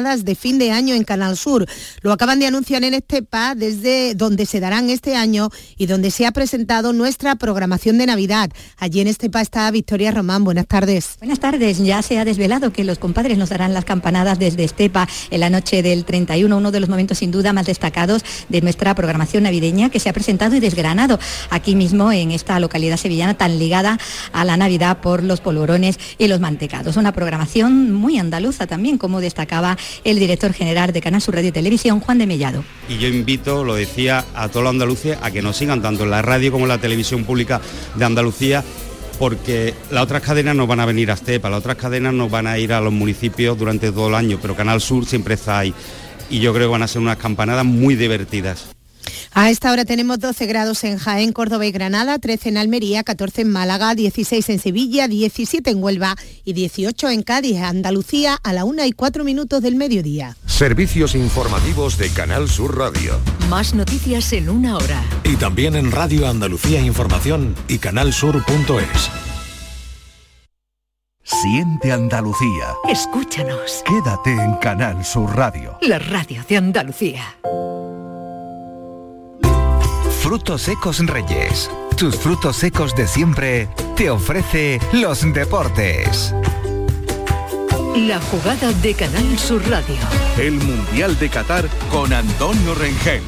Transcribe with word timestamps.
de 0.00 0.34
fin 0.34 0.58
de 0.58 0.70
año 0.70 0.94
en 0.94 1.04
Canal 1.04 1.36
Sur. 1.36 1.66
Lo 2.00 2.12
acaban 2.12 2.40
de 2.40 2.46
anunciar 2.46 2.84
en 2.84 2.94
Estepa, 2.94 3.54
desde 3.54 4.14
donde 4.14 4.46
se 4.46 4.58
darán 4.58 4.88
este 4.88 5.14
año 5.14 5.50
y 5.76 5.86
donde 5.86 6.10
se 6.10 6.24
ha 6.24 6.32
presentado 6.32 6.94
nuestra 6.94 7.36
programación 7.36 7.98
de 7.98 8.06
Navidad. 8.06 8.50
Allí 8.78 9.02
en 9.02 9.08
Estepa 9.08 9.42
está 9.42 9.70
Victoria 9.70 10.10
Román. 10.10 10.42
Buenas 10.42 10.66
tardes. 10.66 11.16
Buenas 11.18 11.38
tardes. 11.38 11.78
Ya 11.84 12.00
se 12.00 12.18
ha 12.18 12.24
desvelado 12.24 12.72
que 12.72 12.82
los 12.82 12.98
compadres 12.98 13.36
nos 13.36 13.50
darán 13.50 13.74
las 13.74 13.84
campanadas 13.84 14.38
desde 14.38 14.64
Estepa 14.64 15.06
en 15.30 15.40
la 15.40 15.50
noche 15.50 15.82
del 15.82 16.06
31, 16.06 16.56
uno 16.56 16.70
de 16.70 16.80
los 16.80 16.88
momentos 16.88 17.18
sin 17.18 17.30
duda 17.30 17.52
más 17.52 17.66
destacados 17.66 18.24
de 18.48 18.62
nuestra 18.62 18.94
programación 18.94 19.42
navideña 19.42 19.90
que 19.90 20.00
se 20.00 20.08
ha 20.08 20.14
presentado 20.14 20.56
y 20.56 20.60
desgranado 20.60 21.18
aquí 21.50 21.76
mismo 21.76 22.10
en 22.10 22.30
esta 22.30 22.58
localidad 22.58 22.96
sevillana 22.96 23.34
tan 23.34 23.58
ligada 23.58 23.98
a 24.32 24.46
la 24.46 24.56
Navidad 24.56 25.02
por 25.02 25.22
los 25.22 25.42
polvorones 25.42 25.98
y 26.16 26.26
los 26.26 26.40
mantecados. 26.40 26.96
Una 26.96 27.12
programación 27.12 27.92
muy 27.92 28.18
andaluza 28.18 28.66
también, 28.66 28.96
como 28.96 29.20
destacaba 29.20 29.76
el 30.04 30.18
director 30.18 30.52
general 30.52 30.92
de 30.92 31.00
Canal 31.00 31.20
Sur 31.20 31.34
Radio 31.34 31.48
y 31.48 31.52
Televisión, 31.52 32.00
Juan 32.00 32.18
de 32.18 32.26
Mellado. 32.26 32.64
Y 32.88 32.98
yo 32.98 33.08
invito, 33.08 33.64
lo 33.64 33.74
decía, 33.74 34.24
a 34.34 34.48
toda 34.48 34.64
la 34.64 34.70
Andalucía 34.70 35.18
a 35.22 35.30
que 35.30 35.42
nos 35.42 35.56
sigan 35.56 35.82
tanto 35.82 36.04
en 36.04 36.10
la 36.10 36.22
radio 36.22 36.52
como 36.52 36.64
en 36.64 36.68
la 36.68 36.78
televisión 36.78 37.24
pública 37.24 37.60
de 37.94 38.04
Andalucía 38.04 38.64
porque 39.18 39.74
las 39.90 40.04
otras 40.04 40.22
cadenas 40.22 40.56
no 40.56 40.66
van 40.66 40.80
a 40.80 40.86
venir 40.86 41.10
a 41.10 41.14
Estepa, 41.14 41.50
las 41.50 41.58
otras 41.58 41.76
cadenas 41.76 42.14
no 42.14 42.30
van 42.30 42.46
a 42.46 42.58
ir 42.58 42.72
a 42.72 42.80
los 42.80 42.92
municipios 42.92 43.58
durante 43.58 43.92
todo 43.92 44.08
el 44.08 44.14
año, 44.14 44.38
pero 44.40 44.56
Canal 44.56 44.80
Sur 44.80 45.04
siempre 45.04 45.34
está 45.34 45.58
ahí. 45.58 45.74
Y 46.30 46.40
yo 46.40 46.54
creo 46.54 46.68
que 46.68 46.72
van 46.72 46.82
a 46.82 46.88
ser 46.88 47.02
unas 47.02 47.18
campanadas 47.18 47.66
muy 47.66 47.96
divertidas. 47.96 48.68
A 49.32 49.50
esta 49.50 49.72
hora 49.72 49.84
tenemos 49.84 50.18
12 50.18 50.46
grados 50.46 50.84
en 50.84 50.98
Jaén, 50.98 51.32
Córdoba 51.32 51.66
y 51.66 51.72
Granada, 51.72 52.18
13 52.18 52.50
en 52.50 52.56
Almería, 52.56 53.02
14 53.04 53.42
en 53.42 53.50
Málaga, 53.50 53.94
16 53.94 54.48
en 54.48 54.58
Sevilla, 54.58 55.08
17 55.08 55.70
en 55.70 55.82
Huelva 55.82 56.16
y 56.44 56.52
18 56.52 57.10
en 57.10 57.22
Cádiz, 57.22 57.58
Andalucía, 57.58 58.38
a 58.42 58.52
la 58.52 58.64
1 58.64 58.84
y 58.86 58.92
4 58.92 59.24
minutos 59.24 59.62
del 59.62 59.76
mediodía. 59.76 60.36
Servicios 60.46 61.14
informativos 61.14 61.96
de 61.96 62.10
Canal 62.10 62.48
Sur 62.48 62.76
Radio. 62.76 63.18
Más 63.48 63.74
noticias 63.74 64.32
en 64.32 64.48
una 64.48 64.76
hora. 64.76 65.02
Y 65.24 65.36
también 65.36 65.76
en 65.76 65.90
Radio 65.90 66.28
Andalucía 66.28 66.80
Información 66.80 67.54
y 67.68 67.78
canalsur.es. 67.78 69.10
Siente 71.22 71.92
Andalucía. 71.92 72.74
Escúchanos. 72.88 73.82
Quédate 73.86 74.32
en 74.32 74.54
Canal 74.56 75.04
Sur 75.04 75.36
Radio. 75.36 75.78
La 75.80 75.98
radio 75.98 76.42
de 76.48 76.56
Andalucía. 76.56 77.36
Frutos 80.20 80.60
secos 80.60 80.98
Reyes. 81.06 81.70
Tus 81.96 82.14
frutos 82.16 82.54
secos 82.54 82.94
de 82.94 83.08
siempre 83.08 83.70
te 83.96 84.10
ofrece 84.10 84.78
los 84.92 85.20
deportes. 85.32 86.34
La 87.96 88.20
jugada 88.20 88.70
de 88.82 88.94
Canal 88.94 89.38
Sur 89.38 89.66
Radio. 89.68 89.96
El 90.38 90.60
Mundial 90.60 91.18
de 91.18 91.30
Qatar 91.30 91.66
con 91.90 92.12
Antonio 92.12 92.74
Rengel. 92.74 93.22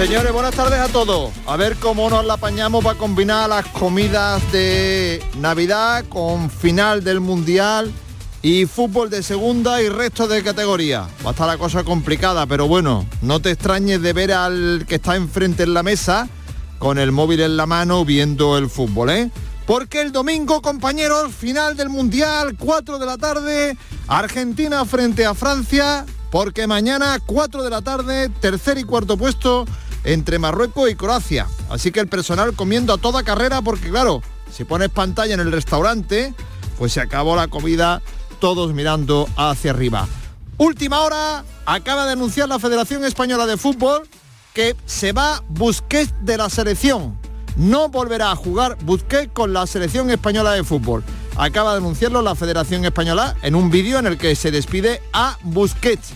Señores, 0.00 0.32
buenas 0.32 0.54
tardes 0.54 0.80
a 0.80 0.88
todos. 0.88 1.30
A 1.46 1.58
ver 1.58 1.76
cómo 1.76 2.08
nos 2.08 2.24
la 2.24 2.34
apañamos 2.34 2.82
para 2.82 2.98
combinar 2.98 3.50
las 3.50 3.66
comidas 3.66 4.40
de 4.50 5.22
Navidad 5.36 6.06
con 6.08 6.48
final 6.48 7.04
del 7.04 7.20
Mundial 7.20 7.92
y 8.40 8.64
fútbol 8.64 9.10
de 9.10 9.22
segunda 9.22 9.82
y 9.82 9.90
resto 9.90 10.26
de 10.26 10.42
categoría. 10.42 11.06
Va 11.22 11.28
a 11.28 11.30
estar 11.32 11.46
la 11.46 11.58
cosa 11.58 11.84
complicada, 11.84 12.46
pero 12.46 12.66
bueno, 12.66 13.04
no 13.20 13.40
te 13.40 13.50
extrañes 13.50 14.00
de 14.00 14.14
ver 14.14 14.32
al 14.32 14.86
que 14.88 14.94
está 14.94 15.16
enfrente 15.16 15.64
en 15.64 15.74
la 15.74 15.82
mesa 15.82 16.30
con 16.78 16.98
el 16.98 17.12
móvil 17.12 17.40
en 17.40 17.58
la 17.58 17.66
mano 17.66 18.02
viendo 18.06 18.56
el 18.56 18.70
fútbol, 18.70 19.10
¿eh? 19.10 19.30
Porque 19.66 20.00
el 20.00 20.12
domingo, 20.12 20.62
compañeros, 20.62 21.34
final 21.34 21.76
del 21.76 21.90
Mundial, 21.90 22.56
4 22.58 22.98
de 22.98 23.04
la 23.06 23.18
tarde, 23.18 23.76
Argentina 24.08 24.82
frente 24.86 25.26
a 25.26 25.34
Francia, 25.34 26.06
porque 26.30 26.66
mañana, 26.66 27.18
4 27.26 27.62
de 27.62 27.68
la 27.70 27.82
tarde, 27.82 28.30
tercer 28.40 28.78
y 28.78 28.84
cuarto 28.84 29.18
puesto 29.18 29.66
entre 30.04 30.38
Marruecos 30.38 30.90
y 30.90 30.94
Croacia. 30.94 31.46
Así 31.68 31.90
que 31.90 32.00
el 32.00 32.08
personal 32.08 32.54
comiendo 32.54 32.92
a 32.92 32.98
toda 32.98 33.22
carrera 33.22 33.62
porque 33.62 33.90
claro, 33.90 34.22
si 34.52 34.64
pones 34.64 34.88
pantalla 34.88 35.34
en 35.34 35.40
el 35.40 35.52
restaurante, 35.52 36.34
pues 36.78 36.92
se 36.92 37.00
acabó 37.00 37.36
la 37.36 37.48
comida 37.48 38.02
todos 38.40 38.72
mirando 38.72 39.28
hacia 39.36 39.70
arriba. 39.70 40.08
Última 40.56 41.00
hora, 41.00 41.44
acaba 41.66 42.06
de 42.06 42.12
anunciar 42.12 42.48
la 42.48 42.58
Federación 42.58 43.04
Española 43.04 43.46
de 43.46 43.56
Fútbol 43.56 44.08
que 44.54 44.76
se 44.86 45.12
va 45.12 45.42
Busquets 45.48 46.12
de 46.22 46.36
la 46.36 46.50
selección. 46.50 47.18
No 47.56 47.88
volverá 47.88 48.30
a 48.30 48.36
jugar 48.36 48.76
Busquets 48.82 49.30
con 49.32 49.52
la 49.52 49.66
selección 49.66 50.10
española 50.10 50.52
de 50.52 50.64
fútbol. 50.64 51.04
Acaba 51.36 51.72
de 51.72 51.78
anunciarlo 51.78 52.22
la 52.22 52.34
Federación 52.34 52.84
Española 52.84 53.36
en 53.42 53.54
un 53.54 53.70
vídeo 53.70 53.98
en 53.98 54.06
el 54.06 54.18
que 54.18 54.34
se 54.34 54.50
despide 54.50 55.02
a 55.12 55.38
Busquets. 55.42 56.10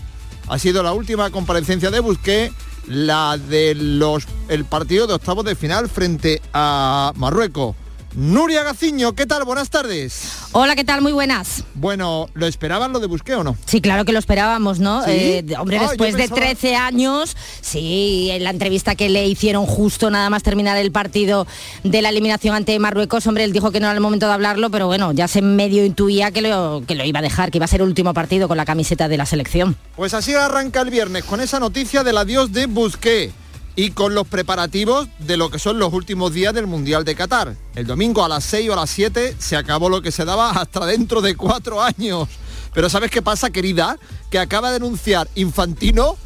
Ha 0.48 0.58
sido 0.58 0.82
la 0.82 0.92
última 0.92 1.30
comparecencia 1.30 1.90
de 1.90 2.00
Busquets 2.00 2.54
la 2.86 3.38
de 3.38 3.74
los 3.74 4.26
el 4.48 4.64
partido 4.64 5.06
de 5.06 5.14
octavos 5.14 5.44
de 5.44 5.54
final 5.54 5.88
frente 5.88 6.40
a 6.52 7.12
Marruecos. 7.16 7.76
Nuria 8.14 8.62
Gaciño, 8.62 9.14
¿qué 9.14 9.26
tal? 9.26 9.42
Buenas 9.42 9.70
tardes. 9.70 10.22
Hola, 10.52 10.76
¿qué 10.76 10.84
tal? 10.84 11.00
Muy 11.02 11.10
buenas. 11.10 11.64
Bueno, 11.74 12.28
¿lo 12.34 12.46
esperaban 12.46 12.92
lo 12.92 13.00
de 13.00 13.08
Busqué 13.08 13.34
o 13.34 13.42
no? 13.42 13.56
Sí, 13.66 13.80
claro 13.80 14.04
que 14.04 14.12
lo 14.12 14.20
esperábamos, 14.20 14.78
¿no? 14.78 15.02
¿Sí? 15.04 15.10
Eh, 15.10 15.44
hombre, 15.58 15.78
Ah, 15.78 15.88
después 15.88 16.12
de 16.12 16.18
pensaba- 16.28 16.40
13 16.40 16.76
años, 16.76 17.36
sí, 17.60 18.28
en 18.30 18.44
la 18.44 18.50
entrevista 18.50 18.94
que 18.94 19.08
le 19.08 19.26
hicieron 19.26 19.66
justo 19.66 20.10
nada 20.10 20.30
más 20.30 20.44
terminar 20.44 20.76
el 20.76 20.92
partido 20.92 21.48
de 21.82 22.02
la 22.02 22.10
eliminación 22.10 22.54
ante 22.54 22.78
Marruecos, 22.78 23.26
hombre, 23.26 23.42
él 23.42 23.52
dijo 23.52 23.72
que 23.72 23.80
no 23.80 23.86
era 23.86 23.94
el 23.94 24.00
momento 24.00 24.26
de 24.28 24.32
hablarlo, 24.32 24.70
pero 24.70 24.86
bueno, 24.86 25.10
ya 25.10 25.26
se 25.26 25.42
medio 25.42 25.84
intuía 25.84 26.30
que 26.30 26.40
lo, 26.40 26.84
que 26.86 26.94
lo 26.94 27.04
iba 27.04 27.18
a 27.18 27.22
dejar, 27.22 27.50
que 27.50 27.58
iba 27.58 27.64
a 27.64 27.68
ser 27.68 27.80
el 27.80 27.88
último 27.88 28.14
partido 28.14 28.46
con 28.46 28.56
la 28.56 28.64
camiseta 28.64 29.08
de 29.08 29.16
la 29.16 29.26
selección. 29.26 29.76
Pues 29.96 30.14
así 30.14 30.34
arranca 30.34 30.82
el 30.82 30.90
viernes 30.90 31.24
con 31.24 31.40
esa 31.40 31.58
noticia 31.58 32.04
del 32.04 32.16
adiós 32.18 32.52
de 32.52 32.66
Busqué 32.66 33.32
y 33.76 33.90
con 33.90 34.14
los 34.14 34.26
preparativos 34.26 35.08
de 35.18 35.36
lo 35.36 35.50
que 35.50 35.58
son 35.58 35.78
los 35.78 35.92
últimos 35.92 36.32
días 36.32 36.54
del 36.54 36.66
Mundial 36.66 37.04
de 37.04 37.14
Qatar. 37.14 37.56
El 37.74 37.86
domingo 37.86 38.24
a 38.24 38.28
las 38.28 38.44
6 38.44 38.70
o 38.70 38.72
a 38.74 38.76
las 38.76 38.90
7 38.90 39.36
se 39.38 39.56
acabó 39.56 39.88
lo 39.88 40.00
que 40.02 40.12
se 40.12 40.24
daba 40.24 40.50
hasta 40.50 40.86
dentro 40.86 41.20
de 41.20 41.36
cuatro 41.36 41.82
años. 41.82 42.28
Pero 42.72 42.88
¿sabes 42.88 43.10
qué 43.10 43.22
pasa, 43.22 43.50
querida? 43.50 43.98
Que 44.30 44.38
acaba 44.38 44.70
de 44.70 44.76
anunciar 44.76 45.28
Infantino 45.34 46.16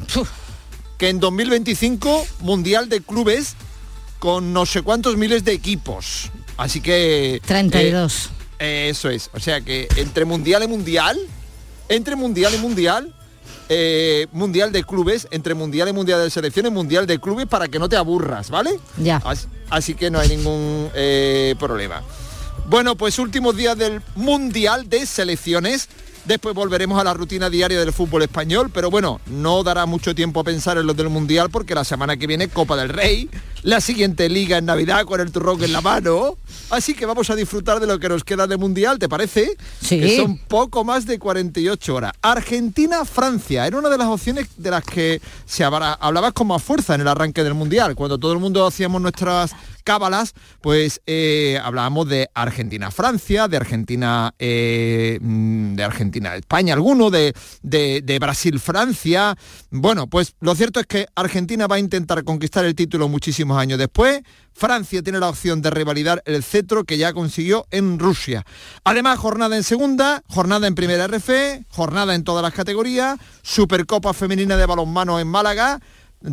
que 0.97 1.09
en 1.09 1.19
2025 1.19 2.25
Mundial 2.41 2.89
de 2.89 3.01
Clubes 3.01 3.55
con 4.19 4.51
no 4.53 4.65
sé 4.65 4.81
cuántos 4.81 5.15
miles 5.17 5.43
de 5.45 5.53
equipos. 5.53 6.29
Así 6.57 6.81
que... 6.81 7.41
32. 7.45 8.29
eh, 8.59 8.89
eso 8.89 9.09
es. 9.09 9.29
O 9.33 9.39
sea 9.39 9.61
que 9.61 9.87
entre 9.95 10.25
Mundial 10.25 10.63
y 10.63 10.67
Mundial, 10.67 11.17
entre 11.87 12.15
Mundial 12.15 12.53
y 12.53 12.57
Mundial, 12.57 13.15
eh, 13.69 14.27
Mundial 14.31 14.71
de 14.71 14.83
Clubes, 14.83 15.27
entre 15.31 15.53
Mundial 15.53 15.89
y 15.89 15.93
Mundial 15.93 16.23
de 16.23 16.29
Selecciones, 16.29 16.71
Mundial 16.71 17.05
de 17.05 17.19
Clubes 17.19 17.47
para 17.47 17.67
que 17.67 17.79
no 17.79 17.89
te 17.89 17.95
aburras, 17.95 18.49
¿vale? 18.49 18.79
Ya. 18.97 19.21
Así, 19.23 19.47
así 19.69 19.95
que 19.95 20.09
no 20.09 20.19
hay 20.19 20.29
ningún 20.29 20.89
eh, 20.95 21.55
problema. 21.59 22.01
Bueno, 22.67 22.95
pues 22.95 23.17
últimos 23.19 23.55
días 23.55 23.77
del 23.77 24.01
Mundial 24.15 24.89
de 24.89 25.05
Selecciones. 25.05 25.89
Después 26.29 26.53
volveremos 26.53 27.01
a 27.01 27.03
la 27.03 27.15
rutina 27.15 27.49
diaria 27.49 27.79
del 27.79 27.91
fútbol 27.91 28.21
español, 28.21 28.69
pero 28.71 28.91
bueno, 28.91 29.19
no 29.31 29.63
dará 29.63 29.87
mucho 29.87 30.13
tiempo 30.13 30.39
a 30.41 30.43
pensar 30.43 30.77
en 30.77 30.85
los 30.85 30.95
del 30.95 31.09
Mundial 31.09 31.49
porque 31.49 31.73
la 31.73 31.83
semana 31.83 32.17
que 32.17 32.27
viene 32.27 32.47
Copa 32.49 32.75
del 32.77 32.89
Rey, 32.89 33.27
la 33.63 33.81
siguiente 33.81 34.29
liga 34.29 34.59
en 34.59 34.65
Navidad 34.65 35.05
con 35.05 35.19
el 35.21 35.31
turrón 35.31 35.63
en 35.63 35.73
la 35.73 35.81
mano. 35.81 36.37
Así 36.69 36.93
que 36.93 37.07
vamos 37.07 37.31
a 37.31 37.35
disfrutar 37.35 37.79
de 37.79 37.87
lo 37.87 37.97
que 37.99 38.09
nos 38.09 38.23
queda 38.23 38.45
de 38.45 38.57
Mundial, 38.57 38.99
¿te 38.99 39.09
parece? 39.09 39.57
Sí. 39.81 39.99
Que 39.99 40.17
son 40.17 40.37
poco 40.37 40.83
más 40.83 41.07
de 41.07 41.17
48 41.17 41.95
horas. 41.95 42.13
Argentina-Francia 42.21 43.65
era 43.65 43.79
una 43.79 43.89
de 43.89 43.97
las 43.97 44.07
opciones 44.07 44.49
de 44.55 44.69
las 44.69 44.83
que 44.83 45.19
se 45.47 45.63
habla- 45.63 45.93
hablaba 45.99 46.31
con 46.31 46.45
más 46.45 46.61
fuerza 46.61 46.93
en 46.93 47.01
el 47.01 47.07
arranque 47.07 47.43
del 47.43 47.55
Mundial. 47.55 47.95
Cuando 47.95 48.19
todo 48.19 48.33
el 48.33 48.39
mundo 48.39 48.67
hacíamos 48.67 49.01
nuestras 49.01 49.49
cábalas, 49.89 50.33
pues 50.61 51.01
eh, 51.07 51.59
hablábamos 51.63 52.07
de 52.07 52.29
Argentina-Francia, 52.35 53.47
de 53.47 53.57
Argentina 53.57 54.33
eh, 54.37 55.17
mm, 55.19 55.73
de 55.73 55.83
Argentina-España 55.83 56.75
alguno, 56.75 57.09
de, 57.09 57.33
de- 57.63 58.01
de 58.03 58.19
Brasil-Francia. 58.19 59.35
Bueno, 59.71 60.05
pues 60.07 60.35
lo 60.41 60.53
cierto 60.53 60.79
es 60.79 60.85
que 60.85 61.07
Argentina 61.15 61.65
va 61.65 61.77
a 61.77 61.79
intentar 61.79 62.23
conquistar 62.23 62.65
el 62.65 62.75
título 62.75 63.07
muchísimos 63.09 63.57
años 63.57 63.79
después. 63.79 64.21
Francia 64.53 65.01
tiene 65.01 65.19
la 65.19 65.29
opción 65.29 65.61
de 65.61 65.69
revalidar 65.69 66.21
el 66.25 66.43
cetro 66.43 66.83
que 66.83 66.97
ya 66.97 67.13
consiguió 67.13 67.65
en 67.71 67.97
Rusia. 67.97 68.45
Además, 68.83 69.17
jornada 69.17 69.55
en 69.55 69.63
segunda, 69.63 70.21
jornada 70.27 70.67
en 70.67 70.75
primera 70.75 71.05
RF, 71.07 71.29
jornada 71.69 72.13
en 72.13 72.23
todas 72.23 72.43
las 72.43 72.53
categorías, 72.53 73.17
Supercopa 73.41 74.13
Femenina 74.13 74.55
de 74.57 74.65
Balonmano 74.65 75.19
en 75.19 75.27
Málaga, 75.27 75.79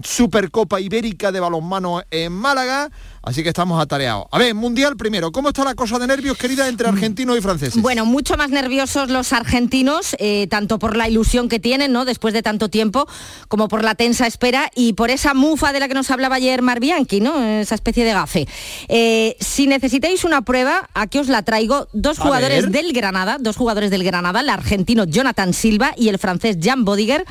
Supercopa 0.02 0.80
Ibérica 0.80 1.30
de 1.30 1.38
balonmano 1.38 2.02
en 2.10 2.32
Málaga, 2.32 2.90
así 3.22 3.42
que 3.42 3.50
estamos 3.50 3.80
atareados. 3.80 4.26
A 4.32 4.38
ver, 4.38 4.54
Mundial 4.54 4.96
primero, 4.96 5.30
¿cómo 5.30 5.48
está 5.48 5.64
la 5.64 5.74
cosa 5.74 5.98
de 5.98 6.08
nervios, 6.08 6.36
querida, 6.36 6.68
entre 6.68 6.88
argentinos 6.88 7.38
y 7.38 7.40
franceses? 7.40 7.80
Bueno, 7.80 8.04
mucho 8.04 8.36
más 8.36 8.50
nerviosos 8.50 9.10
los 9.10 9.32
argentinos, 9.32 10.16
eh, 10.18 10.48
tanto 10.48 10.80
por 10.80 10.96
la 10.96 11.08
ilusión 11.08 11.48
que 11.48 11.60
tienen, 11.60 11.92
¿no? 11.92 12.04
Después 12.04 12.34
de 12.34 12.42
tanto 12.42 12.68
tiempo, 12.68 13.06
como 13.48 13.68
por 13.68 13.84
la 13.84 13.94
tensa 13.94 14.26
espera 14.26 14.70
y 14.74 14.94
por 14.94 15.10
esa 15.10 15.34
mufa 15.34 15.72
de 15.72 15.78
la 15.78 15.88
que 15.88 15.94
nos 15.94 16.10
hablaba 16.10 16.36
ayer 16.36 16.62
Marbianchi, 16.62 17.20
¿no? 17.20 17.40
Esa 17.42 17.76
especie 17.76 18.04
de 18.04 18.12
gafe. 18.12 18.48
Eh, 18.88 19.36
si 19.40 19.68
necesitáis 19.68 20.24
una 20.24 20.42
prueba, 20.42 20.88
aquí 20.94 21.18
os 21.18 21.28
la 21.28 21.42
traigo. 21.42 21.88
Dos 21.92 22.18
jugadores 22.18 22.72
del 22.72 22.92
Granada, 22.92 23.36
dos 23.38 23.56
jugadores 23.56 23.90
del 23.90 24.02
Granada, 24.02 24.40
el 24.40 24.50
argentino 24.50 25.04
Jonathan 25.04 25.52
Silva 25.52 25.92
y 25.96 26.08
el 26.08 26.18
francés 26.18 26.58
Jan 26.60 26.84
Bodiger 26.84 27.24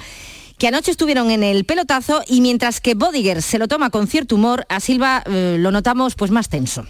que 0.57 0.67
anoche 0.67 0.91
estuvieron 0.91 1.31
en 1.31 1.43
el 1.43 1.65
pelotazo 1.65 2.23
y 2.27 2.41
mientras 2.41 2.79
que 2.81 2.93
Bodiger 2.93 3.41
se 3.41 3.59
lo 3.59 3.67
toma 3.67 3.89
con 3.89 4.07
cierto 4.07 4.35
humor, 4.35 4.65
a 4.69 4.79
Silva 4.79 5.23
eh, 5.25 5.57
lo 5.59 5.71
notamos 5.71 6.15
pues 6.15 6.31
más 6.31 6.49
tenso. 6.49 6.85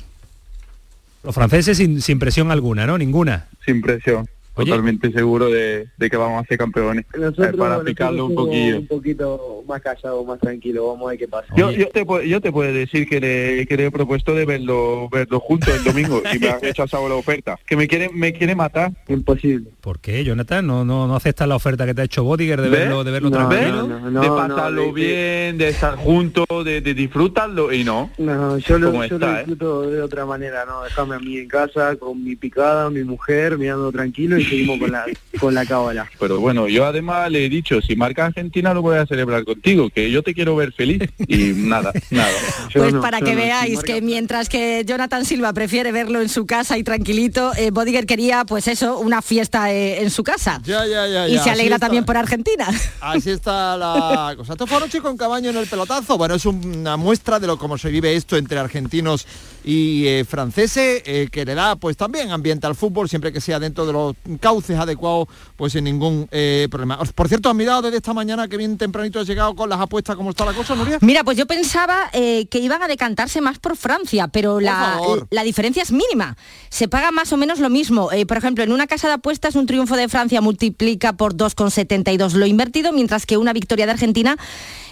Los 1.23 1.33
franceses 1.33 1.77
sin, 1.77 2.01
sin 2.01 2.19
presión 2.19 2.51
alguna, 2.51 2.85
¿no? 2.85 2.97
Ninguna. 2.97 3.47
sin 3.65 3.81
presión. 3.81 4.27
Oye. 4.57 4.69
Totalmente 4.72 5.12
seguro 5.12 5.50
de, 5.50 5.88
de 5.98 6.10
que 6.10 6.18
vamos 6.18 6.44
a 6.44 6.48
ser 6.48 6.57
campeones. 6.57 7.06
Nosotros, 7.18 7.48
Eh, 7.54 7.57
para 7.57 7.84
picarlo 7.84 8.25
un 8.28 8.36
poquillo. 8.36 8.78
un 8.80 8.88
poquito 8.88 9.63
más 9.68 9.81
callado, 9.81 10.24
más 10.24 10.40
tranquilo, 10.40 10.88
vamos 10.88 11.07
a 11.07 11.10
ver 11.12 11.19
qué 11.19 11.28
pasa. 11.28 11.48
Yo, 11.57 11.72
yo, 11.72 11.88
te, 11.90 12.06
puedo- 12.06 12.24
yo 12.24 12.40
te 12.42 12.52
puedo 12.52 12.72
decir 12.72 13.07
que 13.10 13.19
le, 13.19 13.68
que 13.68 13.75
le 13.78 13.86
he 13.88 13.92
propuesto 13.92 14.34
de 14.34 14.46
verlo, 14.46 15.10
verlo 15.10 15.40
juntos 15.40 15.74
el 15.75 15.84
domingo 15.84 16.22
y 16.34 16.40
me 16.40 16.50
ha 16.50 16.60
rechazado 16.60 17.07
la 17.10 17.16
oferta. 17.16 17.60
Que 17.68 17.75
me 17.75 17.88
quiere, 17.88 18.10
me 18.13 18.31
quiere 18.34 18.56
matar. 18.56 18.92
Imposible. 19.07 19.69
¿Por 19.81 20.00
qué, 20.00 20.24
Jonathan? 20.24 20.66
¿No, 20.66 20.86
no, 20.86 21.06
no 21.08 21.16
aceptas 21.16 21.48
la 21.48 21.56
oferta 21.56 21.86
que 21.86 21.94
te 21.94 22.01
ha 22.01 22.06
hecho 22.06 22.24
Bodiger 22.24 22.62
de 22.62 22.69
¿Ves? 22.69 22.80
verlo, 22.80 23.04
de 23.04 23.12
verlo 23.12 23.30
No, 23.30 23.50
tranquilo? 23.50 23.88
no, 23.88 24.10
no, 24.12 24.22
de 24.22 24.28
pasarlo 24.30 24.94
bien, 24.94 25.58
de 25.58 25.68
estar 25.69 25.96
juntos, 25.96 26.46
de, 26.63 26.81
de 26.81 26.94
disfrutarlo 26.94 27.74
y 27.74 27.84
no. 27.84 28.10
No, 28.18 28.58
yo 28.58 28.78
lo, 28.80 28.88
¿Cómo 28.92 29.06
yo 29.06 29.16
está, 29.16 29.28
lo 29.28 29.34
eh? 29.34 29.38
disfruto 29.40 29.81
de 29.90 30.01
otra 30.01 30.25
manera, 30.25 30.66
¿no? 30.66 30.84
Déjame 30.84 31.16
a 31.16 31.19
mí 31.19 31.38
en 31.38 31.48
casa 31.48 31.96
con 31.98 32.24
mi 32.24 32.36
picada, 32.36 32.90
mi 32.90 33.04
mujer, 33.04 33.58
mirando 33.58 33.92
tranquilo 33.92 34.38
y 34.38 34.44
seguimos 34.45 34.80
con 34.80 34.92
la 34.92 35.06
con 35.39 35.53
la 35.53 35.65
cábala. 35.65 36.09
Pero 36.19 36.39
bueno, 36.39 36.68
yo 36.68 36.86
además 36.86 37.30
le 37.31 37.45
he 37.45 37.50
dicho, 37.50 37.81
si 37.81 37.95
marca 37.95 38.25
Argentina 38.25 38.74
lo 38.74 38.81
voy 38.81 38.97
a 38.97 39.06
celebrar 39.06 39.44
contigo, 39.44 39.89
que 39.89 40.09
yo 40.12 40.24
te 40.24 40.33
quiero 40.33 40.56
ver 40.56 40.71
feliz. 40.71 41.03
Y 41.27 41.53
nada, 41.56 41.92
nada. 42.09 42.31
Yo 42.69 42.81
Pues 42.81 42.94
no, 42.94 43.01
para 43.01 43.19
que 43.19 43.31
no, 43.31 43.38
veáis 43.38 43.81
que 43.81 44.01
mientras 44.01 44.50
que 44.50 44.83
Jonathan 44.86 45.25
Silva 45.25 45.53
prefiere 45.53 45.92
verlo 45.92 46.21
en 46.21 46.30
su 46.30 46.45
casa 46.45 46.77
y 46.77 46.83
tranquilito, 46.83 47.51
eh, 47.57 47.71
Bodiger 47.71 48.06
quería 48.06 48.45
pues 48.45 48.68
eso, 48.68 49.00
una 49.00 49.21
fiesta 49.21 49.71
eh, 49.74 50.01
en 50.01 50.09
su 50.09 50.24
casa. 50.24 50.62
Ya, 50.63 50.86
ya, 50.86 51.07
ya, 51.07 51.27
y 51.27 51.33
ya, 51.33 51.44
se 51.44 51.50
alegra 51.50 51.80
también 51.80 52.06
por 52.06 52.18
Argentina. 52.18 52.68
Así 53.01 53.31
está 53.31 53.77
la 53.77 54.33
cosa. 54.38 54.53
Esto 54.53 54.68
fue 54.68 54.77
anoche 54.77 55.01
con 55.01 55.18
Cabaño 55.18 55.50
en 55.50 55.57
el 55.57 55.68
pelotazo. 55.68 56.18
Bueno, 56.18 56.36
es 56.36 56.45
una 56.45 56.98
muestra 56.98 57.39
de 57.39 57.48
lo 57.48 57.57
cómo 57.57 57.77
se 57.77 57.89
vive 57.89 58.15
esto 58.15 58.38
entre 58.38 58.59
argentinos 58.59 59.25
y 59.65 60.07
eh, 60.07 60.25
franceses, 60.25 61.01
eh, 61.06 61.27
que 61.31 61.44
le 61.44 61.56
da 61.56 61.75
pues 61.75 61.98
también 61.98 62.31
ambiente 62.31 62.68
al 62.68 62.75
fútbol, 62.75 63.09
siempre 63.09 63.33
que 63.33 63.41
sea 63.41 63.59
dentro 63.59 63.86
de 63.86 63.94
los 63.94 64.15
cauces 64.38 64.78
adecuados, 64.78 65.28
pues 65.56 65.74
sin 65.74 65.84
ningún 65.84 66.28
eh, 66.32 66.68
problema. 66.70 66.98
Por 67.16 67.28
cierto, 67.28 67.50
has 67.50 67.56
mirado 67.56 67.84
desde 67.84 67.98
esta 67.98 68.14
mañana 68.14 68.48
que 68.48 68.58
bien 68.58 68.78
tempranito 68.78 69.20
has 69.20 69.28
llegado 69.28 69.56
con 69.56 69.70
las 69.70 69.80
apuestas, 69.80 70.16
¿cómo 70.16 70.32
está 70.32 70.46
la 70.46 70.54
cosa, 70.54 70.76
Nuria? 70.76 70.98
Mira, 71.02 71.24
pues 71.24 71.38
yo 71.38 71.46
pensaba 71.46 72.10
eh, 72.14 72.46
que 72.48 72.60
iban 72.60 72.82
a 72.82 72.88
decantarse 72.88 73.42
más 73.42 73.60
por 73.60 73.76
Francia, 73.76 74.28
pero 74.28 74.60
la, 74.60 75.00
la 75.30 75.44
diferencia 75.44 75.84
es 75.84 75.92
mínima. 75.92 76.38
Se 76.70 76.88
paga 76.88 77.12
más 77.12 77.32
o 77.34 77.38
menos 77.38 77.60
lo 77.60 77.70
mismo. 77.70 78.12
Eh, 78.12 78.26
por 78.26 78.38
ejemplo, 78.38 78.64
en 78.64 78.72
una 78.72 78.88
casa 78.88 79.08
de 79.08 79.14
apuestas 79.16 79.56
un 79.56 79.66
triunfo 79.66 79.96
de 79.96 80.10
Francia 80.10 80.42
multiplica 80.42 81.14
por 81.14 81.36
2,72 81.36 82.34
lo 82.34 82.46
invertido, 82.46 82.92
mientras 82.92 83.26
que 83.26 83.38
una 83.38 83.54
victoria 83.54 83.86
de 83.86 83.92
Argentina 83.94 84.38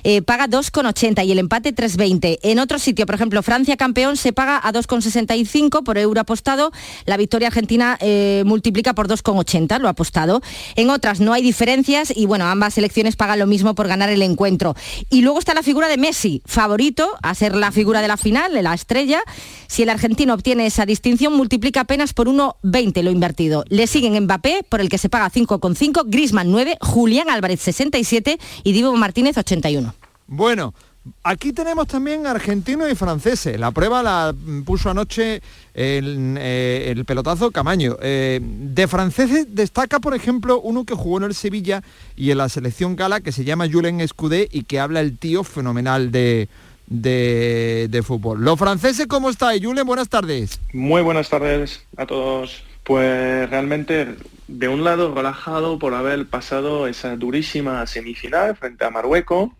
eh, 0.03 0.21
paga 0.21 0.47
2,80 0.47 1.25
y 1.25 1.31
el 1.31 1.39
empate 1.39 1.73
3,20. 1.73 2.39
En 2.43 2.59
otro 2.59 2.77
sitio, 2.77 3.05
por 3.05 3.15
ejemplo, 3.15 3.41
Francia 3.41 3.77
campeón 3.77 4.17
se 4.17 4.33
paga 4.33 4.57
a 4.57 4.73
2,65 4.73 5.83
por 5.83 5.97
euro 5.97 6.19
apostado. 6.19 6.71
La 7.05 7.17
victoria 7.17 7.47
argentina 7.47 7.97
eh, 8.01 8.43
multiplica 8.45 8.93
por 8.93 9.07
2,80 9.33 9.79
lo 9.79 9.87
apostado. 9.87 10.41
En 10.75 10.89
otras 10.89 11.19
no 11.19 11.33
hay 11.33 11.41
diferencias 11.41 12.13
y 12.15 12.25
bueno, 12.25 12.45
ambas 12.45 12.75
selecciones 12.75 13.15
pagan 13.15 13.39
lo 13.39 13.47
mismo 13.47 13.75
por 13.75 13.87
ganar 13.87 14.09
el 14.09 14.21
encuentro. 14.21 14.75
Y 15.09 15.21
luego 15.21 15.39
está 15.39 15.53
la 15.53 15.63
figura 15.63 15.87
de 15.87 15.97
Messi, 15.97 16.41
favorito 16.45 17.09
a 17.21 17.35
ser 17.35 17.55
la 17.55 17.71
figura 17.71 18.01
de 18.01 18.07
la 18.07 18.17
final, 18.17 18.53
de 18.53 18.61
la 18.61 18.73
estrella. 18.73 19.21
Si 19.67 19.83
el 19.83 19.89
argentino 19.89 20.33
obtiene 20.33 20.65
esa 20.65 20.85
distinción, 20.85 21.35
multiplica 21.35 21.81
apenas 21.81 22.13
por 22.13 22.27
1,20 22.27 23.01
lo 23.01 23.11
invertido. 23.11 23.65
Le 23.69 23.87
siguen 23.87 24.23
Mbappé, 24.23 24.65
por 24.67 24.81
el 24.81 24.89
que 24.89 24.97
se 24.97 25.09
paga 25.09 25.29
5,5, 25.29 26.03
Grisman 26.05 26.51
9, 26.51 26.77
Julián 26.81 27.29
Álvarez 27.29 27.61
67 27.61 28.39
y 28.63 28.71
Divo 28.73 28.95
Martínez 28.95 29.37
81. 29.37 29.93
Bueno, 30.27 30.73
aquí 31.23 31.53
tenemos 31.53 31.87
también 31.87 32.25
argentinos 32.27 32.91
y 32.91 32.95
franceses. 32.95 33.59
La 33.59 33.71
prueba 33.71 34.03
la 34.03 34.33
mm, 34.33 34.63
puso 34.63 34.89
anoche 34.89 35.41
el, 35.73 36.35
eh, 36.39 36.93
el 36.95 37.05
pelotazo 37.05 37.51
Camaño. 37.51 37.97
Eh, 38.01 38.39
de 38.41 38.87
franceses 38.87 39.47
destaca, 39.49 39.99
por 39.99 40.15
ejemplo, 40.15 40.59
uno 40.61 40.85
que 40.85 40.93
jugó 40.93 41.17
en 41.17 41.23
el 41.23 41.33
Sevilla 41.33 41.83
y 42.15 42.31
en 42.31 42.37
la 42.37 42.49
selección 42.49 42.95
gala, 42.95 43.21
que 43.21 43.31
se 43.31 43.43
llama 43.43 43.69
Julen 43.71 44.01
Escudé 44.01 44.47
y 44.51 44.63
que 44.63 44.79
habla 44.79 45.01
el 45.01 45.17
tío 45.17 45.43
fenomenal 45.43 46.11
de, 46.11 46.47
de, 46.87 48.03
fútbol. 48.05 48.43
Los 48.43 48.59
franceses, 48.59 49.07
¿cómo 49.07 49.29
estáis? 49.29 49.63
Julen, 49.63 49.85
buenas 49.85 50.09
tardes. 50.09 50.59
Muy 50.73 51.01
buenas 51.01 51.29
tardes 51.29 51.85
a 51.97 52.05
todos. 52.05 52.63
Pues 52.83 53.49
realmente, 53.49 54.15
de 54.49 54.67
un 54.67 54.83
lado, 54.83 55.13
relajado 55.15 55.79
por 55.79 55.93
haber 55.93 56.27
pasado 56.27 56.87
esa 56.87 57.15
durísima 57.15 57.87
semifinal 57.87 58.57
frente 58.57 58.83
a 58.83 58.89
Marruecos 58.89 59.51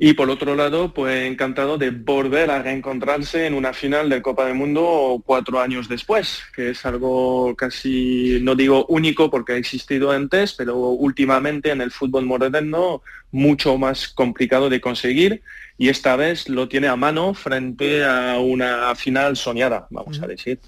y 0.00 0.12
por 0.12 0.30
otro 0.30 0.54
lado, 0.54 0.94
pues 0.94 1.26
encantado 1.26 1.76
de 1.76 1.90
volver 1.90 2.50
a 2.50 2.62
reencontrarse 2.62 3.46
en 3.46 3.54
una 3.54 3.72
final 3.72 4.08
de 4.08 4.22
Copa 4.22 4.44
del 4.46 4.54
Mundo 4.54 5.20
cuatro 5.26 5.60
años 5.60 5.88
después, 5.88 6.40
que 6.54 6.70
es 6.70 6.86
algo 6.86 7.56
casi, 7.56 8.38
no 8.42 8.54
digo 8.54 8.86
único 8.86 9.28
porque 9.28 9.54
ha 9.54 9.56
existido 9.56 10.12
antes, 10.12 10.54
pero 10.54 10.76
últimamente 10.76 11.70
en 11.70 11.80
el 11.80 11.90
fútbol 11.90 12.26
moderno 12.26 13.02
mucho 13.32 13.76
más 13.76 14.08
complicado 14.08 14.70
de 14.70 14.80
conseguir 14.80 15.42
y 15.76 15.88
esta 15.88 16.14
vez 16.14 16.48
lo 16.48 16.68
tiene 16.68 16.86
a 16.86 16.96
mano 16.96 17.34
frente 17.34 18.04
a 18.04 18.38
una 18.38 18.94
final 18.94 19.36
soñada, 19.36 19.88
vamos 19.90 20.22
a 20.22 20.28
decir. 20.28 20.60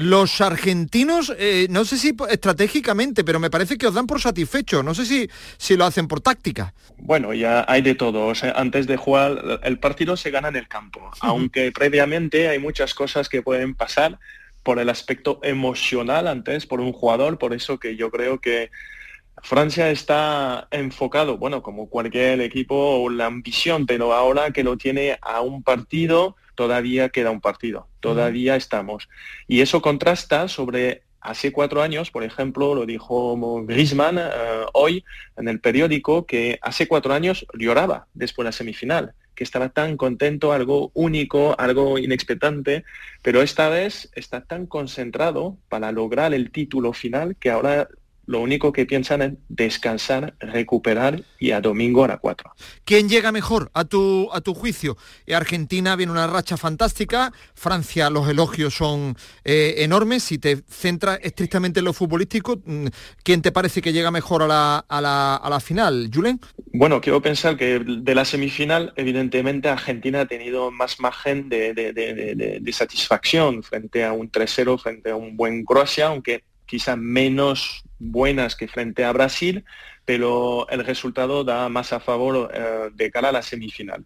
Los 0.00 0.40
argentinos, 0.40 1.34
eh, 1.40 1.66
no 1.70 1.84
sé 1.84 1.98
si 1.98 2.14
estratégicamente, 2.30 3.24
pero 3.24 3.40
me 3.40 3.50
parece 3.50 3.76
que 3.76 3.88
os 3.88 3.94
dan 3.94 4.06
por 4.06 4.20
satisfecho. 4.20 4.84
No 4.84 4.94
sé 4.94 5.04
si, 5.04 5.28
si 5.56 5.76
lo 5.76 5.86
hacen 5.86 6.06
por 6.06 6.20
táctica. 6.20 6.72
Bueno, 6.98 7.34
ya 7.34 7.64
hay 7.66 7.82
de 7.82 7.96
todo. 7.96 8.28
O 8.28 8.34
sea, 8.36 8.52
antes 8.52 8.86
de 8.86 8.96
jugar, 8.96 9.60
el 9.64 9.80
partido 9.80 10.16
se 10.16 10.30
gana 10.30 10.50
en 10.50 10.54
el 10.54 10.68
campo, 10.68 11.10
aunque 11.18 11.72
previamente 11.72 12.48
hay 12.48 12.60
muchas 12.60 12.94
cosas 12.94 13.28
que 13.28 13.42
pueden 13.42 13.74
pasar 13.74 14.20
por 14.62 14.78
el 14.78 14.88
aspecto 14.88 15.40
emocional 15.42 16.28
antes, 16.28 16.64
por 16.64 16.78
un 16.78 16.92
jugador, 16.92 17.36
por 17.36 17.52
eso 17.52 17.80
que 17.80 17.96
yo 17.96 18.12
creo 18.12 18.40
que 18.40 18.70
Francia 19.42 19.90
está 19.90 20.68
enfocado, 20.70 21.38
bueno, 21.38 21.60
como 21.60 21.88
cualquier 21.88 22.40
equipo, 22.40 23.10
la 23.10 23.26
ambición, 23.26 23.84
pero 23.84 24.12
ahora 24.12 24.52
que 24.52 24.62
lo 24.62 24.76
tiene 24.76 25.18
a 25.22 25.40
un 25.40 25.64
partido, 25.64 26.36
todavía 26.58 27.08
queda 27.10 27.30
un 27.30 27.40
partido, 27.40 27.86
todavía 28.00 28.56
estamos. 28.56 29.08
Y 29.46 29.60
eso 29.60 29.80
contrasta 29.80 30.48
sobre 30.48 31.04
hace 31.20 31.52
cuatro 31.52 31.82
años, 31.82 32.10
por 32.10 32.24
ejemplo, 32.24 32.74
lo 32.74 32.84
dijo 32.84 33.62
Griezmann 33.64 34.18
eh, 34.18 34.66
hoy 34.72 35.04
en 35.36 35.46
el 35.46 35.60
periódico, 35.60 36.26
que 36.26 36.58
hace 36.60 36.88
cuatro 36.88 37.14
años 37.14 37.46
lloraba 37.56 38.08
después 38.12 38.42
de 38.42 38.48
la 38.48 38.52
semifinal, 38.52 39.14
que 39.36 39.44
estaba 39.44 39.68
tan 39.68 39.96
contento, 39.96 40.52
algo 40.52 40.90
único, 40.94 41.54
algo 41.60 41.96
inexpectante, 41.96 42.82
pero 43.22 43.40
esta 43.40 43.68
vez 43.68 44.10
está 44.16 44.40
tan 44.40 44.66
concentrado 44.66 45.58
para 45.68 45.92
lograr 45.92 46.34
el 46.34 46.50
título 46.50 46.92
final 46.92 47.36
que 47.36 47.50
ahora 47.50 47.86
lo 48.28 48.40
único 48.40 48.72
que 48.72 48.84
piensan 48.84 49.22
es 49.22 49.32
descansar, 49.48 50.34
recuperar 50.38 51.22
y 51.40 51.52
a 51.52 51.62
domingo 51.62 52.04
a 52.04 52.08
las 52.08 52.20
4. 52.20 52.52
¿Quién 52.84 53.08
llega 53.08 53.32
mejor 53.32 53.70
a 53.72 53.86
tu, 53.86 54.28
a 54.32 54.42
tu 54.42 54.52
juicio? 54.52 54.98
Argentina 55.34 55.96
viene 55.96 56.12
una 56.12 56.26
racha 56.26 56.58
fantástica, 56.58 57.32
Francia 57.54 58.10
los 58.10 58.28
elogios 58.28 58.74
son 58.74 59.16
eh, 59.44 59.76
enormes, 59.78 60.24
si 60.24 60.36
te 60.38 60.58
centras 60.68 61.18
estrictamente 61.22 61.78
en 61.80 61.86
lo 61.86 61.94
futbolístico, 61.94 62.60
mm, 62.64 62.86
¿quién 63.22 63.40
te 63.40 63.50
parece 63.50 63.80
que 63.80 63.94
llega 63.94 64.10
mejor 64.10 64.42
a 64.42 64.46
la, 64.46 64.84
a 64.86 65.00
la, 65.00 65.36
a 65.36 65.48
la 65.48 65.58
final, 65.60 66.10
Julen? 66.12 66.38
Bueno, 66.74 67.00
quiero 67.00 67.22
pensar 67.22 67.56
que 67.56 67.78
de 67.78 68.14
la 68.14 68.26
semifinal, 68.26 68.92
evidentemente, 68.96 69.70
Argentina 69.70 70.20
ha 70.20 70.26
tenido 70.26 70.70
más 70.70 71.00
margen 71.00 71.48
de- 71.48 71.72
de- 71.72 71.92
de- 71.94 72.58
de 72.60 72.72
satisfacción 72.72 73.62
frente 73.62 74.04
a 74.04 74.12
un 74.12 74.30
3-0, 74.30 74.76
frente 74.78 75.10
a 75.10 75.16
un 75.16 75.34
buen 75.34 75.64
Croacia, 75.64 76.08
aunque 76.08 76.44
quizá 76.68 76.94
menos 76.94 77.82
buenas 77.98 78.54
que 78.54 78.68
frente 78.68 79.04
a 79.04 79.12
Brasil, 79.12 79.64
pero 80.04 80.68
el 80.68 80.84
resultado 80.84 81.42
da 81.42 81.68
más 81.68 81.92
a 81.92 81.98
favor 81.98 82.50
eh, 82.54 82.90
de 82.94 83.10
cara 83.10 83.30
a 83.30 83.32
la 83.32 83.42
semifinal. 83.42 84.04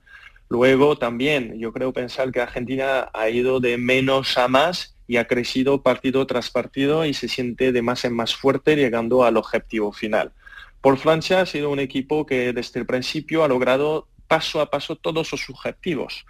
Luego 0.48 0.96
también 0.96 1.58
yo 1.58 1.72
creo 1.72 1.92
pensar 1.92 2.30
que 2.30 2.40
Argentina 2.40 3.10
ha 3.12 3.28
ido 3.28 3.60
de 3.60 3.78
menos 3.78 4.38
a 4.38 4.48
más 4.48 4.96
y 5.06 5.16
ha 5.16 5.26
crecido 5.26 5.82
partido 5.82 6.26
tras 6.26 6.50
partido 6.50 7.04
y 7.04 7.14
se 7.14 7.28
siente 7.28 7.72
de 7.72 7.82
más 7.82 8.04
en 8.04 8.14
más 8.14 8.34
fuerte 8.34 8.76
llegando 8.76 9.24
al 9.24 9.36
objetivo 9.36 9.92
final. 9.92 10.32
Por 10.80 10.98
Francia 10.98 11.40
ha 11.40 11.46
sido 11.46 11.70
un 11.70 11.80
equipo 11.80 12.26
que 12.26 12.52
desde 12.52 12.80
el 12.80 12.86
principio 12.86 13.44
ha 13.44 13.48
logrado 13.48 14.08
paso 14.28 14.60
a 14.60 14.70
paso 14.70 14.96
todos 14.96 15.28
sus 15.28 15.48
objetivos. 15.50 16.24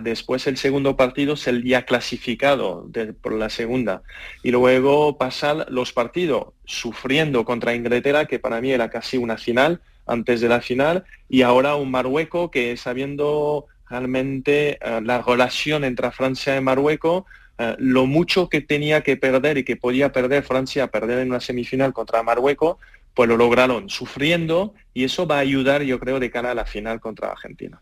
Después 0.00 0.46
el 0.46 0.56
segundo 0.56 0.96
partido 0.96 1.34
es 1.34 1.46
el 1.46 1.62
clasificado 1.84 2.88
por 3.20 3.34
la 3.34 3.50
segunda. 3.50 4.02
Y 4.42 4.50
luego 4.50 5.18
pasar 5.18 5.66
los 5.68 5.92
partidos 5.92 6.48
sufriendo 6.64 7.44
contra 7.44 7.74
Inglaterra, 7.74 8.24
que 8.24 8.38
para 8.38 8.60
mí 8.62 8.70
era 8.70 8.88
casi 8.88 9.18
una 9.18 9.36
final 9.36 9.80
antes 10.06 10.40
de 10.40 10.48
la 10.48 10.60
final, 10.60 11.04
y 11.28 11.42
ahora 11.42 11.76
un 11.76 11.90
Marruecos 11.90 12.50
que 12.50 12.76
sabiendo 12.76 13.66
realmente 13.88 14.78
eh, 14.80 15.00
la 15.02 15.22
relación 15.22 15.84
entre 15.84 16.10
Francia 16.10 16.56
y 16.56 16.60
Marruecos, 16.60 17.24
eh, 17.58 17.76
lo 17.78 18.06
mucho 18.06 18.48
que 18.48 18.60
tenía 18.60 19.02
que 19.02 19.16
perder 19.16 19.58
y 19.58 19.64
que 19.64 19.76
podía 19.76 20.12
perder 20.12 20.42
Francia, 20.42 20.88
perder 20.88 21.20
en 21.20 21.30
una 21.30 21.40
semifinal 21.40 21.92
contra 21.92 22.22
Marruecos, 22.22 22.78
pues 23.14 23.28
lo 23.28 23.36
lograron 23.36 23.88
sufriendo 23.88 24.74
y 24.92 25.04
eso 25.04 25.26
va 25.26 25.36
a 25.36 25.40
ayudar, 25.40 25.82
yo 25.82 25.98
creo, 25.98 26.20
de 26.20 26.30
cara 26.30 26.50
a 26.50 26.54
la 26.54 26.64
final 26.64 27.00
contra 27.00 27.30
Argentina. 27.30 27.80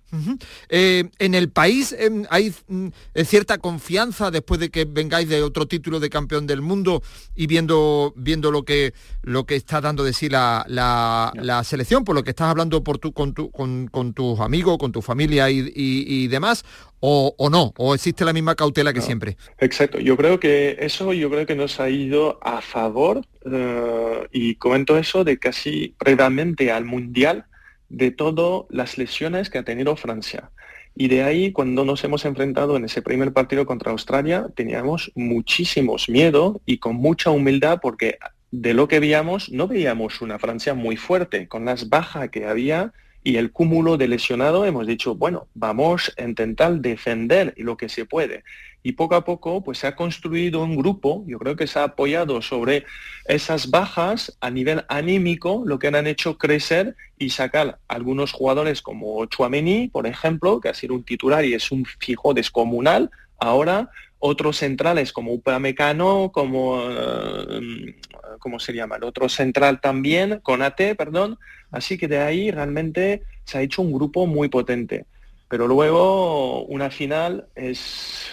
Eh, 0.68 1.04
en 1.18 1.34
el 1.34 1.50
país 1.50 1.94
em, 1.98 2.24
hay 2.30 2.54
mm, 2.68 2.88
eh, 3.14 3.24
cierta 3.24 3.58
confianza 3.58 4.30
después 4.30 4.60
de 4.60 4.70
que 4.70 4.84
vengáis 4.84 5.28
de 5.28 5.42
otro 5.42 5.66
título 5.66 6.00
de 6.00 6.10
campeón 6.10 6.46
del 6.46 6.60
mundo 6.60 7.02
y 7.34 7.46
viendo, 7.46 8.12
viendo 8.16 8.50
lo, 8.50 8.64
que, 8.64 8.92
lo 9.22 9.44
que 9.44 9.56
está 9.56 9.80
dando 9.80 10.04
de 10.04 10.12
sí 10.12 10.28
la, 10.28 10.64
la, 10.68 11.64
selección, 11.64 12.04
por 12.04 12.14
lo 12.14 12.24
que 12.24 12.30
estás 12.30 12.48
hablando 12.48 12.84
por 12.84 12.98
tu, 12.98 13.12
con, 13.12 13.32
tu, 13.32 13.50
con, 13.50 13.88
con, 13.88 14.12
tus 14.12 14.40
amigos, 14.40 14.76
con 14.78 14.92
tu 14.92 15.00
familia 15.00 15.50
y, 15.50 16.28
demás, 16.28 16.64
o, 17.00 17.34
o, 17.38 17.50
no, 17.50 17.72
o 17.78 17.94
existe 17.94 18.24
la 18.24 18.32
misma 18.32 18.54
cautela 18.54 18.92
que 18.92 19.00
siempre. 19.00 19.36
Exacto, 19.58 19.98
yo 19.98 20.16
creo 20.16 20.40
que 20.40 20.76
eso 20.80 21.12
yo 21.12 21.30
creo 21.30 21.46
que 21.46 21.54
nos 21.54 21.80
ha 21.80 21.90
ido 21.90 22.38
a 22.42 22.60
favor 22.60 23.22
eh, 23.44 24.28
y 24.32 24.54
comento 24.56 24.98
eso 24.98 25.24
de 25.24 25.38
casi 25.38 25.94
previamente 25.98 26.70
al 26.70 26.84
mundial 26.84 27.46
de 27.88 28.10
todas 28.10 28.64
las 28.70 28.98
lesiones 28.98 29.50
que 29.50 29.58
ha 29.58 29.64
tenido 29.64 29.96
Francia. 29.96 30.50
Y 30.94 31.08
de 31.08 31.22
ahí, 31.22 31.52
cuando 31.52 31.84
nos 31.84 32.04
hemos 32.04 32.24
enfrentado 32.24 32.76
en 32.76 32.84
ese 32.84 33.00
primer 33.00 33.32
partido 33.32 33.64
contra 33.64 33.92
Australia, 33.92 34.46
teníamos 34.54 35.10
muchísimos 35.14 36.08
miedo 36.08 36.60
y 36.66 36.78
con 36.78 36.96
mucha 36.96 37.30
humildad 37.30 37.78
porque 37.80 38.18
de 38.50 38.74
lo 38.74 38.86
que 38.86 39.00
veíamos, 39.00 39.50
no 39.50 39.66
veíamos 39.66 40.20
una 40.20 40.38
Francia 40.38 40.74
muy 40.74 40.96
fuerte. 40.96 41.48
Con 41.48 41.64
las 41.64 41.88
bajas 41.88 42.28
que 42.28 42.44
había, 42.44 42.92
y 43.24 43.36
el 43.36 43.52
cúmulo 43.52 43.96
de 43.96 44.08
lesionado 44.08 44.64
hemos 44.64 44.86
dicho, 44.86 45.14
bueno, 45.14 45.46
vamos 45.54 46.12
a 46.18 46.22
intentar 46.22 46.74
defender 46.80 47.54
lo 47.56 47.76
que 47.76 47.88
se 47.88 48.04
puede. 48.04 48.42
Y 48.82 48.92
poco 48.92 49.14
a 49.14 49.24
poco 49.24 49.62
pues 49.62 49.78
se 49.78 49.86
ha 49.86 49.94
construido 49.94 50.62
un 50.62 50.76
grupo, 50.76 51.24
yo 51.28 51.38
creo 51.38 51.54
que 51.54 51.68
se 51.68 51.78
ha 51.78 51.84
apoyado 51.84 52.42
sobre 52.42 52.84
esas 53.26 53.70
bajas 53.70 54.36
a 54.40 54.50
nivel 54.50 54.84
anímico, 54.88 55.62
lo 55.64 55.78
que 55.78 55.86
han 55.86 56.06
hecho 56.06 56.36
crecer 56.36 56.96
y 57.16 57.30
sacar 57.30 57.78
algunos 57.86 58.32
jugadores 58.32 58.82
como 58.82 59.24
Chuameni, 59.26 59.88
por 59.88 60.08
ejemplo, 60.08 60.60
que 60.60 60.68
ha 60.68 60.74
sido 60.74 60.94
un 60.94 61.04
titular 61.04 61.44
y 61.44 61.54
es 61.54 61.70
un 61.70 61.84
fijo 61.84 62.34
descomunal, 62.34 63.10
ahora 63.38 63.90
otros 64.24 64.58
centrales 64.58 65.12
como 65.12 65.32
Upamecano, 65.32 66.30
como, 66.32 66.80
eh, 66.88 67.96
¿cómo 68.42 68.58
se 68.58 68.74
llama? 68.74 68.96
El 68.96 69.04
otro 69.04 69.28
central 69.28 69.80
también, 69.80 70.40
Conate, 70.42 70.96
perdón. 70.96 71.38
Así 71.70 71.96
que 71.96 72.08
de 72.08 72.18
ahí 72.18 72.50
realmente 72.50 73.22
se 73.44 73.58
ha 73.58 73.62
hecho 73.62 73.82
un 73.82 73.92
grupo 73.92 74.26
muy 74.26 74.48
potente. 74.48 75.06
Pero 75.48 75.68
luego 75.68 76.64
una 76.64 76.90
final 76.90 77.46
es 77.54 78.26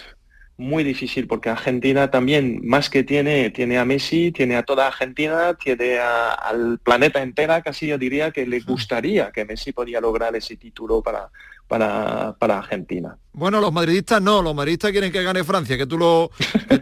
muy 0.56 0.82
difícil 0.84 1.26
porque 1.26 1.48
Argentina 1.48 2.10
también, 2.10 2.60
más 2.64 2.90
que 2.90 3.04
tiene, 3.04 3.50
tiene 3.50 3.78
a 3.78 3.84
Messi, 3.84 4.32
tiene 4.32 4.56
a 4.56 4.64
toda 4.64 4.88
Argentina, 4.88 5.54
tiene 5.54 5.98
al 5.98 6.78
planeta 6.82 7.22
entera, 7.22 7.62
casi 7.62 7.86
yo 7.86 7.96
diría 7.96 8.30
que 8.30 8.46
le 8.46 8.60
gustaría 8.60 9.30
que 9.32 9.44
Messi 9.44 9.72
podía 9.72 10.00
lograr 10.00 10.34
ese 10.36 10.56
título 10.56 11.02
para, 11.02 11.30
para, 11.70 12.34
para 12.36 12.58
Argentina. 12.58 13.16
Bueno, 13.32 13.60
los 13.60 13.72
madridistas 13.72 14.20
no, 14.20 14.42
los 14.42 14.56
madridistas 14.56 14.90
quieren 14.90 15.12
que 15.12 15.22
gane 15.22 15.44
Francia, 15.44 15.78
que 15.78 15.86
tú 15.86 15.96
lo... 15.96 16.32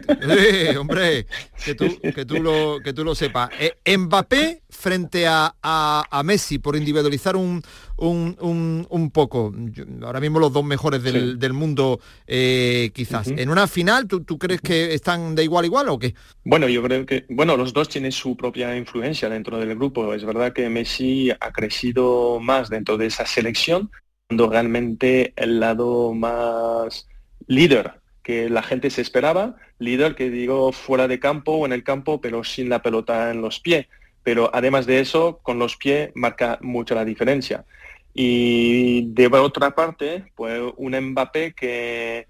hombre, 0.79 1.27
que 1.63 1.75
tú, 1.75 1.85
que 2.01 2.25
tú, 2.25 2.41
lo, 2.41 2.79
que 2.83 2.91
tú 2.91 3.03
lo 3.03 3.13
sepas. 3.13 3.51
Eh, 3.59 3.97
Mbappé 3.97 4.63
frente 4.67 5.27
a, 5.27 5.53
a, 5.61 6.23
Messi, 6.23 6.57
por 6.57 6.75
individualizar 6.75 7.35
un, 7.35 7.61
un, 7.97 8.87
un, 8.89 9.11
poco, 9.11 9.53
ahora 10.01 10.19
mismo 10.19 10.39
los 10.39 10.51
dos 10.51 10.63
mejores 10.63 11.03
del, 11.03 11.37
del 11.37 11.53
mundo 11.53 11.99
eh, 12.25 12.89
quizás. 12.91 13.27
En 13.27 13.49
una 13.49 13.67
final, 13.67 14.07
¿tú, 14.07 14.23
¿tú 14.23 14.39
crees 14.39 14.59
que 14.59 14.95
están 14.95 15.35
de 15.35 15.43
igual 15.43 15.65
a 15.65 15.67
igual 15.67 15.89
o 15.89 15.99
qué? 15.99 16.15
Bueno, 16.43 16.67
yo 16.67 16.81
creo 16.81 17.05
que, 17.05 17.25
bueno, 17.29 17.57
los 17.57 17.73
dos 17.73 17.89
tienen 17.89 18.11
su 18.11 18.35
propia 18.35 18.75
influencia 18.75 19.29
dentro 19.29 19.59
del 19.59 19.75
grupo. 19.75 20.15
Es 20.15 20.25
verdad 20.25 20.51
que 20.51 20.67
Messi 20.67 21.29
ha 21.29 21.51
crecido 21.51 22.39
más 22.39 22.69
dentro 22.69 22.97
de 22.97 23.05
esa 23.05 23.27
selección, 23.27 23.91
realmente 24.29 25.33
el 25.35 25.59
lado 25.59 26.13
más 26.13 27.07
líder 27.47 27.93
que 28.23 28.49
la 28.49 28.61
gente 28.61 28.91
se 28.91 29.01
esperaba, 29.01 29.55
líder 29.79 30.15
que 30.15 30.29
digo 30.29 30.71
fuera 30.71 31.07
de 31.07 31.19
campo 31.19 31.53
o 31.53 31.65
en 31.65 31.73
el 31.73 31.83
campo, 31.83 32.21
pero 32.21 32.43
sin 32.43 32.69
la 32.69 32.81
pelota 32.81 33.31
en 33.31 33.41
los 33.41 33.59
pies. 33.59 33.87
Pero 34.23 34.51
además 34.53 34.85
de 34.85 34.99
eso, 34.99 35.39
con 35.41 35.57
los 35.57 35.77
pies 35.77 36.11
marca 36.13 36.59
mucho 36.61 36.93
la 36.93 37.05
diferencia. 37.05 37.65
Y 38.13 39.13
de 39.13 39.27
otra 39.27 39.73
parte, 39.73 40.31
pues 40.35 40.61
un 40.77 40.99
Mbappé 40.99 41.53
que 41.53 42.27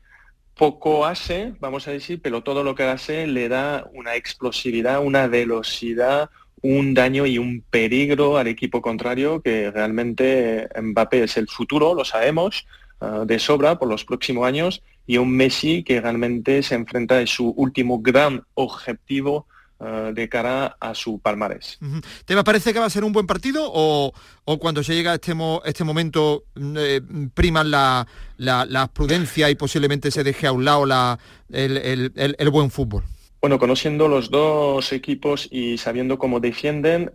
poco 0.56 1.06
hace, 1.06 1.54
vamos 1.60 1.88
a 1.88 1.92
decir, 1.92 2.22
pero 2.22 2.44
todo 2.44 2.64
lo 2.64 2.76
que 2.76 2.84
hace 2.84 3.28
le 3.28 3.50
da 3.50 3.90
una 3.94 4.16
explosividad, 4.16 5.04
una 5.04 5.28
velocidad, 5.28 6.30
un 6.62 6.94
daño 6.94 7.26
y 7.26 7.38
un 7.38 7.64
peligro 7.70 8.38
al 8.38 8.48
equipo 8.48 8.82
contrario 8.82 9.42
que 9.42 9.72
realmente 9.72 10.68
Mbappé 10.82 11.24
es 11.24 11.38
el 11.38 11.48
futuro, 11.48 11.94
lo 11.94 12.06
sabemos, 12.06 12.66
ah, 13.02 13.24
de 13.26 13.40
sobra 13.40 13.80
por 13.80 13.88
los 13.88 14.06
próximos 14.06 14.46
años, 14.46 14.82
y 15.08 15.18
un 15.18 15.32
Messi 15.32 15.84
que 15.84 16.02
realmente 16.02 16.62
se 16.64 16.76
enfrenta 16.76 17.20
a 17.20 17.28
su 17.28 17.50
último 17.50 18.00
gran 18.00 18.44
objetivo 18.54 19.48
ah, 19.80 20.12
de 20.14 20.30
cara 20.30 20.78
a 20.80 20.94
su 20.94 21.20
palmarés. 21.20 21.80
¿Te 22.26 22.42
parece 22.44 22.74
que 22.74 22.80
va 22.80 22.86
a 22.86 22.90
ser 22.90 23.04
un 23.04 23.14
buen 23.14 23.28
partido 23.28 23.64
o, 23.66 24.14
cuando 24.60 24.84
se 24.84 24.94
llega 24.94 25.12
a 25.12 25.16
este, 25.16 25.36
este 25.66 25.84
momento 25.84 26.44
eh, 26.78 27.02
priman 27.34 27.72
la, 27.72 28.06
prudencia 28.94 29.50
y 29.50 29.56
posiblemente 29.56 30.12
se 30.12 30.24
deje 30.24 30.48
a 30.48 30.52
un 30.52 30.66
lado 30.66 30.86
la, 30.86 31.20
el 31.50 32.50
buen 32.52 32.70
fútbol? 32.70 33.04
Bueno, 33.42 33.58
conociendo 33.58 34.08
los 34.08 34.30
dos 34.32 34.92
equipos 34.92 35.48
y 35.50 35.78
sabiendo 35.78 36.20
cómo 36.20 36.40
defienden, 36.40 37.12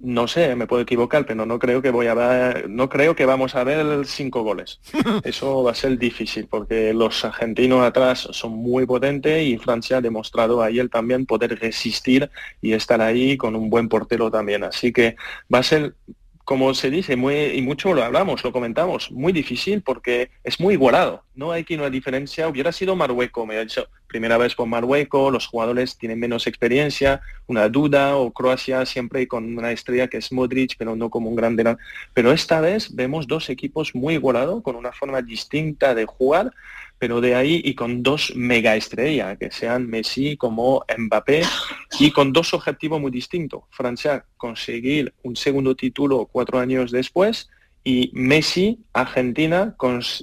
no 0.00 0.26
sé, 0.26 0.56
me 0.56 0.66
puedo 0.66 0.82
equivocar, 0.82 1.26
pero 1.26 1.44
no 1.46 1.58
creo 1.58 1.82
que 1.82 1.90
voy 1.90 2.06
a 2.06 2.14
ver, 2.14 2.70
no 2.70 2.88
creo 2.88 3.14
que 3.14 3.26
vamos 3.26 3.54
a 3.54 3.64
ver 3.64 4.06
cinco 4.06 4.42
goles. 4.42 4.80
Eso 5.24 5.62
va 5.62 5.72
a 5.72 5.74
ser 5.74 5.98
difícil 5.98 6.46
porque 6.48 6.94
los 6.94 7.24
argentinos 7.24 7.84
atrás 7.84 8.28
son 8.32 8.52
muy 8.52 8.86
potentes 8.86 9.46
y 9.46 9.58
Francia 9.58 9.98
ha 9.98 10.00
demostrado 10.00 10.62
ayer 10.62 10.88
también 10.88 11.26
poder 11.26 11.58
resistir 11.58 12.30
y 12.60 12.72
estar 12.72 13.00
ahí 13.00 13.36
con 13.36 13.54
un 13.54 13.68
buen 13.68 13.88
portero 13.88 14.30
también. 14.30 14.64
Así 14.64 14.92
que 14.92 15.16
va 15.52 15.58
a 15.58 15.62
ser 15.62 15.94
como 16.50 16.74
se 16.74 16.90
dice, 16.90 17.14
muy, 17.14 17.36
y 17.36 17.62
mucho 17.62 17.94
lo 17.94 18.02
hablamos, 18.02 18.42
lo 18.42 18.50
comentamos, 18.50 19.12
muy 19.12 19.32
difícil 19.32 19.82
porque 19.82 20.32
es 20.42 20.58
muy 20.58 20.74
igualado. 20.74 21.22
No 21.36 21.52
hay 21.52 21.62
que 21.62 21.76
una 21.76 21.90
diferencia. 21.90 22.48
Hubiera 22.48 22.72
sido 22.72 22.96
Marruecos, 22.96 23.46
me 23.46 23.56
ha 23.56 23.60
dicho, 23.60 23.86
primera 24.08 24.36
vez 24.36 24.56
por 24.56 24.66
Marruecos, 24.66 25.32
los 25.32 25.46
jugadores 25.46 25.96
tienen 25.96 26.18
menos 26.18 26.48
experiencia, 26.48 27.20
una 27.46 27.68
duda, 27.68 28.16
o 28.16 28.32
Croacia 28.32 28.84
siempre 28.84 29.28
con 29.28 29.56
una 29.56 29.70
estrella 29.70 30.08
que 30.08 30.16
es 30.16 30.32
Modric, 30.32 30.74
pero 30.76 30.96
no 30.96 31.08
como 31.08 31.30
un 31.30 31.36
grande. 31.36 31.76
Pero 32.14 32.32
esta 32.32 32.60
vez 32.60 32.96
vemos 32.96 33.28
dos 33.28 33.48
equipos 33.48 33.94
muy 33.94 34.14
igualados, 34.14 34.60
con 34.64 34.74
una 34.74 34.90
forma 34.90 35.22
distinta 35.22 35.94
de 35.94 36.04
jugar 36.04 36.50
pero 37.00 37.22
de 37.22 37.34
ahí 37.34 37.62
y 37.64 37.74
con 37.74 38.02
dos 38.02 38.34
mega 38.36 38.76
estrellas, 38.76 39.38
que 39.38 39.50
sean 39.50 39.88
Messi 39.88 40.36
como 40.36 40.84
Mbappé, 40.96 41.42
y 41.98 42.10
con 42.10 42.32
dos 42.32 42.52
objetivos 42.52 43.00
muy 43.00 43.10
distintos. 43.10 43.62
Francia 43.70 44.26
conseguir 44.36 45.14
un 45.22 45.34
segundo 45.34 45.74
título 45.74 46.28
cuatro 46.30 46.58
años 46.58 46.92
después 46.92 47.48
y 47.82 48.10
Messi, 48.12 48.80
Argentina, 48.92 49.74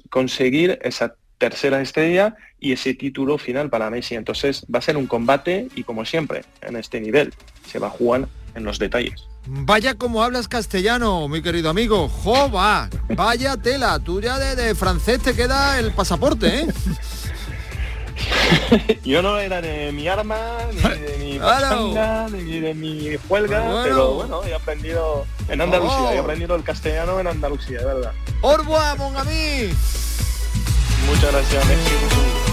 conseguir 0.09 0.77
esa 0.83 1.15
tercera 1.39 1.81
estrella 1.81 2.35
y 2.59 2.73
ese 2.73 2.93
título 2.93 3.39
final 3.39 3.71
para 3.71 3.89
Messi. 3.89 4.13
Entonces 4.13 4.63
va 4.73 4.77
a 4.77 4.83
ser 4.83 4.97
un 4.97 5.07
combate 5.07 5.69
y 5.75 5.83
como 5.83 6.05
siempre, 6.05 6.43
en 6.61 6.75
este 6.75 7.01
nivel, 7.01 7.33
se 7.65 7.79
va 7.79 7.87
a 7.87 7.91
jugar 7.91 8.27
en 8.53 8.63
los 8.63 8.77
detalles. 8.77 9.27
Vaya 9.49 9.95
como 9.95 10.23
hablas 10.23 10.47
castellano, 10.47 11.27
mi 11.27 11.41
querido 11.41 11.69
amigo. 11.69 12.09
¡Jova! 12.09 12.89
Vaya 13.09 13.55
tela, 13.55 13.97
tú 13.99 14.19
ya 14.19 14.37
de, 14.37 14.75
francés 14.75 15.21
te 15.21 15.33
queda 15.33 15.79
el 15.79 15.91
pasaporte, 15.93 16.59
¿eh? 16.59 16.67
Yo 19.05 19.21
no 19.21 19.37
era 19.39 19.61
de 19.61 19.91
mi 19.93 20.07
arma, 20.07 20.37
ni 20.73 20.81
de 20.81 21.17
mi 21.19 21.39
pachanga, 21.39 22.27
ni 22.29 22.59
de 22.59 22.73
mi 22.73 23.15
huelga, 23.29 23.83
pero 23.83 24.15
bueno, 24.15 24.43
he 24.43 24.53
aprendido 24.53 25.25
en 25.47 25.61
Andalucía, 25.61 26.15
he 26.15 26.19
oh. 26.19 26.23
aprendido 26.23 26.55
el 26.55 26.63
castellano 26.63 27.19
en 27.19 27.27
Andalucía, 27.27 27.79
de 27.79 27.85
verdad. 27.85 28.13
¡Orboa, 28.41 28.95
mon 28.95 29.15
ami! 29.15 29.69
Muchas 31.07 31.31
gracias. 31.31 32.46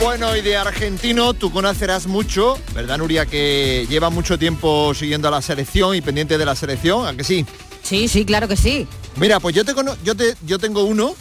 Bueno, 0.00 0.36
y 0.36 0.42
de 0.42 0.56
argentino 0.56 1.32
tú 1.34 1.50
conocerás 1.50 2.06
mucho, 2.06 2.58
¿verdad, 2.74 2.98
Nuria? 2.98 3.24
Que 3.26 3.86
lleva 3.88 4.10
mucho 4.10 4.38
tiempo 4.38 4.92
siguiendo 4.94 5.28
a 5.28 5.30
la 5.30 5.42
selección 5.42 5.94
y 5.96 6.00
pendiente 6.02 6.36
de 6.36 6.44
la 6.44 6.54
selección, 6.54 7.06
¿a 7.06 7.16
que 7.16 7.24
sí? 7.24 7.46
Sí, 7.82 8.06
sí, 8.08 8.24
claro 8.24 8.46
que 8.46 8.56
sí. 8.56 8.86
Mira, 9.16 9.40
pues 9.40 9.54
yo 9.54 9.64
te 9.64 9.74
cono- 9.74 9.96
yo 10.04 10.14
te 10.14 10.34
yo 10.44 10.58
tengo 10.58 10.84
uno 10.84 11.14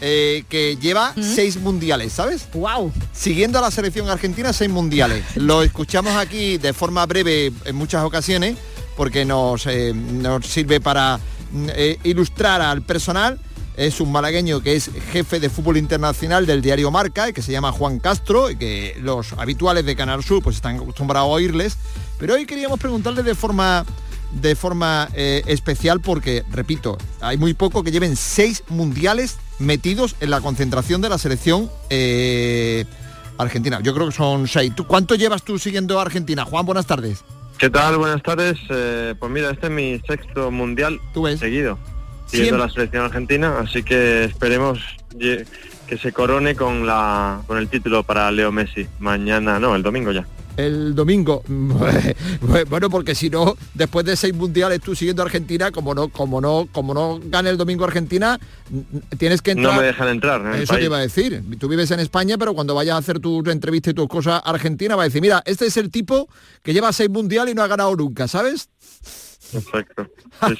eh, 0.00 0.44
que 0.48 0.76
lleva 0.76 1.12
seis 1.20 1.56
mundiales, 1.56 2.12
¿sabes? 2.12 2.48
Wow. 2.54 2.92
Siguiendo 3.12 3.58
a 3.58 3.62
la 3.62 3.70
selección 3.70 4.08
argentina, 4.08 4.52
seis 4.52 4.70
mundiales. 4.70 5.24
Lo 5.34 5.62
escuchamos 5.62 6.14
aquí 6.16 6.56
de 6.56 6.72
forma 6.72 7.04
breve 7.06 7.52
en 7.64 7.76
muchas 7.76 8.04
ocasiones 8.04 8.56
porque 8.96 9.24
nos, 9.24 9.66
eh, 9.66 9.92
nos 9.94 10.46
sirve 10.46 10.80
para 10.80 11.18
mm, 11.52 11.66
eh, 11.74 11.98
ilustrar 12.04 12.62
al 12.62 12.82
personal. 12.82 13.38
Es 13.80 13.98
un 13.98 14.12
malagueño 14.12 14.60
que 14.60 14.76
es 14.76 14.90
jefe 15.10 15.40
de 15.40 15.48
fútbol 15.48 15.78
internacional 15.78 16.44
del 16.44 16.60
diario 16.60 16.90
Marca 16.90 17.30
y 17.30 17.32
que 17.32 17.40
se 17.40 17.50
llama 17.50 17.72
Juan 17.72 17.98
Castro 17.98 18.50
y 18.50 18.56
que 18.56 18.94
los 19.00 19.32
habituales 19.32 19.86
de 19.86 19.96
Canal 19.96 20.22
Sur 20.22 20.42
pues 20.42 20.56
están 20.56 20.76
acostumbrados 20.76 21.28
a 21.28 21.32
oírles. 21.32 21.78
Pero 22.18 22.34
hoy 22.34 22.44
queríamos 22.44 22.78
preguntarle 22.78 23.22
de 23.22 23.34
forma 23.34 23.86
de 24.32 24.54
forma 24.54 25.08
eh, 25.14 25.42
especial 25.46 26.02
porque, 26.02 26.44
repito, 26.50 26.98
hay 27.22 27.38
muy 27.38 27.54
poco 27.54 27.82
que 27.82 27.90
lleven 27.90 28.16
seis 28.16 28.64
mundiales 28.68 29.38
metidos 29.58 30.14
en 30.20 30.28
la 30.28 30.42
concentración 30.42 31.00
de 31.00 31.08
la 31.08 31.16
selección 31.16 31.70
eh, 31.88 32.84
argentina. 33.38 33.80
Yo 33.82 33.94
creo 33.94 34.08
que 34.08 34.14
son 34.14 34.46
seis. 34.46 34.74
¿Tú, 34.74 34.86
¿Cuánto 34.86 35.14
llevas 35.14 35.42
tú 35.42 35.58
siguiendo 35.58 35.98
a 35.98 36.02
Argentina? 36.02 36.44
Juan, 36.44 36.66
buenas 36.66 36.84
tardes. 36.84 37.24
¿Qué 37.56 37.70
tal? 37.70 37.96
Buenas 37.96 38.22
tardes. 38.22 38.58
Eh, 38.68 39.14
pues 39.18 39.32
mira, 39.32 39.50
este 39.50 39.68
es 39.68 39.72
mi 39.72 39.98
sexto 40.06 40.50
mundial 40.50 41.00
seguido, 41.38 41.78
siguiendo 42.30 42.58
la 42.58 42.68
selección 42.68 43.04
argentina, 43.04 43.58
así 43.58 43.82
que 43.82 44.24
esperemos 44.24 44.80
que 45.18 45.98
se 45.98 46.12
corone 46.12 46.54
con 46.54 46.86
la 46.86 47.42
con 47.46 47.58
el 47.58 47.68
título 47.68 48.04
para 48.04 48.30
Leo 48.30 48.52
Messi 48.52 48.86
mañana, 48.98 49.58
no, 49.58 49.74
el 49.74 49.82
domingo 49.82 50.12
ya. 50.12 50.26
El 50.56 50.94
domingo. 50.94 51.42
bueno, 52.68 52.90
porque 52.90 53.14
si 53.14 53.30
no, 53.30 53.56
después 53.74 54.04
de 54.04 54.16
seis 54.16 54.34
mundiales 54.34 54.80
tú 54.80 54.94
siguiendo 54.94 55.22
a 55.22 55.26
Argentina, 55.26 55.70
como 55.70 55.94
no, 55.94 56.08
como 56.08 56.40
no, 56.40 56.68
como 56.70 56.92
no 56.92 57.20
gane 57.22 57.50
el 57.50 57.56
domingo 57.56 57.84
Argentina, 57.84 58.38
tienes 59.16 59.42
que 59.42 59.52
entrar. 59.52 59.74
No 59.74 59.80
me 59.80 59.86
dejan 59.86 60.08
entrar 60.08 60.40
en 60.42 60.54
el 60.54 60.62
Eso 60.62 60.74
te 60.74 60.84
iba 60.84 60.98
a 60.98 61.00
decir. 61.00 61.42
Tú 61.58 61.68
vives 61.68 61.90
en 61.92 62.00
España, 62.00 62.36
pero 62.36 62.52
cuando 62.54 62.74
vayas 62.74 62.96
a 62.96 62.98
hacer 62.98 63.20
tu 63.20 63.42
entrevista 63.48 63.90
y 63.90 63.94
tus 63.94 64.08
cosas 64.08 64.42
Argentina, 64.44 64.96
va 64.96 65.02
a 65.02 65.06
decir, 65.06 65.22
mira, 65.22 65.42
este 65.46 65.66
es 65.66 65.76
el 65.76 65.90
tipo 65.90 66.28
que 66.62 66.72
lleva 66.72 66.92
seis 66.92 67.08
mundiales 67.08 67.52
y 67.52 67.54
no 67.54 67.62
ha 67.62 67.68
ganado 67.68 67.94
nunca, 67.96 68.28
¿sabes? 68.28 68.68
Exacto. 69.52 70.08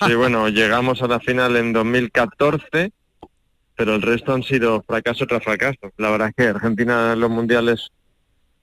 Sí, 0.07 0.15
bueno, 0.15 0.49
llegamos 0.49 1.03
a 1.03 1.07
la 1.07 1.21
final 1.21 1.57
en 1.57 1.73
2014, 1.73 2.93
pero 3.77 3.95
el 3.95 4.03
resto 4.03 4.33
han 4.35 4.43
sido 4.43 4.83
fracaso 4.83 5.27
tras 5.27 5.43
fracaso. 5.43 5.93
La 5.97 6.11
verdad 6.11 6.29
es 6.29 6.35
que 6.35 6.49
Argentina 6.49 7.13
en 7.13 7.21
los 7.21 7.31
mundiales 7.31 7.91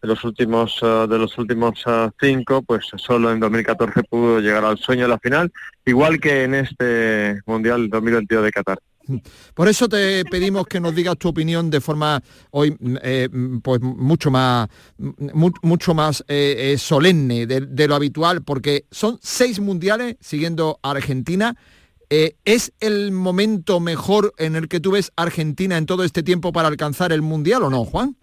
de 0.01 0.07
los 0.07 0.23
últimos 0.23 0.79
eh, 0.83 1.07
de 1.09 1.17
los 1.17 1.37
últimos 1.37 1.83
eh, 1.87 2.09
cinco, 2.19 2.61
pues 2.61 2.85
solo 2.97 3.31
en 3.31 3.39
2014 3.39 4.03
pudo 4.03 4.39
llegar 4.39 4.63
al 4.63 4.77
sueño 4.77 5.03
de 5.03 5.09
la 5.09 5.19
final, 5.19 5.51
igual 5.85 6.19
que 6.19 6.43
en 6.43 6.53
este 6.55 7.41
mundial 7.45 7.89
2022 7.89 8.43
de 8.43 8.51
Qatar. 8.51 8.79
Por 9.53 9.67
eso 9.67 9.87
te 9.89 10.23
pedimos 10.25 10.67
que 10.67 10.79
nos 10.79 10.93
digas 10.95 11.17
tu 11.17 11.29
opinión 11.29 11.69
de 11.69 11.81
forma 11.81 12.21
hoy 12.51 12.71
mm, 12.79 12.95
eh, 13.01 13.29
mm, 13.31 13.57
pues 13.59 13.81
mucho 13.81 14.29
más 14.31 14.67
mm, 14.97 15.09
mu- 15.33 15.51
mucho 15.61 15.93
más 15.93 16.23
eh, 16.27 16.73
eh, 16.73 16.77
solemne 16.77 17.45
de, 17.47 17.87
lo 17.87 17.95
habitual, 17.95 18.43
porque 18.43 18.85
son 18.91 19.17
seis 19.21 19.59
mundiales 19.59 20.17
siguiendo 20.19 20.79
a 20.81 20.91
Argentina. 20.91 21.55
¿Es 22.09 22.71
el 22.79 23.11
momento 23.11 23.81
mejor 23.81 24.33
en 24.37 24.55
el 24.55 24.69
que 24.69 24.79
tú 24.79 24.91
ves 24.91 25.11
Argentina 25.17 25.77
en 25.77 25.85
todo 25.85 26.05
este 26.05 26.23
tiempo 26.23 26.53
para 26.53 26.69
alcanzar 26.69 27.11
el 27.11 27.21
mundial 27.21 27.63
o 27.63 27.69
no, 27.69 27.83
Juan? 27.83 28.15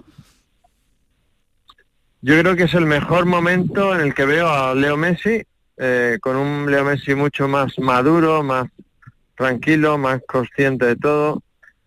Yo 2.22 2.38
creo 2.40 2.56
que 2.56 2.62
es 2.62 2.72
el 2.72 2.86
mejor 2.86 3.26
momento 3.26 3.94
en 3.94 4.00
el 4.00 4.14
que 4.14 4.24
veo 4.24 4.48
a 4.48 4.74
Leo 4.74 4.96
Messi, 4.96 5.42
con 6.22 6.36
un 6.36 6.70
Leo 6.70 6.82
Messi 6.84 7.14
mucho 7.14 7.46
más 7.46 7.78
maduro, 7.78 8.42
más 8.42 8.68
tranquilo, 9.36 9.98
más 9.98 10.20
consciente 10.26 10.86
de 10.86 10.96
todo 10.96 11.42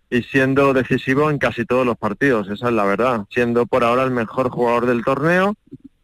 y 0.10 0.24
siendo 0.24 0.74
decisivo 0.74 1.30
en 1.30 1.38
casi 1.38 1.66
todos 1.66 1.86
los 1.86 1.98
partidos, 1.98 2.48
esa 2.50 2.68
es 2.68 2.74
la 2.74 2.86
verdad. 2.86 3.26
Siendo 3.30 3.66
por 3.66 3.84
ahora 3.84 4.04
el 4.04 4.12
mejor 4.12 4.50
jugador 4.50 4.86
del 4.86 5.04
torneo, 5.04 5.54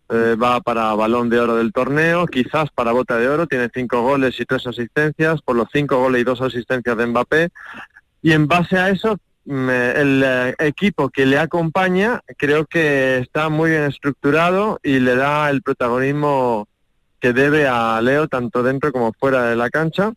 eh, 0.10 0.36
va 0.36 0.60
para 0.60 0.94
balón 0.94 1.30
de 1.30 1.40
oro 1.40 1.56
del 1.56 1.72
torneo, 1.72 2.28
quizás 2.28 2.70
para 2.72 2.92
bota 2.92 3.18
de 3.18 3.30
oro, 3.30 3.48
tiene 3.48 3.70
cinco 3.74 4.02
goles 4.02 4.38
y 4.40 4.46
tres 4.46 4.68
asistencias, 4.68 5.42
por 5.42 5.56
los 5.56 5.68
cinco 5.72 6.00
goles 6.00 6.22
y 6.22 6.26
dos 6.26 6.42
asistencias 6.42 6.98
de 6.98 7.08
Mbappé. 7.08 7.50
Y 8.22 8.34
en 8.34 8.48
base 8.48 8.78
a 8.78 8.90
eso, 8.90 9.18
me- 9.46 9.92
el 9.92 10.22
eh, 10.26 10.56
equipo 10.60 11.10
que 11.10 11.26
le 11.26 11.38
acompaña 11.40 12.22
creo 12.38 12.66
que 12.66 13.18
está 13.20 13.50
muy 13.50 13.72
bien 13.72 13.84
estructurado 13.84 14.80
y 14.84 15.00
le 15.00 15.16
da 15.16 15.50
el 15.50 15.62
protagonismo 15.62 16.68
que 17.20 17.32
debe 17.34 17.68
a 17.68 18.02
Leo 18.02 18.28
tanto 18.28 18.64
dentro 18.64 18.92
como 18.92 19.14
fuera 19.14 19.44
de 19.46 19.56
la 19.56 19.70
cancha. 19.70 20.12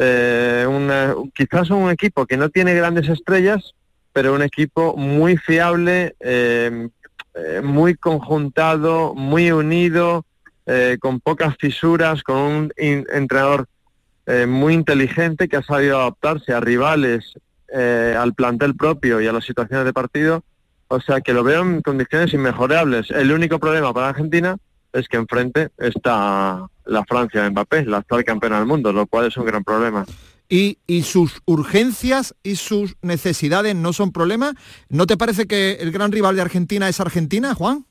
Eh, 0.00 0.64
una- 0.68 1.14
quizás 1.34 1.70
un 1.70 1.90
equipo 1.90 2.24
que 2.24 2.36
no 2.36 2.50
tiene 2.50 2.72
grandes 2.72 3.08
estrellas, 3.08 3.74
pero 4.12 4.32
un 4.32 4.42
equipo 4.42 4.96
muy 4.96 5.36
fiable, 5.36 6.14
eh, 6.20 6.88
eh, 7.34 7.60
muy 7.62 7.96
conjuntado, 7.96 9.14
muy 9.14 9.50
unido, 9.50 10.24
eh, 10.66 10.98
con 11.00 11.18
pocas 11.18 11.56
fisuras, 11.58 12.22
con 12.22 12.36
un 12.36 12.72
entrenador 12.76 13.66
eh, 14.26 14.46
muy 14.46 14.74
inteligente 14.74 15.48
que 15.48 15.56
ha 15.56 15.62
sabido 15.62 15.98
adaptarse 15.98 16.52
a 16.52 16.60
rivales, 16.60 17.34
al 17.70 18.32
plantel 18.32 18.74
propio 18.74 19.20
y 19.20 19.26
a 19.26 19.32
las 19.32 19.44
situaciones 19.44 19.84
de 19.84 19.92
partido. 19.92 20.42
O 20.88 21.00
sea 21.00 21.20
que 21.20 21.34
lo 21.34 21.44
veo 21.44 21.60
en 21.62 21.82
condiciones 21.82 22.32
inmejorables. 22.32 23.10
El 23.10 23.30
único 23.30 23.58
problema 23.58 23.92
para 23.92 24.08
Argentina 24.08 24.56
es 24.92 25.08
que 25.08 25.16
enfrente 25.16 25.70
está 25.78 26.66
la 26.84 27.04
Francia 27.04 27.42
de 27.42 27.50
Mbappé, 27.50 27.84
la 27.84 27.98
actual 27.98 28.24
campeona 28.24 28.58
del 28.58 28.66
mundo, 28.66 28.92
lo 28.92 29.06
cual 29.06 29.26
es 29.26 29.36
un 29.36 29.46
gran 29.46 29.64
problema. 29.64 30.04
Y, 30.48 30.78
y 30.86 31.02
sus 31.02 31.42
urgencias 31.44 32.34
y 32.42 32.56
sus 32.56 32.96
necesidades 33.02 33.74
no 33.74 33.92
son 33.92 34.12
problema. 34.12 34.54
¿No 34.88 35.06
te 35.06 35.18
parece 35.18 35.46
que 35.46 35.72
el 35.80 35.92
gran 35.92 36.10
rival 36.10 36.36
de 36.36 36.42
Argentina 36.42 36.88
es 36.88 37.00
Argentina, 37.00 37.54
Juan? 37.54 37.84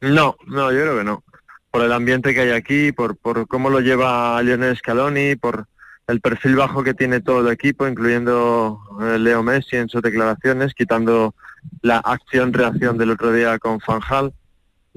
No, 0.00 0.36
no, 0.46 0.72
yo 0.72 0.80
creo 0.80 0.98
que 0.98 1.04
no. 1.04 1.22
Por 1.70 1.82
el 1.82 1.92
ambiente 1.92 2.32
que 2.32 2.40
hay 2.40 2.50
aquí, 2.50 2.92
por, 2.92 3.16
por 3.16 3.46
cómo 3.46 3.68
lo 3.68 3.80
lleva 3.80 4.42
Lionel 4.42 4.76
Scaloni, 4.76 5.36
por 5.36 5.66
el 6.06 6.22
perfil 6.22 6.56
bajo 6.56 6.82
que 6.82 6.94
tiene 6.94 7.20
todo 7.20 7.46
el 7.46 7.52
equipo, 7.52 7.86
incluyendo 7.86 8.80
eh, 9.02 9.18
Leo 9.18 9.42
Messi 9.42 9.76
en 9.76 9.90
sus 9.90 10.00
declaraciones, 10.00 10.72
quitando 10.72 11.34
la 11.82 11.98
acción-reacción 11.98 12.96
del 12.96 13.10
otro 13.10 13.32
día 13.32 13.58
con 13.58 13.80
Fanjal 13.80 14.32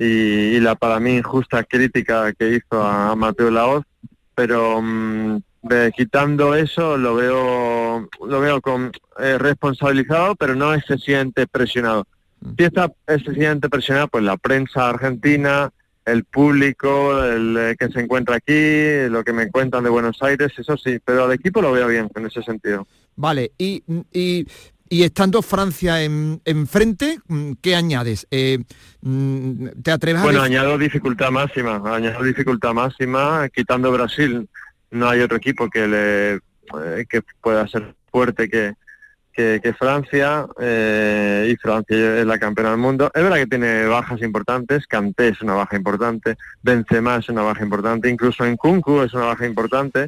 y, 0.06 0.56
y 0.56 0.60
la 0.60 0.76
para 0.76 1.00
mí 1.00 1.18
injusta 1.18 1.64
crítica 1.64 2.34
que 2.34 2.56
hizo 2.56 2.82
a, 2.82 3.12
a 3.12 3.16
Mateo 3.16 3.52
Laoz, 3.52 3.84
pero 4.34 4.82
mm, 4.82 5.38
de- 5.64 5.92
quitando 5.96 6.56
eso 6.56 6.98
lo 6.98 7.16
veo 7.16 8.10
lo 8.28 8.40
veo 8.40 8.62
con 8.62 8.92
eh, 9.20 9.38
responsabilizado, 9.38 10.36
pero 10.36 10.56
no 10.56 10.74
excesivamente 10.74 11.46
presionado. 11.48 12.06
Si 12.58 12.64
está 12.64 12.92
excesivamente 13.08 13.70
presionado, 13.70 14.08
pues 14.08 14.24
la 14.24 14.36
prensa 14.38 14.90
argentina, 14.90 15.70
el 16.06 16.24
público, 16.24 17.24
el 17.24 17.56
eh, 17.58 17.76
que 17.78 17.90
se 17.90 18.00
encuentra 18.00 18.38
aquí, 18.38 19.08
lo 19.10 19.24
que 19.24 19.34
me 19.34 19.52
cuentan 19.52 19.84
de 19.84 19.92
Buenos 19.92 20.22
Aires, 20.24 20.52
eso 20.58 20.76
sí, 20.78 20.98
pero 21.06 21.26
al 21.26 21.32
equipo 21.34 21.62
lo 21.62 21.72
veo 21.72 21.88
bien 21.88 22.10
en 22.16 22.26
ese 22.26 22.42
sentido. 22.42 22.88
Vale, 23.16 23.52
y, 23.60 23.84
y- 24.12 24.48
y 24.92 25.04
estando 25.04 25.42
Francia 25.42 26.04
en- 26.04 26.42
enfrente, 26.44 27.20
mm, 27.30 27.54
¿qué 27.62 27.76
añades? 27.78 28.28
Eh, 28.30 28.60
mm, 29.02 29.68
¿Te 29.82 29.90
atreves 29.92 30.22
Bueno, 30.22 30.42
a 30.42 30.44
decir- 30.44 30.58
añado 30.60 30.78
dificultad 30.78 31.32
máxima, 31.32 31.82
añado 31.96 32.22
dificultad 32.26 32.74
máxima, 32.74 33.48
quitando 33.56 33.90
Brasil, 33.94 34.50
no 34.92 35.08
hay 35.08 35.22
otro 35.22 35.38
equipo 35.38 35.70
que 35.70 35.88
le 35.88 36.34
eh, 36.36 37.06
que 37.10 37.22
pueda 37.42 37.66
ser 37.70 37.96
fuerte 38.12 38.50
que, 38.50 38.74
que, 39.34 39.62
que 39.64 39.74
Francia, 39.74 40.46
eh, 40.60 41.50
y 41.54 41.56
Francia 41.56 42.20
es 42.20 42.26
la 42.26 42.38
campeona 42.38 42.72
del 42.72 42.80
mundo. 42.80 43.10
Es 43.14 43.24
verdad 43.24 43.38
que 43.38 43.48
tiene 43.48 43.86
bajas 43.86 44.22
importantes, 44.22 44.88
Kanté 44.88 45.30
es 45.30 45.42
una 45.42 45.54
baja 45.54 45.78
importante, 45.78 46.36
Benzema 46.62 47.16
es 47.16 47.30
una 47.30 47.44
baja 47.44 47.64
importante, 47.64 48.10
incluso 48.10 48.46
en 48.46 48.58
Kunku 48.58 49.02
es 49.02 49.14
una 49.14 49.26
baja 49.28 49.46
importante, 49.46 50.08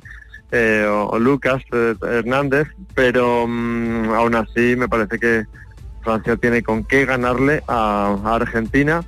eh, 0.51 0.85
o, 0.87 1.07
o 1.07 1.19
Lucas 1.19 1.63
eh, 1.71 1.95
Hernández, 2.01 2.67
pero 2.93 3.45
mm, 3.47 4.09
aún 4.13 4.35
así 4.35 4.75
me 4.75 4.87
parece 4.87 5.19
que 5.19 5.45
Francia 6.01 6.35
tiene 6.35 6.63
con 6.63 6.83
qué 6.83 7.05
ganarle 7.05 7.63
a, 7.67 8.17
a 8.23 8.35
Argentina 8.35 9.03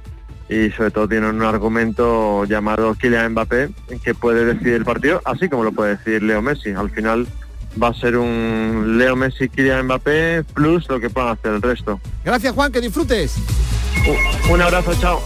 y 0.49 0.69
sobre 0.71 0.91
todo 0.91 1.07
tiene 1.07 1.29
un 1.29 1.41
argumento 1.41 2.45
llamado 2.45 2.93
Kylian 2.95 3.31
Mbappé 3.31 3.69
que 4.03 4.13
puede 4.13 4.45
decidir 4.45 4.75
el 4.75 4.85
partido, 4.85 5.21
así 5.25 5.49
como 5.49 5.63
lo 5.63 5.71
puede 5.71 5.97
decidir 5.97 6.23
Leo 6.23 6.41
Messi. 6.41 6.71
Al 6.71 6.89
final 6.91 7.27
va 7.81 7.89
a 7.89 7.93
ser 7.93 8.17
un 8.17 8.97
Leo 8.97 9.15
Messi, 9.15 9.49
Kylian 9.49 9.85
Mbappé 9.85 10.43
plus 10.53 10.87
lo 10.89 10.99
que 10.99 11.09
puedan 11.09 11.31
hacer 11.31 11.53
el 11.53 11.61
resto. 11.61 11.99
Gracias, 12.23 12.53
Juan, 12.53 12.71
que 12.71 12.81
disfrutes. 12.81 13.35
Un 14.49 14.61
abrazo, 14.61 14.93
chao. 14.99 15.21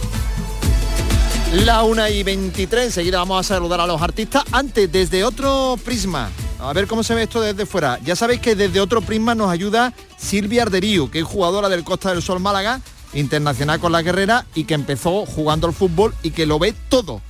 La 1.53 1.81
1 1.83 2.09
y 2.09 2.21
23, 2.21 2.85
enseguida 2.85 3.17
vamos 3.17 3.39
a 3.39 3.55
saludar 3.55 3.81
a 3.81 3.88
los 3.88 3.99
artistas. 4.01 4.43
Antes, 4.51 4.91
desde 4.91 5.23
otro 5.23 5.77
prisma, 5.83 6.29
a 6.59 6.71
ver 6.73 6.85
cómo 6.85 7.01
se 7.01 7.15
ve 7.15 7.23
esto 7.23 7.41
desde 7.41 7.65
fuera. 7.65 7.99
Ya 8.05 8.15
sabéis 8.15 8.39
que 8.39 8.55
desde 8.55 8.79
otro 8.79 9.01
prisma 9.01 9.33
nos 9.33 9.49
ayuda 9.49 9.91
Silvia 10.15 10.62
Arderío, 10.62 11.09
que 11.09 11.19
es 11.19 11.25
jugadora 11.25 11.67
del 11.67 11.83
Costa 11.83 12.12
del 12.12 12.21
Sol 12.21 12.39
Málaga, 12.39 12.81
internacional 13.13 13.79
con 13.79 13.91
la 13.91 14.03
guerrera 14.03 14.45
y 14.53 14.65
que 14.65 14.75
empezó 14.75 15.25
jugando 15.25 15.65
al 15.65 15.73
fútbol 15.73 16.13
y 16.21 16.31
que 16.31 16.45
lo 16.45 16.59
ve 16.59 16.75
todo. 16.88 17.21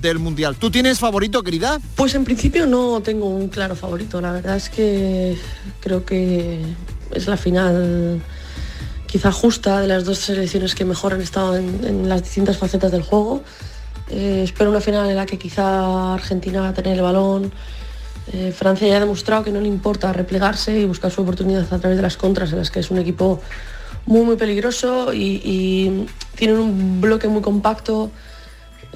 del 0.00 0.18
Mundial. 0.18 0.56
¿Tú 0.56 0.70
tienes 0.70 0.98
favorito, 0.98 1.42
querida? 1.42 1.78
Pues 1.96 2.14
en 2.14 2.24
principio 2.24 2.66
no 2.66 3.00
tengo 3.02 3.28
un 3.28 3.48
claro 3.48 3.76
favorito. 3.76 4.20
La 4.20 4.32
verdad 4.32 4.56
es 4.56 4.68
que 4.68 5.38
creo 5.80 6.04
que 6.04 6.60
es 7.12 7.26
la 7.26 7.36
final 7.36 8.20
quizá 9.06 9.32
justa 9.32 9.80
de 9.80 9.86
las 9.86 10.04
dos 10.04 10.18
selecciones 10.18 10.74
que 10.74 10.84
mejor 10.84 11.14
han 11.14 11.20
estado 11.20 11.56
en, 11.56 12.08
las 12.08 12.22
distintas 12.22 12.58
facetas 12.58 12.92
del 12.92 13.02
juego. 13.02 13.42
Eh, 14.10 14.42
espero 14.44 14.70
una 14.70 14.80
final 14.80 15.08
en 15.08 15.16
la 15.16 15.26
que 15.26 15.38
quizá 15.38 16.14
Argentina 16.14 16.60
va 16.60 16.68
a 16.68 16.74
tener 16.74 16.94
el 16.94 17.02
balón. 17.02 17.52
Eh, 18.32 18.52
Francia 18.52 18.88
ya 18.88 18.96
ha 18.96 19.00
demostrado 19.00 19.44
que 19.44 19.52
no 19.52 19.60
le 19.60 19.68
importa 19.68 20.12
replegarse 20.12 20.78
y 20.78 20.84
buscar 20.84 21.10
su 21.10 21.22
oportunidad 21.22 21.72
a 21.72 21.78
través 21.78 21.96
de 21.96 22.02
las 22.02 22.16
contras, 22.16 22.52
en 22.52 22.58
las 22.58 22.70
que 22.70 22.80
es 22.80 22.90
un 22.90 22.98
equipo 22.98 23.40
muy 24.04 24.22
muy 24.24 24.36
peligroso 24.36 25.12
y, 25.12 25.40
y 25.44 26.06
tienen 26.36 26.58
un 26.58 27.00
bloque 27.00 27.28
muy 27.28 27.42
compacto, 27.42 28.10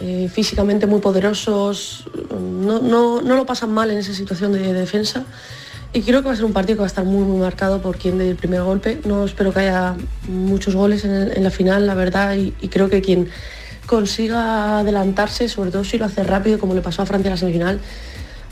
eh, 0.03 0.31
físicamente 0.33 0.87
muy 0.87 1.01
poderosos, 1.01 2.05
no, 2.31 2.81
no, 2.81 3.21
no 3.21 3.37
lo 3.37 3.45
pasan 3.45 3.71
mal 3.71 3.91
en 3.91 3.99
esa 3.99 4.15
situación 4.15 4.51
de, 4.53 4.73
defensa. 4.73 5.25
Y 5.93 6.03
creo 6.03 6.23
que 6.23 6.29
va 6.29 6.35
a 6.35 6.37
ser 6.37 6.45
un 6.45 6.53
partido 6.53 6.77
que 6.77 6.81
va 6.81 6.87
a 6.87 6.95
estar 6.95 7.05
muy, 7.05 7.25
muy 7.25 7.41
marcado 7.41 7.83
por 7.83 7.97
quien 7.97 8.17
dé 8.17 8.31
el 8.31 8.37
primer 8.37 8.63
golpe. 8.63 9.01
No 9.05 9.25
espero 9.25 9.53
que 9.53 9.61
haya 9.61 9.97
muchos 10.29 10.77
goles 10.77 11.05
en, 11.05 11.43
la 11.43 11.51
final, 11.51 11.85
la 11.87 11.95
verdad, 11.95 12.37
y, 12.37 12.53
creo 12.69 12.89
que 12.89 13.03
quien 13.03 13.29
consiga 13.87 14.79
adelantarse, 14.79 15.49
sobre 15.49 15.73
todo 15.73 15.83
si 15.83 15.99
lo 15.99 16.05
hace 16.05 16.23
rápido, 16.23 16.61
como 16.61 16.75
le 16.75 16.81
pasó 16.81 17.03
a 17.03 17.07
Francia 17.07 17.29
en 17.29 17.33
la 17.33 17.37
semifinal, 17.39 17.81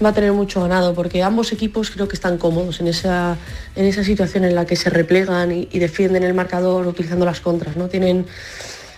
va 0.04 0.08
a 0.08 0.12
tener 0.12 0.32
mucho 0.32 0.60
ganado, 0.62 0.94
porque 0.94 1.22
ambos 1.22 1.52
equipos 1.52 1.92
creo 1.92 2.08
que 2.08 2.16
están 2.16 2.38
cómodos 2.38 2.80
en 2.80 2.88
esa, 2.88 3.36
en 3.76 3.84
esa 3.84 4.02
situación 4.02 4.42
en 4.44 4.56
la 4.56 4.66
que 4.66 4.74
se 4.74 4.90
replegan 4.90 5.52
y, 5.52 5.68
y 5.70 5.78
defienden 5.78 6.24
el 6.24 6.34
marcador 6.34 6.88
utilizando 6.88 7.24
las 7.24 7.40
contras. 7.40 7.76
¿no? 7.76 7.86
Tienen, 7.86 8.26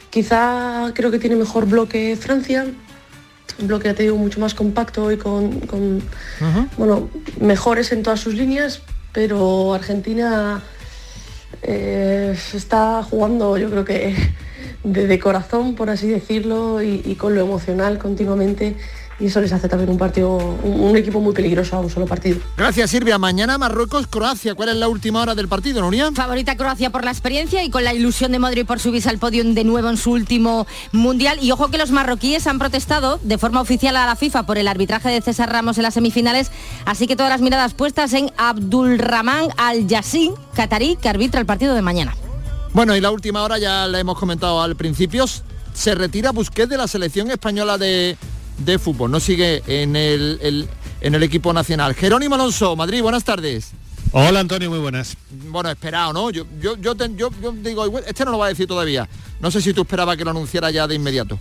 quizá 0.08 0.92
creo 0.94 1.10
que 1.10 1.18
tiene 1.18 1.36
mejor 1.36 1.66
bloque 1.66 2.16
Francia, 2.18 2.64
un 3.58 3.68
bloque 3.68 3.88
ya 3.88 3.94
te 3.94 4.02
digo 4.04 4.16
mucho 4.16 4.40
más 4.40 4.54
compacto 4.54 5.10
y 5.12 5.16
con, 5.16 5.60
con, 5.60 6.02
bueno, 6.76 7.08
mejores 7.40 7.92
en 7.92 8.02
todas 8.02 8.20
sus 8.20 8.34
líneas, 8.34 8.82
pero 9.12 9.74
Argentina 9.74 10.62
eh, 11.62 12.36
está 12.54 13.02
jugando 13.02 13.58
yo 13.58 13.70
creo 13.70 13.84
que 13.84 14.14
de, 14.84 15.06
de 15.06 15.18
corazón, 15.18 15.74
por 15.74 15.90
así 15.90 16.08
decirlo, 16.08 16.82
y, 16.82 17.02
y 17.04 17.14
con 17.16 17.34
lo 17.34 17.40
emocional 17.42 17.98
continuamente, 17.98 18.76
y 19.20 19.26
eso 19.26 19.40
les 19.40 19.52
hace 19.52 19.68
también 19.68 19.90
un 19.90 19.98
partido, 19.98 20.36
un, 20.36 20.80
un 20.80 20.96
equipo 20.96 21.20
muy 21.20 21.34
peligroso 21.34 21.76
a 21.76 21.80
un 21.80 21.90
solo 21.90 22.06
partido. 22.06 22.38
Gracias, 22.56 22.90
Silvia. 22.90 23.18
Mañana 23.18 23.58
Marruecos-Croacia. 23.58 24.54
¿Cuál 24.54 24.70
es 24.70 24.76
la 24.76 24.88
última 24.88 25.20
hora 25.20 25.34
del 25.34 25.48
partido, 25.48 25.80
Nuria? 25.82 26.10
Favorita 26.12 26.56
Croacia 26.56 26.90
por 26.90 27.04
la 27.04 27.10
experiencia 27.10 27.62
y 27.62 27.70
con 27.70 27.84
la 27.84 27.92
ilusión 27.92 28.32
de 28.32 28.38
Modric 28.38 28.66
por 28.66 28.80
subirse 28.80 29.08
al 29.10 29.18
podio 29.18 29.44
de 29.44 29.64
nuevo 29.64 29.88
en 29.88 29.96
su 29.96 30.12
último 30.12 30.66
mundial. 30.92 31.38
Y 31.42 31.50
ojo 31.52 31.68
que 31.68 31.78
los 31.78 31.90
marroquíes 31.90 32.46
han 32.46 32.58
protestado 32.58 33.20
de 33.22 33.38
forma 33.38 33.60
oficial 33.60 33.96
a 33.96 34.06
la 34.06 34.16
FIFA 34.16 34.44
por 34.44 34.58
el 34.58 34.68
arbitraje 34.68 35.08
de 35.10 35.20
César 35.20 35.52
Ramos 35.52 35.76
en 35.78 35.82
las 35.82 35.94
semifinales. 35.94 36.50
Así 36.84 37.06
que 37.06 37.16
todas 37.16 37.30
las 37.30 37.40
miradas 37.40 37.74
puestas 37.74 38.12
en 38.12 38.30
Abdulrahman 38.36 39.48
Al-Yassin, 39.56 40.32
catarí, 40.54 40.96
que 40.96 41.08
arbitra 41.08 41.40
el 41.40 41.46
partido 41.46 41.74
de 41.74 41.82
mañana. 41.82 42.14
Bueno, 42.72 42.94
y 42.94 43.00
la 43.00 43.10
última 43.10 43.42
hora 43.42 43.58
ya 43.58 43.86
la 43.86 43.98
hemos 43.98 44.18
comentado 44.18 44.62
al 44.62 44.76
principio. 44.76 45.24
Se 45.72 45.94
retira 45.94 46.32
Busquets 46.32 46.68
de 46.68 46.76
la 46.76 46.86
selección 46.86 47.30
española 47.30 47.78
de, 47.78 48.16
de 48.60 48.78
fútbol. 48.78 49.10
No 49.10 49.20
sigue 49.20 49.62
en 49.66 49.96
el, 49.96 50.38
el- 50.42 50.68
en 51.00 51.14
el 51.14 51.22
equipo 51.22 51.52
nacional. 51.52 51.94
Jerónimo 51.94 52.34
Alonso, 52.34 52.76
Madrid, 52.76 53.02
buenas 53.02 53.24
tardes. 53.24 53.72
Hola 54.12 54.40
Antonio, 54.40 54.68
muy 54.70 54.78
buenas. 54.80 55.16
Bueno, 55.48 55.70
esperado, 55.70 56.12
¿no? 56.12 56.30
Yo, 56.30 56.44
yo, 56.60 56.76
yo, 56.76 56.94
te- 56.94 57.14
yo- 57.14 57.30
yo 57.42 57.52
digo, 57.52 57.98
este 58.00 58.24
no 58.24 58.32
lo 58.32 58.38
va 58.38 58.46
a 58.46 58.48
decir 58.48 58.66
todavía. 58.66 59.08
No 59.40 59.50
sé 59.50 59.60
si 59.62 59.72
tú 59.72 59.82
esperabas 59.82 60.16
que 60.16 60.24
lo 60.24 60.30
anunciara 60.30 60.70
ya 60.70 60.86
de 60.86 60.94
inmediato. 60.96 61.38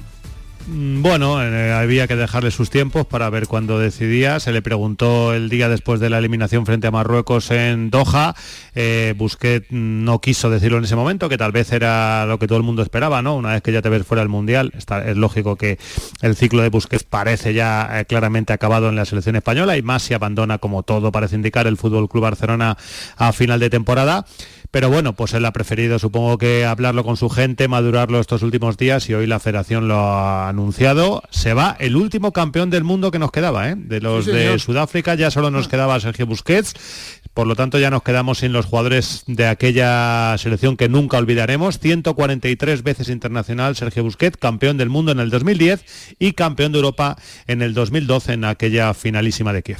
Mm, 0.68 1.02
Bueno, 1.02 1.42
eh, 1.42 1.72
había 1.72 2.08
que 2.08 2.16
dejarle 2.16 2.52
sus 2.52 2.70
tiempos 2.70 3.06
para 3.06 3.30
ver 3.30 3.48
cuándo 3.48 3.80
decidía. 3.80 4.40
Se 4.40 4.52
le 4.52 4.62
preguntó 4.62 5.34
el 5.34 5.50
día 5.50 5.70
después 5.70 6.00
de 6.00 6.10
la 6.10 6.18
eliminación 6.20 6.66
frente 6.66 6.88
a 6.88 6.92
Marruecos 6.92 7.50
en 7.52 7.90
Doha. 7.90 8.36
Eh, 8.76 9.14
Busquets 9.18 9.68
no 9.72 10.20
quiso 10.20 10.50
decirlo 10.50 10.78
en 10.78 10.84
ese 10.84 10.96
momento, 10.96 11.30
que 11.30 11.38
tal 11.38 11.52
vez 11.52 11.72
era 11.72 12.26
lo 12.26 12.38
que 12.40 12.48
todo 12.48 12.58
el 12.58 12.64
mundo 12.64 12.82
esperaba, 12.84 13.22
¿no? 13.22 13.36
Una 13.36 13.54
vez 13.54 13.62
que 13.62 13.72
ya 13.72 13.82
te 13.82 13.90
ves 13.90 14.06
fuera 14.06 14.22
del 14.22 14.30
Mundial, 14.30 14.72
está, 14.78 15.08
es 15.10 15.18
lógico 15.18 15.56
que 15.56 15.80
el 16.22 16.36
ciclo 16.36 16.62
de 16.62 16.70
Busquets 16.70 17.04
parece 17.04 17.54
ya 17.54 17.90
eh, 18.00 18.06
claramente 18.06 18.54
acabado 18.54 18.90
en 18.90 18.96
la 18.96 19.06
selección 19.06 19.36
española 19.36 19.78
y 19.78 19.82
más 19.82 20.04
si 20.04 20.14
abandona, 20.14 20.58
como 20.58 20.84
todo 20.84 21.12
parece 21.12 21.36
indicar, 21.36 21.68
el 21.68 21.78
Fútbol 21.78 22.10
Club 22.10 22.24
Barcelona 22.24 22.78
a 23.18 23.32
final 23.34 23.60
de 23.60 23.70
temporada. 23.70 24.26
Pero 24.72 24.90
bueno, 24.90 25.14
pues 25.14 25.34
él 25.34 25.46
ha 25.46 25.52
preferido 25.52 25.98
supongo 25.98 26.38
que 26.38 26.64
hablarlo 26.64 27.04
con 27.04 27.18
su 27.18 27.28
gente, 27.30 27.68
madurarlo 27.68 28.20
estos 28.20 28.44
últimos 28.44 28.78
días 28.78 29.10
y 29.10 29.16
hoy 29.16 29.26
la 29.26 29.40
federación 29.40 29.88
lo 29.88 29.98
ha 29.98 30.48
anunciado. 30.48 31.24
Se 31.32 31.56
va 31.56 31.76
el 31.80 31.96
último 31.96 32.32
campeón 32.34 32.70
del 32.70 32.84
mundo 32.84 33.10
que 33.10 33.18
nos 33.18 33.32
quedaba, 33.32 33.70
¿eh? 33.70 33.76
De 33.76 34.00
los 34.00 34.26
Sí, 34.26 34.32
de. 34.32 34.60
Sudáfrica 34.60 35.16
ya 35.16 35.32
solo 35.32 35.50
nos 35.50 35.68
quedaba 35.68 36.00
Sergio 36.00 36.28
Busquets. 36.28 36.76
Por 37.34 37.48
lo 37.48 37.56
tanto 37.56 37.80
ya 37.80 37.90
nos 37.90 38.04
quedamos 38.04 38.40
sin 38.40 38.54
los 38.54 38.66
jugadores 38.66 39.24
de 39.26 39.48
aquella 39.48 40.38
selección 40.38 40.78
que 40.78 40.88
nunca 40.88 41.18
olvidaremos. 41.18 41.80
143 41.80 42.84
veces 42.84 43.10
internacional 43.10 43.76
Sergio 43.76 44.04
Busquets, 44.04 44.38
campeón 44.38 44.78
del 44.78 44.90
mundo 44.90 45.12
en 45.12 45.20
el 45.20 45.32
2010 45.32 46.16
y 46.20 46.34
campeón 46.34 46.74
de 46.74 46.78
Europa 46.80 47.18
en 47.48 47.64
el 47.64 47.74
2012 47.74 48.34
en 48.34 48.46
aquella 48.46 48.94
finalísima 48.94 49.52
de 49.52 49.64
Kiev. 49.64 49.80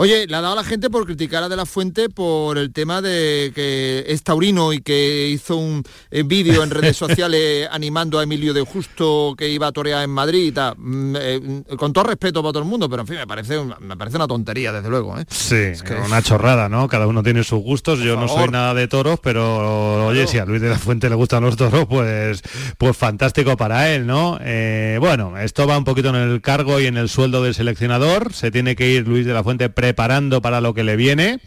Oye, 0.00 0.28
le 0.28 0.36
ha 0.36 0.40
dado 0.40 0.52
a 0.52 0.56
la 0.56 0.62
gente 0.62 0.90
por 0.90 1.06
criticar 1.06 1.42
a 1.42 1.48
De 1.48 1.56
La 1.56 1.66
Fuente 1.66 2.08
por 2.08 2.56
el 2.56 2.72
tema 2.72 3.02
de 3.02 3.50
que 3.52 4.04
es 4.06 4.22
taurino 4.22 4.72
y 4.72 4.80
que 4.80 5.26
hizo 5.26 5.56
un 5.56 5.82
eh, 6.12 6.22
vídeo 6.22 6.62
en 6.62 6.70
redes 6.70 6.96
sociales 6.96 7.66
animando 7.68 8.20
a 8.20 8.22
Emilio 8.22 8.54
de 8.54 8.60
Justo 8.60 9.34
que 9.36 9.48
iba 9.48 9.66
a 9.66 9.72
torear 9.72 10.04
en 10.04 10.10
Madrid 10.10 10.44
y 10.44 10.52
tal. 10.52 10.76
Mm, 10.78 11.16
eh, 11.18 11.62
con 11.76 11.92
todo 11.92 12.04
respeto 12.04 12.42
para 12.42 12.52
todo 12.52 12.62
el 12.62 12.68
mundo, 12.68 12.88
pero 12.88 13.02
en 13.02 13.08
fin, 13.08 13.16
me 13.16 13.26
parece, 13.26 13.58
me 13.80 13.96
parece 13.96 14.18
una 14.18 14.28
tontería, 14.28 14.70
desde 14.70 14.88
luego. 14.88 15.18
¿eh? 15.18 15.24
Sí, 15.28 15.72
una 16.06 16.22
chorrada, 16.22 16.68
¿no? 16.68 16.86
Cada 16.86 17.08
uno 17.08 17.24
tiene 17.24 17.42
sus 17.42 17.60
gustos. 17.60 17.98
Yo 17.98 18.14
no 18.14 18.28
soy 18.28 18.50
nada 18.50 18.74
de 18.74 18.86
toros, 18.86 19.18
pero 19.20 20.06
oye, 20.06 20.28
si 20.28 20.38
a 20.38 20.44
Luis 20.44 20.62
de 20.62 20.68
la 20.68 20.78
Fuente 20.78 21.08
le 21.08 21.16
gustan 21.16 21.42
los 21.42 21.56
toros, 21.56 21.86
pues, 21.88 22.42
pues 22.78 22.96
fantástico 22.96 23.56
para 23.56 23.92
él, 23.92 24.06
¿no? 24.06 24.38
Eh, 24.42 24.98
bueno, 25.00 25.36
esto 25.38 25.66
va 25.66 25.76
un 25.76 25.82
poquito 25.82 26.10
en 26.10 26.14
el 26.14 26.40
cargo 26.40 26.78
y 26.78 26.86
en 26.86 26.96
el 26.96 27.08
sueldo 27.08 27.42
del 27.42 27.54
seleccionador. 27.54 28.32
Se 28.32 28.52
tiene 28.52 28.76
que 28.76 28.90
ir 28.90 29.08
Luis 29.08 29.26
de 29.26 29.34
la 29.34 29.42
Fuente 29.42 29.68
preparando 29.88 30.42
para 30.42 30.60
lo 30.60 30.74
que 30.74 30.84
le 30.84 30.96
viene. 30.96 31.40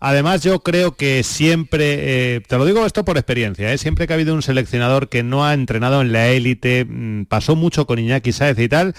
Además, 0.00 0.42
yo 0.42 0.60
creo 0.60 0.96
que 0.96 1.22
siempre, 1.22 2.36
eh, 2.36 2.40
te 2.40 2.56
lo 2.56 2.64
digo 2.64 2.86
esto 2.86 3.04
por 3.04 3.18
experiencia, 3.18 3.70
¿eh? 3.70 3.76
siempre 3.76 4.06
que 4.06 4.14
ha 4.14 4.16
habido 4.16 4.34
un 4.34 4.40
seleccionador 4.40 5.10
que 5.10 5.22
no 5.22 5.44
ha 5.44 5.52
entrenado 5.52 6.00
en 6.00 6.10
la 6.10 6.28
élite, 6.28 6.86
mm, 6.86 7.26
pasó 7.26 7.54
mucho 7.54 7.86
con 7.86 7.98
Iñaki 7.98 8.32
Sáez 8.32 8.58
y 8.58 8.68
tal, 8.68 8.94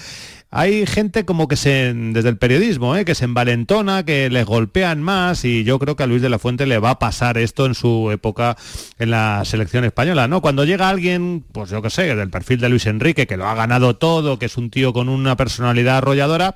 hay 0.49 0.85
gente 0.85 1.25
como 1.25 1.47
que 1.47 1.57
se, 1.57 1.93
desde 1.93 2.29
el 2.29 2.37
periodismo, 2.37 2.95
¿eh? 2.95 3.03
que 3.03 3.15
se 3.15 3.25
envalentona, 3.25 4.05
que 4.05 4.29
les 4.29 4.45
golpean 4.45 5.01
más 5.01 5.43
y 5.43 5.63
yo 5.63 5.77
creo 5.77 5.95
que 5.95 6.03
a 6.03 6.07
Luis 6.07 6.21
de 6.21 6.29
la 6.29 6.39
Fuente 6.39 6.65
le 6.65 6.79
va 6.79 6.91
a 6.91 6.99
pasar 6.99 7.37
esto 7.37 7.65
en 7.65 7.75
su 7.75 8.09
época 8.11 8.55
en 8.97 9.11
la 9.11 9.43
selección 9.43 9.83
española, 9.83 10.27
¿no? 10.27 10.41
Cuando 10.41 10.63
llega 10.63 10.87
alguien, 10.89 11.43
pues 11.51 11.69
yo 11.69 11.81
qué 11.81 11.89
sé, 11.89 12.15
del 12.15 12.29
perfil 12.29 12.59
de 12.59 12.69
Luis 12.69 12.85
Enrique, 12.85 13.27
que 13.27 13.37
lo 13.37 13.45
ha 13.47 13.55
ganado 13.55 13.97
todo, 13.97 14.39
que 14.39 14.45
es 14.45 14.57
un 14.57 14.69
tío 14.69 14.93
con 14.93 15.09
una 15.09 15.35
personalidad 15.35 15.97
arrolladora, 15.97 16.55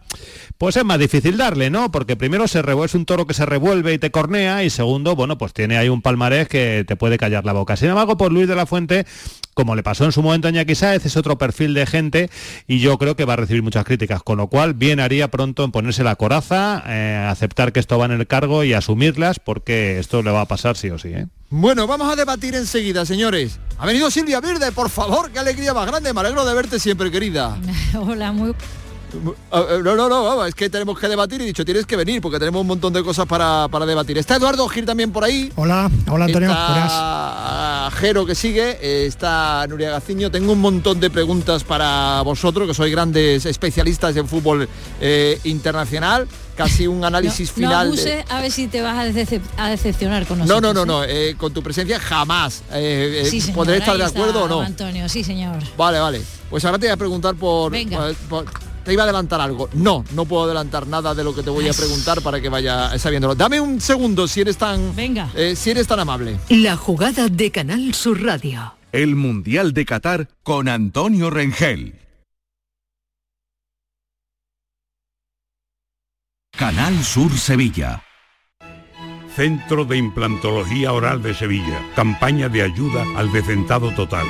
pues 0.57 0.77
es 0.77 0.85
más 0.85 0.99
difícil 0.99 1.35
darle, 1.35 1.69
¿no? 1.69 1.91
Porque 1.91 2.15
primero 2.15 2.47
se 2.47 2.61
es 2.61 2.95
un 2.95 3.05
toro 3.05 3.27
que 3.27 3.33
se 3.33 3.45
revuelve 3.45 3.93
y 3.93 3.97
te 3.97 4.11
cornea 4.11 4.63
y 4.63 4.69
segundo, 4.69 5.15
bueno, 5.15 5.37
pues 5.37 5.53
tiene 5.53 5.77
ahí 5.77 5.89
un 5.89 6.01
palmarés 6.01 6.47
que 6.47 6.85
te 6.87 6.95
puede 6.95 7.17
callar 7.17 7.45
la 7.45 7.53
boca. 7.53 7.75
Sin 7.75 7.89
embargo, 7.89 8.17
por 8.17 8.31
Luis 8.31 8.47
de 8.47 8.55
la 8.55 8.65
Fuente, 8.65 9.05
como 9.53 9.75
le 9.75 9.83
pasó 9.83 10.05
en 10.05 10.11
su 10.11 10.21
momento 10.21 10.47
a 10.47 10.51
Iñaki 10.51 10.75
Sáez, 10.75 11.05
es 11.05 11.17
otro 11.17 11.37
perfil 11.37 11.73
de 11.73 11.85
gente 11.85 12.29
y 12.67 12.79
yo 12.79 12.97
creo 12.97 13.15
que 13.15 13.25
va 13.25 13.33
a 13.33 13.37
recibir 13.37 13.63
muchas 13.63 13.85
críticas, 13.85 14.23
con 14.23 14.37
lo 14.37 14.47
cual 14.47 14.73
bien 14.73 14.99
haría 14.99 15.29
pronto 15.29 15.63
en 15.63 15.71
ponerse 15.71 16.03
la 16.03 16.15
coraza, 16.15 16.83
eh, 16.87 17.27
aceptar 17.29 17.71
que 17.71 17.79
esto 17.79 17.97
va 17.97 18.05
en 18.05 18.11
el 18.11 18.27
cargo 18.27 18.63
y 18.63 18.73
asumirlas 18.73 19.39
porque 19.39 19.99
esto 19.99 20.23
le 20.23 20.31
va 20.31 20.41
a 20.41 20.45
pasar 20.45 20.77
sí 20.77 20.89
o 20.89 20.97
sí, 20.97 21.09
¿eh? 21.09 21.27
Bueno, 21.49 21.85
vamos 21.85 22.11
a 22.11 22.15
debatir 22.15 22.55
enseguida, 22.55 23.05
señores. 23.05 23.59
Ha 23.77 23.85
venido 23.85 24.09
Silvia 24.09 24.39
Verde, 24.39 24.71
por 24.71 24.89
favor, 24.89 25.31
qué 25.31 25.39
alegría 25.39 25.73
más 25.73 25.85
grande. 25.85 26.13
Me 26.13 26.21
alegro 26.21 26.45
de 26.45 26.53
verte 26.53 26.79
siempre, 26.79 27.11
querida. 27.11 27.57
Hola, 27.93 28.31
muy... 28.31 28.55
Ah, 29.51 29.65
eh, 29.71 29.79
No, 29.83 29.95
no, 29.95 30.07
no, 30.09 30.23
vamos, 30.23 30.47
es 30.47 30.55
que 30.55 30.69
tenemos 30.69 30.97
que 30.99 31.07
debatir 31.07 31.41
y 31.41 31.45
dicho, 31.45 31.65
tienes 31.65 31.85
que 31.85 31.95
venir 31.95 32.21
porque 32.21 32.39
tenemos 32.39 32.61
un 32.61 32.67
montón 32.67 32.93
de 32.93 33.03
cosas 33.03 33.25
para, 33.25 33.67
para 33.69 33.85
debatir. 33.85 34.17
Está 34.17 34.35
Eduardo 34.35 34.67
Gil 34.67 34.85
también 34.85 35.11
por 35.11 35.23
ahí. 35.23 35.51
Hola, 35.55 35.89
hola 36.09 36.25
Antonio, 36.25 36.49
buenas. 36.49 37.93
Jero 37.95 38.25
que 38.25 38.35
sigue, 38.35 38.77
eh, 38.81 39.05
está 39.05 39.65
Nuria 39.67 39.91
Gaciño. 39.91 40.31
Tengo 40.31 40.53
un 40.53 40.59
montón 40.61 40.99
de 40.99 41.09
preguntas 41.09 41.63
para 41.63 42.21
vosotros, 42.23 42.67
que 42.67 42.73
sois 42.73 42.91
grandes 42.91 43.45
especialistas 43.45 44.15
en 44.15 44.27
fútbol 44.27 44.67
eh, 44.99 45.39
internacional. 45.43 46.27
Casi 46.55 46.85
un 46.85 47.03
análisis 47.03 47.49
no, 47.49 47.55
final. 47.55 47.89
No 47.89 47.95
de- 47.95 48.01
abuses 48.01 48.25
a 48.31 48.41
ver 48.41 48.51
si 48.51 48.67
te 48.67 48.81
vas 48.81 48.97
a, 48.97 49.07
decep- 49.07 49.41
a 49.57 49.69
decepcionar 49.69 50.25
con 50.27 50.37
No, 50.39 50.45
nosotros. 50.45 50.73
no, 50.75 50.85
no, 50.85 50.99
no, 50.99 51.03
eh, 51.05 51.35
con 51.37 51.53
tu 51.53 51.63
presencia 51.63 51.99
jamás. 51.99 52.61
Eh, 52.73 53.21
eh, 53.23 53.25
Sí, 53.29 53.39
señor, 53.41 53.55
¿Podré 53.55 53.77
estar 53.77 53.97
de 53.97 54.03
acuerdo 54.03 54.43
o 54.43 54.47
no? 54.47 54.61
Antonio, 54.61 55.07
sí, 55.09 55.23
señor. 55.23 55.57
Vale, 55.77 55.99
vale. 55.99 56.21
Pues 56.49 56.63
ahora 56.65 56.77
te 56.77 56.87
voy 56.87 56.93
a 56.93 56.97
preguntar 56.97 57.35
por, 57.35 57.71
Venga. 57.71 57.97
por- 58.29 58.43
por- 58.43 58.70
Te 58.83 58.93
iba 58.93 59.03
a 59.03 59.05
adelantar 59.05 59.39
algo. 59.41 59.69
No, 59.73 60.03
no 60.13 60.25
puedo 60.25 60.45
adelantar 60.45 60.87
nada 60.87 61.13
de 61.13 61.23
lo 61.23 61.35
que 61.35 61.43
te 61.43 61.49
voy 61.49 61.67
a 61.69 61.73
preguntar 61.73 62.21
para 62.21 62.41
que 62.41 62.49
vaya 62.49 62.97
sabiéndolo. 62.97 63.35
Dame 63.35 63.59
un 63.59 63.79
segundo 63.79 64.27
si 64.27 64.41
eres 64.41 64.57
tan. 64.57 64.95
Venga. 64.95 65.29
eh, 65.35 65.55
si 65.55 65.69
eres 65.69 65.87
tan 65.87 65.99
amable. 65.99 66.39
La 66.49 66.75
jugada 66.75 67.27
de 67.27 67.51
Canal 67.51 67.93
Sur 67.93 68.21
Radio. 68.23 68.73
El 68.91 69.15
Mundial 69.15 69.73
de 69.73 69.85
Qatar 69.85 70.27
con 70.43 70.67
Antonio 70.67 71.29
Rengel. 71.29 71.95
Canal 76.57 77.03
Sur 77.03 77.31
Sevilla. 77.37 78.03
Centro 79.35 79.85
de 79.85 79.97
Implantología 79.97 80.91
Oral 80.91 81.23
de 81.23 81.33
Sevilla. 81.33 81.81
Campaña 81.95 82.49
de 82.49 82.63
ayuda 82.63 83.05
al 83.15 83.31
decentado 83.31 83.91
total. 83.95 84.25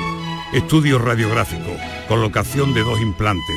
Estudio 0.52 0.98
radiográfico, 0.98 1.74
colocación 2.08 2.72
de 2.74 2.82
dos 2.82 3.00
implantes 3.00 3.56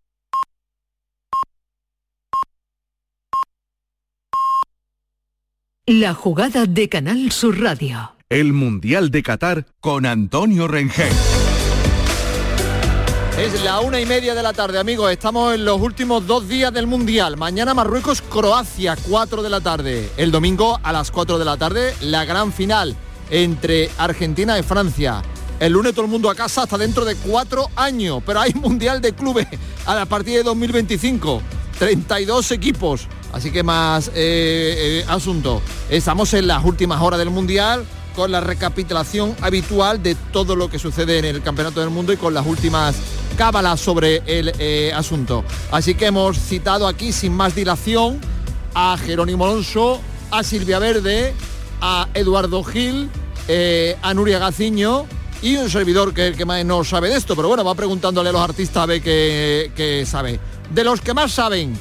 La 5.93 6.13
jugada 6.13 6.67
de 6.67 6.87
Canal 6.87 7.33
Sur 7.33 7.59
Radio. 7.59 8.13
El 8.29 8.53
Mundial 8.53 9.11
de 9.11 9.21
Qatar 9.21 9.65
con 9.81 10.05
Antonio 10.05 10.65
Rengel. 10.69 11.11
Es 13.37 13.61
la 13.61 13.81
una 13.81 13.99
y 13.99 14.05
media 14.05 14.33
de 14.33 14.41
la 14.41 14.53
tarde, 14.53 14.79
amigos. 14.79 15.11
Estamos 15.11 15.53
en 15.53 15.65
los 15.65 15.81
últimos 15.81 16.25
dos 16.25 16.47
días 16.47 16.71
del 16.71 16.87
Mundial. 16.87 17.35
Mañana 17.35 17.73
Marruecos, 17.73 18.21
Croacia, 18.21 18.95
4 18.95 19.43
de 19.43 19.49
la 19.49 19.59
tarde. 19.59 20.09
El 20.15 20.31
domingo 20.31 20.79
a 20.81 20.93
las 20.93 21.11
4 21.11 21.37
de 21.37 21.43
la 21.43 21.57
tarde, 21.57 21.93
la 21.99 22.23
gran 22.23 22.53
final 22.53 22.95
entre 23.29 23.89
Argentina 23.97 24.57
y 24.57 24.63
Francia. 24.63 25.21
El 25.59 25.73
lunes 25.73 25.91
todo 25.91 26.05
el 26.05 26.11
mundo 26.11 26.29
a 26.29 26.35
casa 26.35 26.63
hasta 26.63 26.77
dentro 26.77 27.03
de 27.03 27.15
cuatro 27.17 27.67
años. 27.75 28.23
Pero 28.25 28.39
hay 28.39 28.53
Mundial 28.55 29.01
de 29.01 29.11
Clubes 29.11 29.47
a 29.85 29.93
la 29.93 30.05
partida 30.05 30.37
de 30.37 30.43
2025. 30.43 31.41
32 31.77 32.51
equipos. 32.51 33.09
Así 33.33 33.51
que 33.51 33.63
más 33.63 34.09
eh, 34.09 34.13
eh, 34.15 35.05
asunto. 35.07 35.61
Estamos 35.89 36.33
en 36.33 36.47
las 36.47 36.63
últimas 36.63 37.01
horas 37.01 37.19
del 37.19 37.29
Mundial 37.29 37.85
con 38.15 38.31
la 38.31 38.41
recapitulación 38.41 39.35
habitual 39.41 40.03
de 40.03 40.15
todo 40.15 40.55
lo 40.55 40.69
que 40.69 40.79
sucede 40.79 41.19
en 41.19 41.25
el 41.25 41.41
Campeonato 41.41 41.79
del 41.79 41.89
Mundo 41.89 42.11
y 42.11 42.17
con 42.17 42.33
las 42.33 42.45
últimas 42.45 42.95
cábalas 43.37 43.79
sobre 43.79 44.21
el 44.25 44.51
eh, 44.59 44.91
asunto. 44.93 45.43
Así 45.71 45.95
que 45.95 46.07
hemos 46.07 46.37
citado 46.37 46.87
aquí 46.87 47.13
sin 47.13 47.33
más 47.33 47.55
dilación 47.55 48.19
a 48.73 48.97
Jerónimo 48.97 49.45
Alonso, 49.45 50.01
a 50.29 50.43
Silvia 50.43 50.79
Verde, 50.79 51.33
a 51.79 52.07
Eduardo 52.13 52.63
Gil, 52.63 53.09
a 54.01 54.13
Nuria 54.13 54.39
Gaciño 54.39 55.05
y 55.41 55.57
un 55.57 55.69
servidor 55.69 56.13
que, 56.13 56.33
que 56.33 56.45
más 56.45 56.63
no 56.65 56.83
sabe 56.83 57.09
de 57.09 57.17
esto, 57.17 57.35
pero 57.35 57.47
bueno, 57.47 57.63
va 57.63 57.73
preguntándole 57.73 58.29
a 58.29 58.31
los 58.31 58.41
artistas 58.41 58.83
a 58.83 58.85
ver 58.85 59.01
qué, 59.01 60.03
sabe. 60.05 60.39
De 60.69 60.83
los 60.83 61.01
que 61.01 61.13
más 61.13 61.31
saben, 61.31 61.77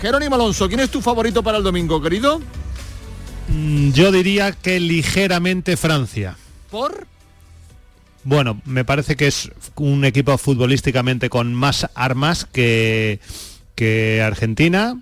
Jerónimo 0.00 0.34
Alonso, 0.34 0.68
¿quién 0.68 0.80
es 0.80 0.90
tu 0.90 1.00
favorito 1.00 1.42
para 1.42 1.58
el 1.58 1.64
domingo, 1.64 2.00
querido? 2.00 2.40
Mm, 3.48 3.90
Yo 3.92 4.10
diría 4.12 4.52
que 4.52 4.80
ligeramente 4.80 5.76
Francia. 5.76 6.36
¿Por? 6.70 7.06
Bueno, 8.24 8.60
me 8.64 8.84
parece 8.84 9.16
que 9.16 9.26
es 9.26 9.50
un 9.76 10.04
equipo 10.04 10.36
futbolísticamente 10.38 11.30
con 11.30 11.54
más 11.54 11.88
armas 11.94 12.44
que, 12.44 13.20
que 13.74 14.22
Argentina. 14.22 15.00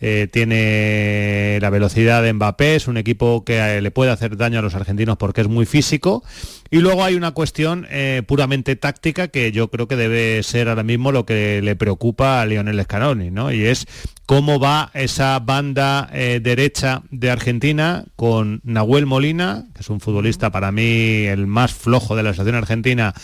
Eh, 0.00 0.28
tiene 0.30 1.58
la 1.60 1.70
velocidad 1.70 2.22
de 2.22 2.32
Mbappé, 2.32 2.76
es 2.76 2.88
un 2.88 2.96
equipo 2.96 3.44
que 3.44 3.58
eh, 3.58 3.80
le 3.80 3.90
puede 3.90 4.10
hacer 4.10 4.36
daño 4.36 4.60
a 4.60 4.62
los 4.62 4.74
argentinos 4.74 5.16
porque 5.16 5.40
es 5.40 5.48
muy 5.48 5.66
físico. 5.66 6.22
Y 6.70 6.78
luego 6.78 7.02
hay 7.02 7.14
una 7.14 7.30
cuestión 7.30 7.86
eh, 7.90 8.22
puramente 8.26 8.76
táctica 8.76 9.28
que 9.28 9.52
yo 9.52 9.68
creo 9.68 9.88
que 9.88 9.96
debe 9.96 10.42
ser 10.42 10.68
ahora 10.68 10.82
mismo 10.82 11.12
lo 11.12 11.24
que 11.24 11.62
le 11.62 11.76
preocupa 11.76 12.42
a 12.42 12.46
Lionel 12.46 12.82
Scaloni, 12.82 13.30
¿no? 13.30 13.50
Y 13.50 13.64
es 13.64 13.86
cómo 14.26 14.60
va 14.60 14.90
esa 14.92 15.38
banda 15.38 16.10
eh, 16.12 16.40
derecha 16.42 17.02
de 17.10 17.30
Argentina 17.30 18.04
con 18.16 18.60
Nahuel 18.64 19.06
Molina, 19.06 19.64
que 19.74 19.80
es 19.80 19.88
un 19.88 20.00
futbolista 20.00 20.50
para 20.50 20.70
mí 20.70 21.24
el 21.24 21.46
más 21.46 21.72
flojo 21.72 22.14
de 22.14 22.22
la 22.22 22.34
selección 22.34 22.56
argentina, 22.56 23.14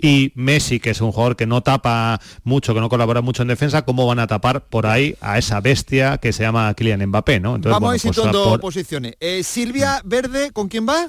y 0.00 0.32
Messi, 0.34 0.78
que 0.80 0.90
es 0.90 1.00
un 1.00 1.10
jugador 1.12 1.36
que 1.36 1.46
no 1.46 1.62
tapa 1.62 2.20
mucho, 2.44 2.74
que 2.74 2.80
no 2.80 2.88
colabora 2.88 3.22
mucho 3.22 3.42
en 3.42 3.48
defensa, 3.48 3.82
¿cómo 3.84 4.06
van 4.06 4.18
a 4.18 4.26
tapar 4.26 4.66
por 4.66 4.86
ahí 4.86 5.16
a 5.20 5.38
esa 5.38 5.60
bestia 5.60 6.18
que 6.18 6.32
se 6.32 6.42
llama 6.42 6.72
Kylian 6.74 7.06
Mbappé? 7.06 7.40
¿no? 7.40 7.56
Entonces, 7.56 7.72
Vamos 7.72 7.80
bueno, 7.88 7.92
a 7.92 7.96
ir 7.96 8.02
pues, 8.02 8.14
situando 8.16 8.44
por- 8.50 8.60
posiciones. 8.60 9.14
Eh, 9.20 9.42
Silvia 9.42 10.00
Verde, 10.04 10.50
¿con 10.52 10.68
quién 10.68 10.86
va? 10.88 11.06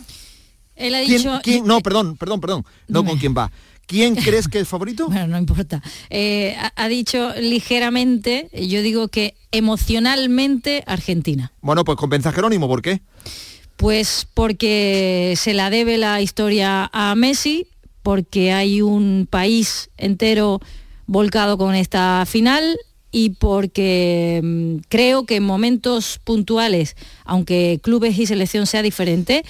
Él 0.75 0.95
ha 0.95 0.99
¿Quién- 1.03 1.17
dicho... 1.17 1.39
quién- 1.43 1.65
No, 1.65 1.81
perdón, 1.81 2.15
perdón, 2.17 2.39
perdón. 2.39 2.65
No 2.87 3.03
con 3.03 3.17
quién 3.17 3.35
va. 3.37 3.51
¿Quién 3.87 4.15
crees 4.15 4.47
que 4.47 4.59
es 4.59 4.67
favorito? 4.67 5.07
Bueno, 5.07 5.27
no 5.27 5.37
importa. 5.37 5.81
Eh, 6.09 6.55
ha, 6.59 6.71
ha 6.75 6.87
dicho 6.87 7.33
ligeramente, 7.39 8.49
yo 8.53 8.81
digo 8.81 9.07
que 9.07 9.35
emocionalmente 9.51 10.83
Argentina. 10.85 11.51
Bueno, 11.61 11.83
pues 11.83 11.97
convence 11.97 12.29
a 12.29 12.31
Jerónimo, 12.31 12.67
¿por 12.67 12.81
qué? 12.81 13.01
Pues 13.75 14.27
porque 14.33 15.33
se 15.37 15.53
la 15.53 15.69
debe 15.69 15.97
la 15.97 16.21
historia 16.21 16.89
a 16.93 17.15
Messi, 17.15 17.67
porque 18.07 18.53
hay 18.53 18.81
un 18.81 19.27
país 19.29 19.89
entero 19.97 20.61
volcado 21.07 21.57
con 21.57 21.75
esta 21.75 22.23
final 22.25 22.77
y 23.11 23.31
porque 23.31 24.39
mm, 24.41 24.75
creo 24.87 25.25
que 25.25 25.35
en 25.37 25.43
momentos 25.43 26.17
puntuales, 26.23 26.95
aunque 27.25 27.81
clubes 27.83 28.17
y 28.17 28.25
selección 28.25 28.65
sea 28.65 28.81
diferente, 28.81 29.43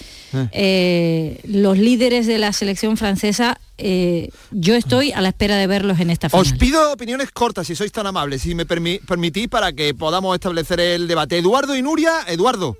eh, 0.53 1.39
los 1.43 1.77
líderes 1.77 2.25
de 2.25 2.39
la 2.39 2.51
selección 2.51 2.97
francesa, 2.97 3.59
eh, 3.77 4.29
yo 4.49 4.73
estoy 4.73 5.11
a 5.11 5.21
la 5.21 5.29
espera 5.29 5.55
de 5.57 5.67
verlos 5.67 5.99
en 5.99 6.09
esta 6.09 6.27
final. 6.29 6.41
Os 6.41 6.53
pido 6.53 6.91
opiniones 6.91 7.29
cortas, 7.31 7.67
si 7.67 7.75
sois 7.75 7.91
tan 7.91 8.07
amables, 8.07 8.41
si 8.41 8.55
me 8.55 8.65
permi- 8.65 9.01
permitís, 9.05 9.47
para 9.49 9.71
que 9.73 9.93
podamos 9.93 10.33
establecer 10.33 10.79
el 10.79 11.07
debate. 11.07 11.37
Eduardo 11.37 11.75
y 11.75 11.83
Nuria, 11.83 12.13
Eduardo. 12.27 12.75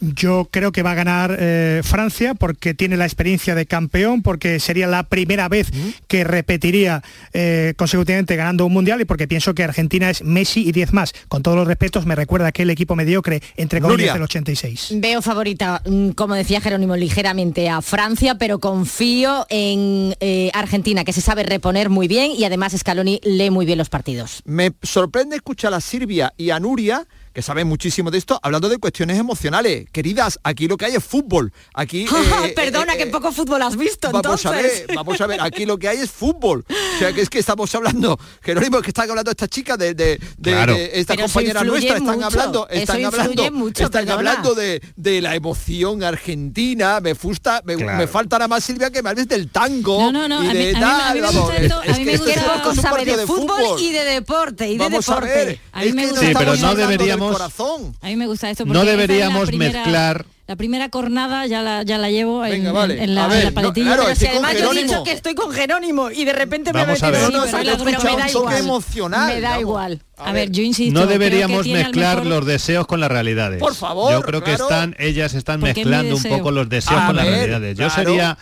Yo 0.00 0.48
creo 0.50 0.72
que 0.72 0.82
va 0.82 0.92
a 0.92 0.94
ganar 0.94 1.36
eh, 1.38 1.82
Francia 1.84 2.34
porque 2.34 2.74
tiene 2.74 2.96
la 2.96 3.04
experiencia 3.04 3.54
de 3.54 3.66
campeón, 3.66 4.22
porque 4.22 4.60
sería 4.60 4.86
la 4.86 5.02
primera 5.04 5.48
vez 5.48 5.70
que 6.06 6.24
repetiría 6.24 7.02
eh, 7.32 7.74
consecutivamente 7.76 8.36
ganando 8.36 8.66
un 8.66 8.72
mundial 8.72 9.00
y 9.00 9.04
porque 9.04 9.26
pienso 9.26 9.54
que 9.54 9.64
Argentina 9.64 10.10
es 10.10 10.22
Messi 10.22 10.66
y 10.66 10.72
10 10.72 10.92
más. 10.92 11.12
Con 11.28 11.42
todos 11.42 11.56
los 11.56 11.66
respetos, 11.66 12.06
me 12.06 12.14
recuerda 12.14 12.48
aquel 12.48 12.70
equipo 12.70 12.94
mediocre 12.96 13.42
entre 13.56 13.80
comillas 13.80 14.14
del 14.14 14.22
86. 14.22 14.92
Veo 14.96 15.22
favorita, 15.22 15.82
mm, 15.84 16.10
como 16.10 16.34
decía 16.34 16.60
Jerónimo, 16.60 16.96
ligeramente 16.96 17.68
a 17.68 17.82
Francia, 17.82 18.36
pero 18.36 18.58
confío 18.58 19.46
en 19.48 20.14
eh, 20.20 20.50
Argentina, 20.54 21.04
que 21.04 21.12
se 21.12 21.20
sabe 21.20 21.42
reponer 21.42 21.88
muy 21.88 22.08
bien 22.08 22.32
y 22.32 22.44
además 22.44 22.74
Scaloni 22.76 23.20
lee 23.24 23.50
muy 23.50 23.66
bien 23.66 23.78
los 23.78 23.88
partidos. 23.88 24.42
Me 24.44 24.72
sorprende 24.82 25.36
escuchar 25.36 25.74
a 25.74 25.80
Silvia 25.80 26.32
y 26.36 26.50
a 26.50 26.60
Nuria 26.60 27.06
que 27.38 27.42
saben 27.42 27.68
muchísimo 27.68 28.10
de 28.10 28.18
esto, 28.18 28.40
hablando 28.42 28.68
de 28.68 28.78
cuestiones 28.78 29.16
emocionales. 29.16 29.86
Queridas, 29.92 30.40
aquí 30.42 30.66
lo 30.66 30.76
que 30.76 30.86
hay 30.86 30.96
es 30.96 31.04
fútbol. 31.04 31.52
Aquí. 31.72 32.04
eh, 32.44 32.52
Perdona, 32.56 32.94
eh, 32.94 32.98
que 32.98 33.06
poco 33.06 33.30
fútbol 33.30 33.62
has 33.62 33.76
visto. 33.76 34.10
Vamos 34.10 34.44
a 34.44 34.50
ver, 34.50 34.86
vamos 34.92 35.20
a 35.20 35.26
ver, 35.28 35.40
aquí 35.40 35.64
lo 35.64 35.78
que 35.78 35.86
hay 35.86 35.98
es 35.98 36.10
fútbol. 36.10 36.64
O 36.68 36.98
sea, 36.98 37.12
que 37.12 37.20
es 37.20 37.30
que 37.30 37.38
estamos 37.38 37.72
hablando, 37.76 38.18
Jerónimo, 38.42 38.80
que 38.82 38.88
están 38.88 39.08
hablando 39.08 39.30
estas 39.30 39.48
chicas 39.50 39.78
de, 39.78 39.94
de, 39.94 40.18
de- 40.36 40.50
Claro. 40.50 40.74
de 40.74 40.98
esta 40.98 41.14
Pero 41.14 41.26
compañera 41.26 41.62
nuestra, 41.62 41.96
están 41.98 42.16
mucho, 42.16 42.26
hablando, 42.26 42.68
están 42.70 43.04
hablando, 43.04 43.52
mucho, 43.52 43.84
están 43.84 44.04
perdona. 44.04 44.14
hablando 44.30 44.54
de, 44.56 44.82
de 44.96 45.20
la 45.22 45.36
emoción 45.36 46.02
argentina. 46.02 46.98
Me 47.00 47.14
fusta, 47.14 47.62
me, 47.64 47.76
Claro. 47.76 47.98
me 47.98 48.08
falta 48.08 48.38
nada 48.38 48.48
más 48.48 48.64
Silvia 48.64 48.90
que 48.90 49.00
me 49.00 49.10
hables 49.10 49.28
del 49.28 49.48
tango. 49.52 50.10
No, 50.10 50.10
no, 50.10 50.26
no, 50.28 50.42
y 50.42 50.46
de 50.46 50.50
a 50.50 50.54
mí 50.54 50.72
me- 50.72 50.76
a 50.76 50.80
tal, 50.80 51.14
mí 51.14 51.20
me 51.20 51.26
vamos, 51.28 51.42
gusta 51.42 51.56
a 51.56 51.96
mí 51.96 52.04
me 52.04 52.18
sabe 52.82 53.04
de 53.04 53.26
fútbol 53.28 53.80
y 53.80 53.92
de 53.92 54.04
deporte, 54.04 54.66
y 54.68 54.72
de 54.72 54.78
Vamos 54.78 55.08
a 55.08 55.14
deporte. 55.14 55.34
ver, 55.44 55.60
A 55.70 55.84
mí 55.84 55.92
me 55.92 56.06
gusta 56.08 56.26
Sí, 56.26 56.32
pero 56.36 56.56
no 56.56 56.74
deberíamos- 57.28 57.54
corazón. 57.54 57.96
A 58.02 58.06
mí 58.06 58.16
me 58.16 58.26
gusta 58.26 58.50
esto 58.50 58.64
No 58.64 58.72
porque 58.74 58.78
esta 58.80 58.90
es 58.92 58.96
la 58.96 59.06
deberíamos 59.06 59.46
primera- 59.48 59.72
mezclar- 59.84 60.24
La 60.48 60.56
primera 60.56 60.88
cornada 60.88 61.44
ya 61.46 61.60
la, 61.60 61.82
ya 61.82 61.98
la 61.98 62.08
llevo 62.10 62.42
en, 62.42 62.50
Venga, 62.52 62.72
vale. 62.72 62.94
en- 62.94 63.02
en 63.10 63.14
la, 63.14 63.20
A 63.20 63.24
en 63.26 63.30
ver, 63.32 63.44
la 63.44 63.50
no, 63.50 63.54
paletilla. 63.54 63.86
claro, 63.86 64.02
Pero 64.04 64.16
si 64.16 64.24
estoy 64.24 64.36
con 64.38 64.44
además 64.46 64.62
yo 64.62 64.72
he 64.80 64.82
dicho 64.82 65.04
que 65.04 65.12
estoy 65.12 65.34
con 65.34 65.52
Jerónimo 65.52 66.10
y 66.10 66.24
de 66.24 66.32
repente 66.32 66.72
me 66.72 66.80
Vamos 66.86 67.02
a 67.02 67.10
ver. 67.10 67.20
metido 67.20 67.30
No, 67.30 67.36
no, 67.38 67.44
sí, 67.44 67.50
se 67.50 67.56
pero 67.58 67.70
le 67.70 67.84
pero 67.84 68.02
me 68.02 68.16
da 68.22 68.30
igual. 68.30 68.56
emocional, 68.56 69.34
Me 69.34 69.40
da 69.42 69.48
vamos. 69.50 69.60
igual. 69.60 70.02
A 70.16 70.32
ver, 70.32 70.50
yo 70.50 70.62
insisto. 70.62 70.94
No 70.98 71.00
creo 71.06 71.18
que 71.18 71.24
deberíamos 71.24 71.66
mezclar 71.66 72.16
mejor- 72.24 72.30
los 72.30 72.46
deseos 72.46 72.86
con 72.86 72.98
las 72.98 73.10
realidades. 73.10 73.60
Por 73.60 73.74
favor, 73.74 74.10
Yo 74.10 74.22
creo 74.22 74.40
que 74.40 74.52
claro. 74.54 74.64
están, 74.64 74.96
ellas 74.98 75.34
están 75.34 75.60
mezclando 75.60 76.16
un 76.16 76.22
poco 76.22 76.50
los 76.50 76.66
deseos 76.70 76.98
A 76.98 77.06
con 77.08 77.16
las 77.16 77.26
ver, 77.26 77.34
realidades. 77.34 77.76
Yo 77.76 77.88
claro. 77.88 78.02
sería 78.10 78.38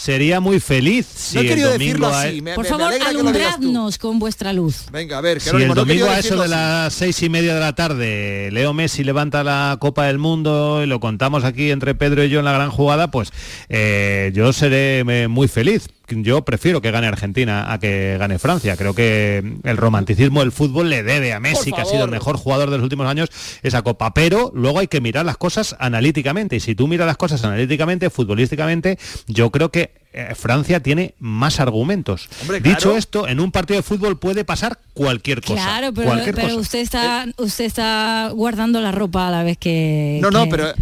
sería 0.00 0.40
muy 0.40 0.60
feliz 0.60 1.06
si 1.14 1.34
No 1.36 1.42
he 1.42 1.52
el 1.52 1.60
domingo 1.62 1.72
decirlo 1.78 2.06
a- 2.08 2.24
me- 2.24 2.54
Por 2.54 2.64
me- 2.64 2.70
me 2.70 2.78
favor, 2.78 2.92
tú. 2.98 3.06
alumbradnos 3.06 3.98
con 3.98 4.18
vuestra 4.18 4.52
luz. 4.52 4.86
Venga, 4.90 5.18
a 5.18 5.20
ver, 5.20 5.40
Si 5.40 5.50
el 5.50 5.68
no 5.68 5.74
domingo 5.74 6.06
a 6.06 6.18
eso 6.18 6.36
de 6.36 6.42
así. 6.42 6.50
las 6.50 6.94
seis 6.94 7.22
y 7.22 7.28
media 7.28 7.54
de 7.54 7.60
la 7.60 7.74
tarde 7.74 8.48
Leo 8.52 8.72
Messi 8.72 9.04
levanta 9.04 9.44
la 9.44 9.76
Copa 9.80 10.06
del 10.06 10.18
Mundo 10.18 10.82
y 10.82 10.86
lo 10.86 11.00
contamos 11.00 11.44
aquí 11.44 11.70
entre 11.70 11.94
Pedro 11.94 12.24
y 12.24 12.30
yo 12.30 12.38
en 12.38 12.44
la 12.46 12.52
gran 12.52 12.70
jugada, 12.70 13.10
pues 13.10 13.30
eh, 13.68 14.30
yo 14.34 14.52
seré 14.52 15.00
eh, 15.00 15.28
muy 15.28 15.48
feliz. 15.48 15.88
Yo 16.16 16.44
prefiero 16.44 16.80
que 16.80 16.90
gane 16.90 17.06
Argentina 17.06 17.72
a 17.72 17.78
que 17.78 18.16
gane 18.18 18.38
Francia. 18.38 18.76
Creo 18.76 18.94
que 18.94 19.42
el 19.62 19.76
romanticismo 19.76 20.40
del 20.40 20.52
fútbol 20.52 20.90
le 20.90 21.02
debe 21.02 21.32
a 21.32 21.40
Messi, 21.40 21.72
que 21.72 21.80
ha 21.80 21.84
sido 21.84 22.04
el 22.04 22.10
mejor 22.10 22.36
jugador 22.36 22.70
de 22.70 22.76
los 22.76 22.84
últimos 22.84 23.06
años, 23.06 23.28
esa 23.62 23.82
copa. 23.82 24.12
Pero 24.14 24.50
luego 24.54 24.78
hay 24.80 24.88
que 24.88 25.00
mirar 25.00 25.24
las 25.24 25.36
cosas 25.36 25.76
analíticamente. 25.78 26.56
Y 26.56 26.60
si 26.60 26.74
tú 26.74 26.88
miras 26.88 27.06
las 27.06 27.16
cosas 27.16 27.44
analíticamente, 27.44 28.10
futbolísticamente, 28.10 28.98
yo 29.26 29.50
creo 29.50 29.70
que 29.70 29.92
eh, 30.12 30.34
Francia 30.34 30.82
tiene 30.82 31.14
más 31.20 31.60
argumentos. 31.60 32.28
Hombre, 32.42 32.60
Dicho 32.60 32.78
claro. 32.78 32.96
esto, 32.96 33.28
en 33.28 33.38
un 33.38 33.52
partido 33.52 33.76
de 33.78 33.82
fútbol 33.82 34.18
puede 34.18 34.44
pasar 34.44 34.78
cualquier 34.92 35.40
cosa. 35.40 35.62
Claro, 35.62 35.92
pero, 35.94 36.08
cualquier 36.08 36.34
pero 36.34 36.48
cosa. 36.48 36.60
usted 36.60 36.78
está 36.80 37.26
usted 37.36 37.64
está 37.64 38.30
guardando 38.34 38.80
la 38.80 38.90
ropa 38.90 39.28
a 39.28 39.30
la 39.30 39.42
vez 39.44 39.58
que. 39.58 40.18
No, 40.20 40.30
no, 40.30 40.48
pero... 40.48 40.72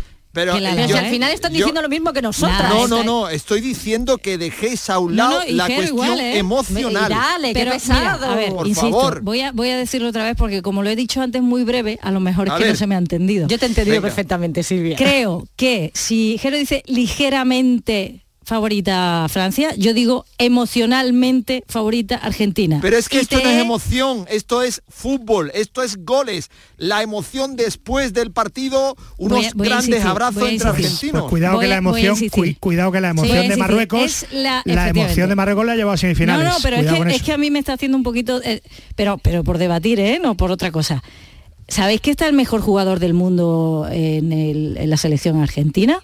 Pero, 0.46 0.55
si 0.57 0.88
yo- 0.88 0.96
al 0.98 1.07
final 1.07 1.33
están 1.33 1.53
yo- 1.53 1.57
diciendo 1.59 1.83
lo 1.83 1.88
mismo 1.88 2.12
que 2.12 2.22
nosotras. 2.22 2.59
Nada, 2.62 2.74
No, 2.74 2.88
no, 2.88 3.03
no, 3.05 3.29
estoy 3.29 3.61
diciendo 3.61 4.18
que 4.18 4.38
dejéis 4.38 4.88
a 4.90 4.98
un 4.98 5.16
lado 5.16 5.40
no, 5.46 5.53
la 5.57 5.66
cuestión 5.66 5.87
igual, 5.88 6.20
¿eh? 6.20 6.38
emocional. 6.38 7.09
Dale, 7.11 7.48
qué 7.48 7.55
Pero 7.55 7.72
pesado. 7.72 8.01
mira, 8.18 8.33
a 8.33 8.35
ver, 8.37 8.53
Por 8.53 8.66
insisto, 8.66 8.90
favor. 8.90 9.20
voy 9.22 9.40
a 9.42 9.53
voy 9.53 9.70
a 9.70 9.77
decirlo 9.77 10.09
otra 10.09 10.24
vez 10.24 10.37
porque 10.37 10.62
como 10.62 10.83
lo 10.83 10.90
he 10.90 10.96
dicho 10.96 11.20
antes 11.20 11.42
muy 11.42 11.64
breve, 11.64 11.98
a 12.03 12.11
lo 12.11 12.20
mejor 12.20 12.48
es 12.48 12.53
A 12.55 12.57
que 12.57 12.64
ver. 12.64 12.72
no 12.72 12.77
se 12.79 12.87
me 12.87 12.94
ha 12.94 12.98
entendido. 12.98 13.48
Yo 13.48 13.59
te 13.59 13.66
he 13.66 13.68
entendido 13.68 13.96
Venga. 13.96 14.09
perfectamente, 14.09 14.62
Silvia. 14.62 14.96
Creo 14.96 15.46
que 15.57 15.90
si 15.94 16.38
Jero 16.38 16.57
dice 16.57 16.83
ligeramente 16.87 18.24
favorita 18.48 19.26
Francia, 19.28 19.74
yo 19.76 19.92
digo 19.92 20.24
emocionalmente 20.38 21.64
favorita 21.68 22.16
Argentina. 22.16 22.78
Pero 22.80 22.96
es 22.96 23.08
que 23.11 23.20
esto 23.20 23.38
no 23.42 23.48
es 23.50 23.61
emoción, 23.61 24.24
esto 24.30 24.62
es 24.62 24.82
fútbol, 24.88 25.50
esto 25.54 25.82
es 25.82 26.04
goles. 26.04 26.50
La 26.78 27.02
emoción 27.02 27.56
después 27.56 28.14
del 28.14 28.30
partido, 28.32 28.96
unos 29.18 29.38
Voy 29.38 29.44
a- 29.46 29.50
voy 29.54 29.66
a 29.66 29.70
grandes 29.70 29.88
insistir, 29.88 30.08
abrazos 30.11 30.48
entre 30.48 30.68
argentinos. 30.68 31.20
Pues 31.22 31.30
cuidado 31.30 31.56
Voy 31.56 31.64
que 31.64 31.68
la 31.68 31.76
emoción, 31.76 32.16
cuidado 32.58 32.90
que 32.92 33.00
la 33.02 33.11
emoción 33.11 33.48
de. 33.48 33.56
Marruecos, 33.58 34.02
Es 34.02 34.26
la- 34.32 34.62
emoción 34.88 35.28
de 35.28 35.34
Marruecos 35.34 35.66
la 35.66 35.72
ha 35.72 35.76
llevado 35.76 35.94
a 35.94 35.98
semifinales. 35.98 36.46
No, 36.46 36.52
no, 36.54 36.58
pero 36.62 36.76
es 36.76 36.87
que, 36.87 37.16
es 37.16 37.28
a 37.30 37.38
mí 37.38 37.50
me 37.50 37.58
está 37.58 37.74
haciendo 37.74 37.98
un 37.98 38.02
poquito, 38.02 38.40
eh, 38.42 38.62
pero, 38.96 39.18
pero 39.18 39.44
por 39.44 39.58
debatir, 39.58 40.00
¿eh? 40.00 40.18
no 40.22 40.37
por 40.37 40.50
otra 40.50 40.72
cosa. 40.72 41.02
¿Sabéis 41.68 42.00
que 42.00 42.11
está 42.11 42.26
el 42.26 42.32
mejor 42.32 42.62
jugador 42.62 42.98
del 42.98 43.12
mundo 43.12 43.87
en, 43.90 44.32
el- 44.32 44.78
en 44.78 44.88
la 44.88 44.96
selección 44.96 45.38
argentina? 45.42 46.02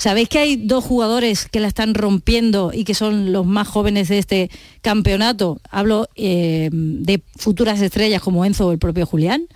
¿Sabéis 0.00 0.30
que 0.30 0.38
hay 0.38 0.56
dos 0.56 0.82
jugadores 0.82 1.46
que 1.46 1.60
la 1.60 1.68
están 1.68 1.92
rompiendo 1.92 2.70
y 2.72 2.84
que 2.84 2.94
son 2.94 3.34
los 3.34 3.44
más 3.44 3.68
jóvenes 3.68 4.08
de 4.08 4.16
este 4.16 4.50
campeonato? 4.80 5.60
Hablo 5.70 6.08
eh, 6.16 6.70
de 6.72 7.22
futuras 7.36 7.82
estrellas 7.82 8.22
como 8.22 8.46
Enzo 8.46 8.68
o 8.68 8.72
el 8.72 8.78
propio 8.78 9.04
Julián. 9.04 9.46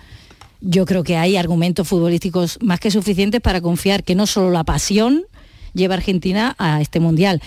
Yo 0.61 0.85
creo 0.85 1.03
que 1.03 1.17
hay 1.17 1.39
argumentos 1.39 1.89
futbolísticos 1.89 2.59
más 2.61 2.79
que 2.79 2.91
suficientes 2.91 3.41
para 3.41 3.63
confiar 3.63 4.05
que 4.05 4.15
no 4.15 4.27
solo 4.27 4.51
la 4.51 4.65
pasión 4.65 5.25
lleva 5.73 5.95
a 5.95 5.97
Argentina 5.97 6.55
a 6.59 6.83
este 6.83 7.01
mundial. 7.01 7.41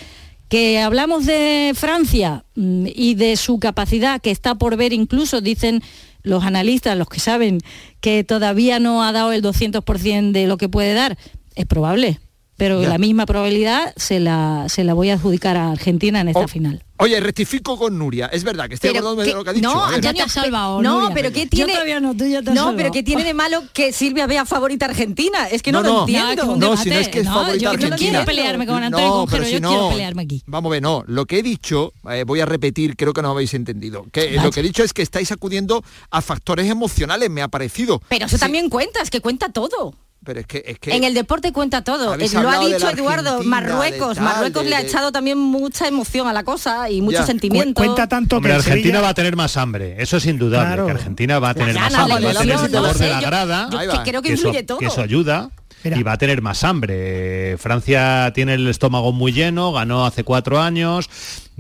Que 0.50 0.80
hablamos 0.80 1.28
de 1.28 1.74
Francia 1.76 2.46
mm, 2.56 2.88
y 2.96 3.14
de 3.14 3.36
su 3.36 3.60
capacidad 3.60 4.20
que 4.20 4.32
está 4.32 4.56
por 4.56 4.76
ver 4.76 4.92
incluso, 4.92 5.40
dicen 5.40 5.84
los 6.24 6.46
analistas, 6.46 6.98
los 6.98 7.10
que 7.10 7.20
saben 7.20 7.60
que 8.02 8.24
todavía 8.24 8.80
no 8.80 9.04
ha 9.04 9.12
dado 9.12 9.34
el 9.34 9.44
200% 9.44 10.32
de 10.32 10.48
lo 10.48 10.58
que 10.58 10.68
puede 10.68 10.96
dar, 10.96 11.16
es 11.54 11.68
probable. 11.68 12.20
Pero 12.58 12.82
Ya. 12.82 12.90
la 12.90 12.98
misma 12.98 13.26
probabilidad 13.28 13.94
se 13.96 14.20
la, 14.20 14.66
se 14.68 14.84
la 14.84 14.94
voy 14.96 15.12
a 15.12 15.14
adjudicar 15.14 15.58
a 15.58 15.72
Argentina 15.72 16.22
en 16.22 16.30
esta 16.30 16.42
Oh, 16.42 16.48
final. 16.48 16.84
Oye, 17.00 17.20
rectifico 17.20 17.78
con 17.78 17.96
Nuria. 18.00 18.26
Es 18.34 18.44
verdad 18.44 18.68
que 18.68 18.74
estoy 18.74 18.90
Pero 18.90 19.02
acordando 19.02 19.22
que- 19.22 19.30
de 19.30 19.36
lo 19.36 19.44
que 19.44 19.50
ha 19.52 19.54
dicho. 19.54 19.72
no, 19.72 19.86
A 19.86 19.92
ver. 19.92 20.02
Ya 20.02 20.14
te 20.16 20.22
has 20.24 20.32
salvado, 20.32 20.82
no, 20.82 21.02
Nuria. 21.02 21.14
pero 21.14 21.32
¿qué 21.32 21.44
Yo 21.44 21.50
tiene? 21.50 21.74
todavía 21.74 22.00
no, 22.00 22.16
tú 22.18 22.26
ya 22.26 22.42
te 22.42 22.50
has 22.50 22.56
no, 22.56 22.62
salvado. 22.62 22.78
pero 22.78 22.92
¿qué 22.92 23.04
tiene 23.04 23.24
de 23.24 23.36
malo 23.36 23.62
que 23.74 23.94
Silvia 23.94 24.26
vea 24.26 24.46
favorita 24.46 24.88
Argentina? 24.88 25.48
Es 25.48 25.62
que 25.62 25.72
no, 25.72 25.84
No, 25.84 25.88
lo 25.88 25.94
no. 25.94 26.00
entiendo. 26.08 26.56
No, 26.58 26.76
si 26.76 26.90
no 26.90 26.96
es 26.96 27.10
que 27.10 27.20
es 27.20 27.26
No, 27.26 27.34
favorita 27.36 27.58
yo 27.60 27.70
no 27.70 27.74
Argentina. 27.76 27.98
quiero 27.98 28.26
pelearme 28.26 28.66
con 28.66 28.82
Antonio 28.84 29.08
No, 29.08 29.14
Conjero, 29.18 29.30
pero 29.44 29.44
yo 29.52 29.58
si 29.58 29.64
quiero 29.64 29.84
no, 29.84 29.90
pelearme 29.90 30.24
aquí. 30.24 30.42
Vamos 30.48 30.70
a 30.70 30.72
ver, 30.72 30.82
no. 30.82 31.04
Lo 31.06 31.28
que 31.28 31.38
he 31.38 31.44
dicho, 31.44 31.94
eh, 32.10 32.24
voy 32.26 32.40
a 32.40 32.48
repetir, 32.48 32.96
creo 32.98 33.14
que 33.14 33.22
no 33.22 33.30
habéis 33.30 33.54
entendido. 33.54 34.08
Que 34.12 34.30
Vaya. 34.30 34.44
lo 34.46 34.50
que 34.50 34.62
he 34.62 34.64
dicho 34.64 34.84
es 34.84 34.92
que 34.94 35.04
estáis 35.04 35.32
acudiendo 35.32 35.84
a 36.10 36.22
factores 36.24 36.68
emocionales, 36.68 37.30
me 37.30 37.44
ha 37.44 37.48
parecido. 37.48 38.02
Pero 38.10 38.26
eso 38.26 38.38
Sí, 38.38 38.42
también 38.42 38.72
cuenta, 38.72 39.04
es 39.04 39.12
que 39.12 39.22
cuenta 39.22 39.50
todo. 39.50 39.94
Pero 40.28 40.42
es 40.42 40.46
que, 40.46 40.62
es 40.68 40.78
que 40.78 40.94
En 40.94 41.06
el 41.06 41.14
deporte 41.14 41.54
cuenta 41.54 41.86
todo. 41.86 42.04
Eh, 42.16 42.28
Lo 42.34 42.50
ha 42.50 42.60
dicho 42.60 42.90
Eduardo, 42.90 43.30
Argentina, 43.32 43.50
Marruecos. 43.50 44.16
tal, 44.16 44.24
Marruecos 44.26 44.64
de- 44.66 44.70
le 44.70 44.76
ha 44.76 44.82
echado 44.82 45.14
también 45.14 45.38
mucha 45.38 45.88
emoción 45.88 46.28
a 46.28 46.34
la 46.34 46.44
cosa 46.44 46.90
y 46.90 47.00
mucho 47.02 47.20
Ya. 47.20 47.26
sentimiento. 47.26 47.76
Cu- 47.76 47.86
cuenta 47.86 48.08
tanto 48.10 48.36
Hombre, 48.36 48.52
que 48.52 48.56
Argentina 48.58 48.84
Sevilla- 48.84 49.02
va 49.02 49.10
a 49.10 49.14
tener 49.14 49.38
más 49.38 49.56
hambre, 49.56 49.96
eso 50.00 50.18
es 50.18 50.26
indudable, 50.26 50.68
Claro. 50.68 50.86
que 50.86 50.92
Argentina 50.92 51.40
va 51.40 51.52
a 51.52 51.54
tener 51.54 51.76
más 51.76 51.94
hambre, 51.94 52.00
va 52.26 52.30
a 52.30 52.34
tener 52.34 52.34
no 52.72 52.94
sé, 52.94 53.04
de 53.06 53.10
la 53.10 53.22
yo- 53.22 53.28
grada, 53.28 53.70
yo 53.72 53.80
que 54.04 54.10
creo 54.10 54.22
que 54.22 54.28
que 54.28 54.34
eso, 54.34 54.48
influye 54.50 54.64
todo. 54.64 54.80
que 54.80 54.88
eso 54.88 55.02
ayuda. 55.02 55.50
Mira. 55.84 55.98
Y 56.00 56.04
va 56.04 56.14
a 56.14 56.18
tener 56.18 56.42
más 56.42 56.64
hambre. 56.66 57.56
Francia 57.60 58.32
tiene 58.34 58.56
el 58.56 58.68
estómago 58.68 59.14
muy 59.14 59.32
lleno, 59.32 59.72
ganó 59.72 60.06
hace 60.08 60.24
cuatro 60.24 60.60
años, 60.60 61.08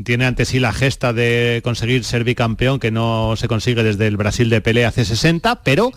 tiene 0.03 0.25
ante 0.25 0.43
sí 0.43 0.60
la 0.60 0.73
gesta 0.73 1.13
de 1.13 1.62
conseguir 1.63 2.03
ser 2.03 2.23
bicampeón, 2.23 2.80
que 2.80 2.91
no 2.91 3.36
se 3.38 3.47
consigue 3.47 3.84
desde 3.84 4.08
el 4.08 4.17
Brasil 4.17 4.49
de 4.49 4.60
Pelé 4.60 4.86
hace 4.86 5.06
60, 5.06 5.62
pero 5.63 5.91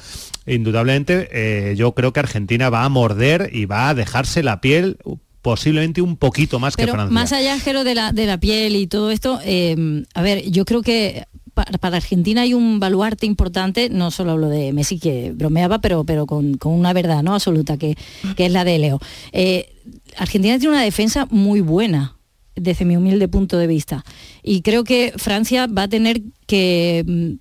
indudablemente 0.47 1.29
eh, 1.33 1.75
yo 1.77 1.93
creo 1.93 2.13
que 2.13 2.21
Argentina 2.21 2.71
va 2.71 2.85
a 2.85 2.89
morder 2.89 3.51
y 3.53 3.67
va 3.67 3.89
a 3.91 3.95
dejarse 3.95 4.43
la 4.43 4.61
piel 4.61 4.97
posiblemente 5.43 6.03
un 6.03 6.17
poquito 6.17 6.59
más 6.59 6.77
que 6.77 6.87
Francia. 6.87 7.11
más 7.13 7.33
allá, 7.33 7.59
Jero, 7.59 7.83
de 7.85 7.95
la, 7.95 8.13
de 8.13 8.27
la 8.27 8.39
piel 8.39 8.77
y 8.77 8.87
todo 8.87 9.11
esto, 9.11 9.41
eh, 9.45 10.05
a 10.15 10.23
ver, 10.23 10.51
yo 10.51 10.65
creo 10.67 10.83
que 10.83 11.25
pa- 11.55 11.65
para, 11.81 11.97
Argentina 11.97 12.43
hay 12.43 12.53
un 12.53 12.79
baluarte 12.79 13.25
importante, 13.27 13.89
no 13.89 14.11
solo 14.11 14.33
hablo 14.33 14.49
de 14.49 14.73
Messi, 14.75 14.99
que 14.99 15.33
bromeaba, 15.35 15.81
pero, 15.81 16.05
pero 16.05 16.27
con, 16.27 16.55
con 16.59 16.73
una 16.73 16.93
verdad 16.93 17.23
¿no? 17.23 17.35
absoluta, 17.35 17.79
que, 17.79 17.97
que 18.37 18.47
es 18.47 18.53
la 18.53 18.65
de 18.65 18.79
Leo. 18.79 19.01
Eh, 19.33 19.73
Argentina 20.19 20.59
tiene 20.59 20.75
una 20.75 20.83
defensa 20.85 21.27
muy 21.31 21.61
buena 21.63 22.17
desde 22.55 22.85
mi 22.85 22.97
humilde 22.97 23.27
punto 23.29 23.57
de 23.57 23.67
vista. 23.67 24.05
Y 24.43 24.61
creo 24.61 24.85
que 24.85 25.15
Francia 25.17 25.67
va 25.69 25.85
a 25.85 25.89
tener 25.89 26.21
que 26.47 27.03
mm, 27.07 27.33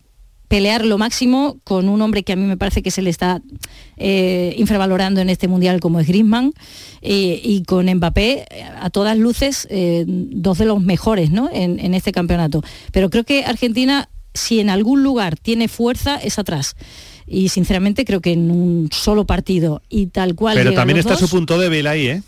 pelear 0.49 0.83
lo 0.83 0.97
máximo 0.97 1.57
con 1.63 1.87
un 1.87 2.01
hombre 2.01 2.23
que 2.23 2.33
a 2.33 2.35
mí 2.35 2.43
me 2.43 2.57
parece 2.57 2.81
que 2.81 2.91
se 2.91 3.01
le 3.01 3.11
está 3.11 3.41
eh, 3.97 4.55
infravalorando 4.57 5.21
en 5.21 5.29
este 5.29 5.47
mundial 5.47 5.79
como 5.79 5.99
es 5.99 6.07
Griezmann 6.07 6.51
eh, 7.01 7.39
y 7.41 7.63
con 7.63 7.85
Mbappé 7.85 8.45
eh, 8.49 8.63
a 8.81 8.89
todas 8.89 9.17
luces 9.17 9.67
eh, 9.69 10.03
dos 10.07 10.57
de 10.57 10.65
los 10.65 10.81
mejores 10.81 11.29
¿no? 11.29 11.49
en, 11.53 11.79
en 11.79 11.93
este 11.93 12.11
campeonato. 12.11 12.63
Pero 12.91 13.09
creo 13.09 13.23
que 13.23 13.45
Argentina 13.45 14.09
si 14.33 14.59
en 14.59 14.69
algún 14.69 15.03
lugar 15.03 15.37
tiene 15.37 15.67
fuerza 15.67 16.17
es 16.17 16.39
atrás. 16.39 16.75
y 17.27 17.49
sinceramente 17.49 18.03
creo 18.03 18.21
que 18.21 18.33
en 18.33 18.49
un 18.49 18.89
solo 18.91 19.25
partido 19.25 19.83
y 19.87 20.07
tal 20.07 20.33
cual. 20.33 20.55
Pero 20.57 20.73
también 20.73 20.97
está 20.97 21.11
dos, 21.11 21.21
su 21.21 21.29
punto 21.29 21.59
débil 21.59 21.85
ahí, 21.85 22.07
¿eh? 22.07 22.23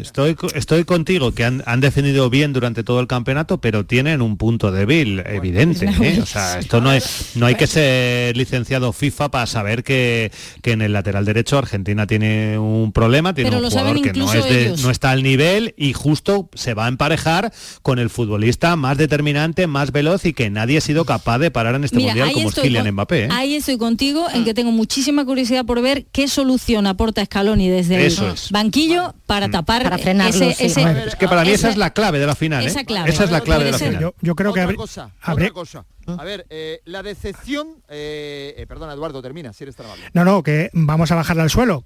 Estoy, 0.00 0.36
estoy 0.54 0.84
contigo, 0.84 1.32
que 1.32 1.44
han, 1.44 1.62
han 1.66 1.80
defendido 1.80 2.30
bien 2.30 2.52
durante 2.52 2.82
todo 2.84 3.00
el 3.00 3.06
campeonato, 3.06 3.60
pero 3.60 3.84
tienen 3.84 4.22
un 4.22 4.36
punto 4.36 4.70
débil 4.72 5.22
evidente. 5.26 5.86
¿eh? 6.00 6.20
O 6.22 6.26
sea, 6.26 6.58
esto 6.58 6.80
no, 6.80 6.92
es, 6.92 7.32
no 7.34 7.46
hay 7.46 7.54
que 7.56 7.66
ser 7.66 8.36
licenciado 8.36 8.92
FIFA 8.92 9.30
para 9.30 9.46
saber 9.46 9.84
que, 9.84 10.30
que 10.62 10.72
en 10.72 10.82
el 10.82 10.92
lateral 10.92 11.24
derecho 11.24 11.58
Argentina 11.58 12.06
tiene 12.06 12.58
un 12.58 12.92
problema, 12.92 13.34
tiene 13.34 13.50
Pero 13.50 13.62
un 13.62 13.68
jugador 13.70 13.94
que 14.00 14.12
no, 14.12 14.24
incluso 14.24 14.38
es 14.38 14.44
de- 14.44 14.66
ellos. 14.66 14.82
no 14.82 14.90
está 14.90 15.10
al 15.10 15.22
nivel 15.22 15.74
y 15.76 15.92
justo 15.92 16.48
se 16.54 16.74
va 16.74 16.86
a 16.86 16.88
emparejar 16.88 17.52
con 17.82 17.98
el 17.98 18.08
futbolista 18.10 18.76
más 18.76 18.96
determinante, 18.98 19.66
más 19.66 19.92
veloz 19.92 20.24
y 20.24 20.32
que 20.32 20.48
nadie 20.50 20.78
ha 20.78 20.80
sido 20.80 21.04
capaz 21.04 21.38
de 21.38 21.50
parar 21.50 21.74
en 21.74 21.84
este 21.84 21.96
Mira, 21.96 22.14
mundial 22.14 22.32
como 22.32 22.48
es 22.48 22.54
Kylian 22.54 22.84
con- 22.84 22.94
Mbappé. 22.94 23.24
¿eh? 23.24 23.28
Ahí 23.30 23.54
estoy 23.56 23.78
contigo 23.78 24.26
en 24.32 24.44
que 24.44 24.54
tengo 24.54 24.72
muchísima 24.72 25.24
curiosidad 25.24 25.64
por 25.64 25.82
ver 25.82 26.06
qué 26.12 26.28
solución 26.28 26.86
aporta 26.86 27.24
Scaloni 27.24 27.68
desde 27.68 28.06
Eso 28.06 28.28
el 28.28 28.34
es. 28.34 28.50
banquillo 28.50 29.14
para 29.26 29.50
tapar 29.50 29.81
Para 29.82 29.98
frenarlo, 29.98 30.44
ese, 30.46 30.54
sí. 30.54 30.64
ese- 30.66 30.84
A 30.84 30.92
ver, 30.92 31.08
es 31.08 31.16
que 31.16 31.28
para 31.28 31.42
mí 31.42 31.50
esa 31.50 31.68
es 31.70 31.76
la 31.76 31.90
clave 31.90 32.18
de 32.18 32.26
la 32.26 32.34
final. 32.34 32.62
¿eh? 32.64 32.66
esa 32.66 32.84
clave. 32.84 33.10
Esa 33.10 33.24
es 33.24 33.30
la 33.30 33.40
clave 33.40 33.64
de 33.64 33.72
la 33.72 33.78
ser. 33.78 33.88
final. 33.88 34.02
Yo, 34.02 34.14
yo 34.20 34.34
creo 34.34 34.52
que 34.52 34.60
habría- 34.60 34.76
cosa, 34.76 35.10
habría- 35.20 35.48
otra 35.48 35.54
cosa. 35.54 35.84
A 36.18 36.24
ver, 36.24 36.46
eh, 36.50 36.80
la 36.84 37.02
decepción... 37.02 37.68
eh, 37.88 38.54
eh, 38.56 38.66
perdona, 38.66 38.92
Eduardo, 38.92 39.22
termina, 39.22 39.52
si 39.52 39.64
eres 39.64 39.76
tan 39.76 39.86
amable. 39.86 40.04
No, 40.14 40.24
no, 40.24 40.42
que 40.42 40.70
vamos 40.72 41.10
a 41.12 41.14
bajarla 41.14 41.42
al 41.44 41.50
suelo. 41.50 41.84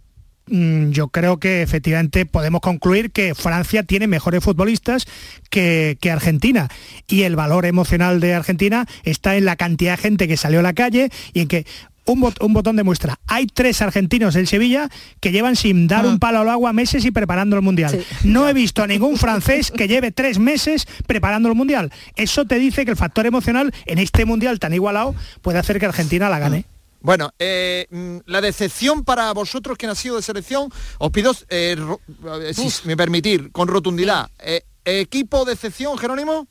Mm, 0.49 0.91
Yo 0.93 1.09
creo 1.09 1.39
que 1.41 1.61
efectivamente 1.63 2.25
podemos 2.25 2.61
concluir 2.61 3.11
que 3.11 3.35
Francia 3.35 3.83
tiene 3.83 4.07
mejores 4.07 4.45
futbolistas 4.45 5.05
que, 5.51 5.99
que 6.01 6.11
Argentina 6.13 6.69
y 7.09 7.23
el 7.23 7.35
valor 7.35 7.67
emocional 7.67 8.21
de 8.21 8.33
Argentina 8.35 8.87
está 9.03 9.37
en 9.37 9.45
la 9.45 9.57
cantidad 9.57 9.97
de 9.97 10.03
gente 10.03 10.29
que 10.29 10.37
salió 10.37 10.61
a 10.61 10.63
la 10.63 10.73
calle 10.73 11.11
y 11.33 11.41
en 11.41 11.49
que 11.49 11.67
un, 12.07 12.21
bot- 12.21 12.43
un 12.45 12.53
botón 12.53 12.77
de 12.77 12.83
muestra. 12.85 13.19
Hay 13.27 13.47
tres 13.47 13.83
argentinos 13.83 14.37
en 14.37 14.47
Sevilla 14.47 14.89
que 15.21 15.33
llevan 15.33 15.57
sin 15.57 15.87
dar 15.89 16.07
un 16.07 16.19
palo 16.19 16.41
al 16.41 16.49
agua 16.49 16.73
meses 16.73 17.05
y 17.05 17.11
preparando 17.11 17.57
el 17.57 17.63
Mundial. 17.63 18.05
No 18.25 18.49
he 18.49 18.53
visto 18.53 18.83
a 18.83 18.87
ningún 18.87 19.17
francés 19.17 19.71
que 19.71 19.89
lleve 19.89 20.13
tres 20.13 20.39
meses 20.39 20.87
preparando 21.07 21.49
el 21.49 21.55
Mundial. 21.55 21.93
Eso 22.15 22.45
te 22.45 22.59
dice 22.59 22.85
que 22.85 22.91
el 22.93 22.97
factor 22.97 23.27
emocional 23.27 23.73
en 23.85 23.99
este 23.99 24.25
Mundial 24.25 24.59
tan 24.59 24.73
igualado 24.75 25.15
puede 25.43 25.59
hacer 25.59 25.79
que 25.79 25.87
Argentina 25.87 26.29
la 26.29 26.39
gane. 26.39 26.65
Bueno, 27.01 27.31
eh, 27.39 27.87
mm, 27.91 28.17
la 28.27 28.41
decepción 28.41 29.05
para 29.05 29.33
vosotros 29.33 29.79
que 29.79 29.87
han 29.87 29.95
sido 29.95 30.17
de 30.17 30.23
selección, 30.23 30.71
os 30.99 31.11
pido, 31.13 31.33
eh, 31.51 31.77
eh, 32.43 32.53
si 32.55 32.89
me 32.89 32.97
permitir, 32.97 33.53
con 33.53 33.69
rotundidad. 33.69 34.29
Eh, 34.41 34.63
¿Equipo 34.85 35.45
decepción, 35.45 35.99
Jerónimo? 35.99 36.49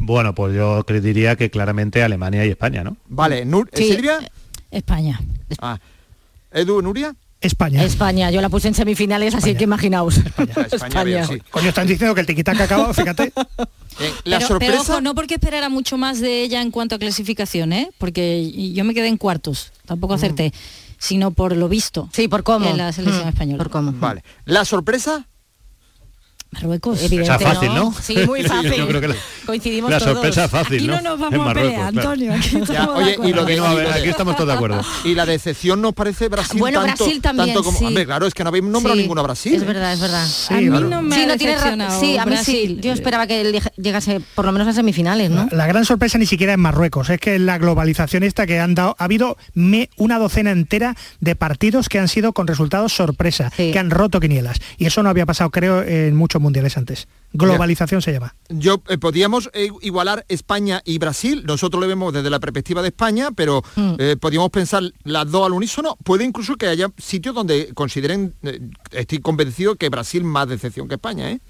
Bueno, 0.00 0.34
pues 0.34 0.54
yo 0.54 0.82
diría 0.84 1.36
que 1.36 1.50
claramente 1.50 2.02
Alemania 2.02 2.46
y 2.46 2.50
España, 2.50 2.84
¿no? 2.84 2.96
Vale, 3.08 3.44
Nur- 3.44 3.68
Sí. 3.72 3.92
Silvia. 3.92 4.18
España. 4.70 5.20
Ah. 5.60 5.78
Edu, 6.52 6.80
Nuria. 6.82 7.14
España. 7.40 7.84
España, 7.84 8.30
yo 8.32 8.40
la 8.40 8.48
puse 8.48 8.66
en 8.68 8.74
semifinales, 8.74 9.34
así 9.34 9.54
que 9.54 9.64
imaginaos. 9.64 10.16
España, 10.72 11.04
bien, 11.04 11.24
sí. 11.26 11.38
Coño, 11.50 11.68
están 11.68 11.86
diciendo 11.86 12.12
que 12.14 12.22
el 12.22 12.26
tiquitaca 12.26 12.64
acabó, 12.64 12.92
fíjate. 12.92 13.32
Bien, 13.98 14.12
la 14.24 14.38
pero, 14.38 14.48
sorpresa. 14.48 14.72
pero 14.72 14.80
ojo, 14.82 15.00
no 15.00 15.14
porque 15.14 15.34
esperara 15.34 15.68
mucho 15.68 15.96
más 15.98 16.18
de 16.20 16.42
ella 16.42 16.62
en 16.62 16.70
cuanto 16.72 16.96
a 16.96 16.98
clasificación, 16.98 17.72
¿eh? 17.72 17.90
porque 17.98 18.72
yo 18.72 18.84
me 18.84 18.92
quedé 18.92 19.06
en 19.06 19.18
cuartos, 19.18 19.72
tampoco 19.86 20.14
acerté, 20.14 20.52
sino 20.98 21.30
por 21.30 21.56
lo 21.56 21.68
visto. 21.68 22.08
Sí, 22.12 22.26
por 22.26 22.42
cómo. 22.42 22.68
En 22.70 22.76
la 22.76 22.92
selección 22.92 23.26
Mm, 23.26 23.28
española. 23.28 23.58
Por 23.62 23.70
cómo. 23.70 23.92
Vale. 23.92 24.24
La 24.44 24.64
sorpresa. 24.64 25.26
Marruecos. 26.50 27.02
Evidente, 27.02 27.44
fácil, 27.44 27.74
¿no? 27.74 27.92
Sí, 28.02 28.16
muy 28.26 28.42
Sí, 28.42 28.48
fácil. 28.48 28.72
yo 28.74 28.88
creo 28.88 29.00
que 29.02 29.08
la- 29.08 29.16
Coincidimos 29.44 29.90
La 29.90 29.98
todos. 29.98 30.12
sorpresa 30.14 30.44
es 30.44 30.50
fácil, 30.50 30.76
Aquí 30.78 30.86
¿no? 30.86 30.96
no 30.96 31.02
nos 31.02 31.14
En 31.14 31.20
vamos 31.20 31.40
a 31.40 31.44
Marruecos, 31.44 31.72
pelear, 31.72 31.92
claro. 31.92 32.10
Antonio. 32.10 32.32
Aquí 32.34 32.72
Ya, 32.72 32.90
oye, 32.90 33.18
y 33.24 33.32
lo 33.32 33.42
Aquí 33.42 33.56
no, 33.56 33.64
a 33.66 33.74
ver, 33.74 33.86
aquí 33.92 34.08
estamos 34.08 34.34
todos 34.36 34.48
de 34.48 34.54
acuerdo. 34.54 34.82
Y 35.04 35.14
la 35.14 35.24
decepción 35.26 35.80
nos 35.80 35.94
parece 35.94 36.28
Brasil 36.28 36.58
Bueno, 36.58 36.80
tanto, 36.82 37.04
Brasil 37.04 37.22
también, 37.22 37.48
tanto 37.48 37.62
como. 37.64 37.78
sí. 37.78 37.84
Hombre, 37.86 38.04
claro, 38.06 38.26
es 38.26 38.34
que 38.34 38.42
no 38.44 38.48
habéis 38.48 38.64
nombrado 38.64 38.96
Sí, 38.96 39.02
ninguno 39.02 39.20
a 39.20 39.24
Brasil. 39.24 39.54
Es 39.54 39.66
verdad, 39.66 39.92
es 39.92 40.00
verdad. 40.00 40.26
a 40.50 40.54
mí 40.54 40.66
claro. 40.68 40.88
no 40.88 41.02
me 41.02 41.16
Sí, 41.16 41.22
ha 41.22 41.26
no 41.26 41.36
tiene 41.36 41.52
ra- 41.54 41.58
decepcionado 41.60 42.00
sí, 42.00 42.18
a 42.18 42.26
mí 42.26 42.36
sí. 42.38 42.78
Yo 42.80 42.92
esperaba 42.92 43.26
que 43.26 43.60
llegase 43.76 44.20
por 44.34 44.44
lo 44.44 44.52
menos 44.52 44.68
a 44.68 44.72
semifinales, 44.72 45.30
¿no? 45.30 45.48
La 45.52 45.66
gran 45.66 45.84
sorpresa 45.84 46.18
ni 46.18 46.26
siquiera 46.26 46.52
en 46.54 46.60
Marruecos, 46.60 47.08
es 47.10 47.20
que 47.20 47.38
la 47.38 47.58
globalización 47.58 48.22
esta 48.22 48.46
que 48.46 48.58
han 48.58 48.74
dado, 48.74 48.96
ha 48.98 49.04
habido 49.04 49.36
me- 49.54 49.88
una 49.96 50.18
docena 50.18 50.50
entera 50.50 50.94
de 51.20 51.36
partidos 51.36 51.88
que 51.88 51.98
han 51.98 52.08
sido 52.08 52.32
con 52.32 52.46
resultados 52.46 52.92
sorpresa, 52.92 53.50
Sí. 53.56 53.70
que 53.72 53.78
han 53.78 53.90
roto 53.90 54.18
quinielas. 54.20 54.58
Y 54.78 54.86
eso 54.86 55.02
no 55.02 55.10
había 55.10 55.24
pasado, 55.26 55.50
creo, 55.50 55.82
en 55.82 56.16
muchos 56.16 56.37
mundiales 56.40 56.76
antes. 56.76 57.08
Globalización 57.32 58.02
se 58.02 58.12
llama. 58.12 58.34
Yo 58.48 58.82
eh, 58.88 58.98
podíamos 58.98 59.50
eh, 59.52 59.68
igualar 59.82 60.24
España 60.28 60.80
y 60.84 60.98
Brasil. 60.98 61.44
Nosotros 61.46 61.80
lo 61.80 61.86
vemos 61.88 62.12
desde 62.12 62.30
la 62.30 62.40
perspectiva 62.40 62.82
de 62.82 62.88
España, 62.88 63.30
pero 63.34 63.62
Mm. 63.76 63.94
eh, 63.98 64.16
podíamos 64.20 64.50
pensar 64.50 64.82
las 65.04 65.30
dos 65.30 65.46
al 65.46 65.52
unísono. 65.52 65.96
Puede 66.04 66.24
incluso 66.24 66.56
que 66.56 66.66
haya 66.68 66.88
sitios 66.96 67.34
donde 67.34 67.72
consideren, 67.74 68.34
eh, 68.42 68.60
estoy 68.92 69.18
convencido 69.18 69.76
que 69.76 69.88
Brasil 69.88 70.24
más 70.24 70.48
decepción 70.48 70.88
que 70.88 70.94
España, 70.94 71.30
¿eh? 71.30 71.40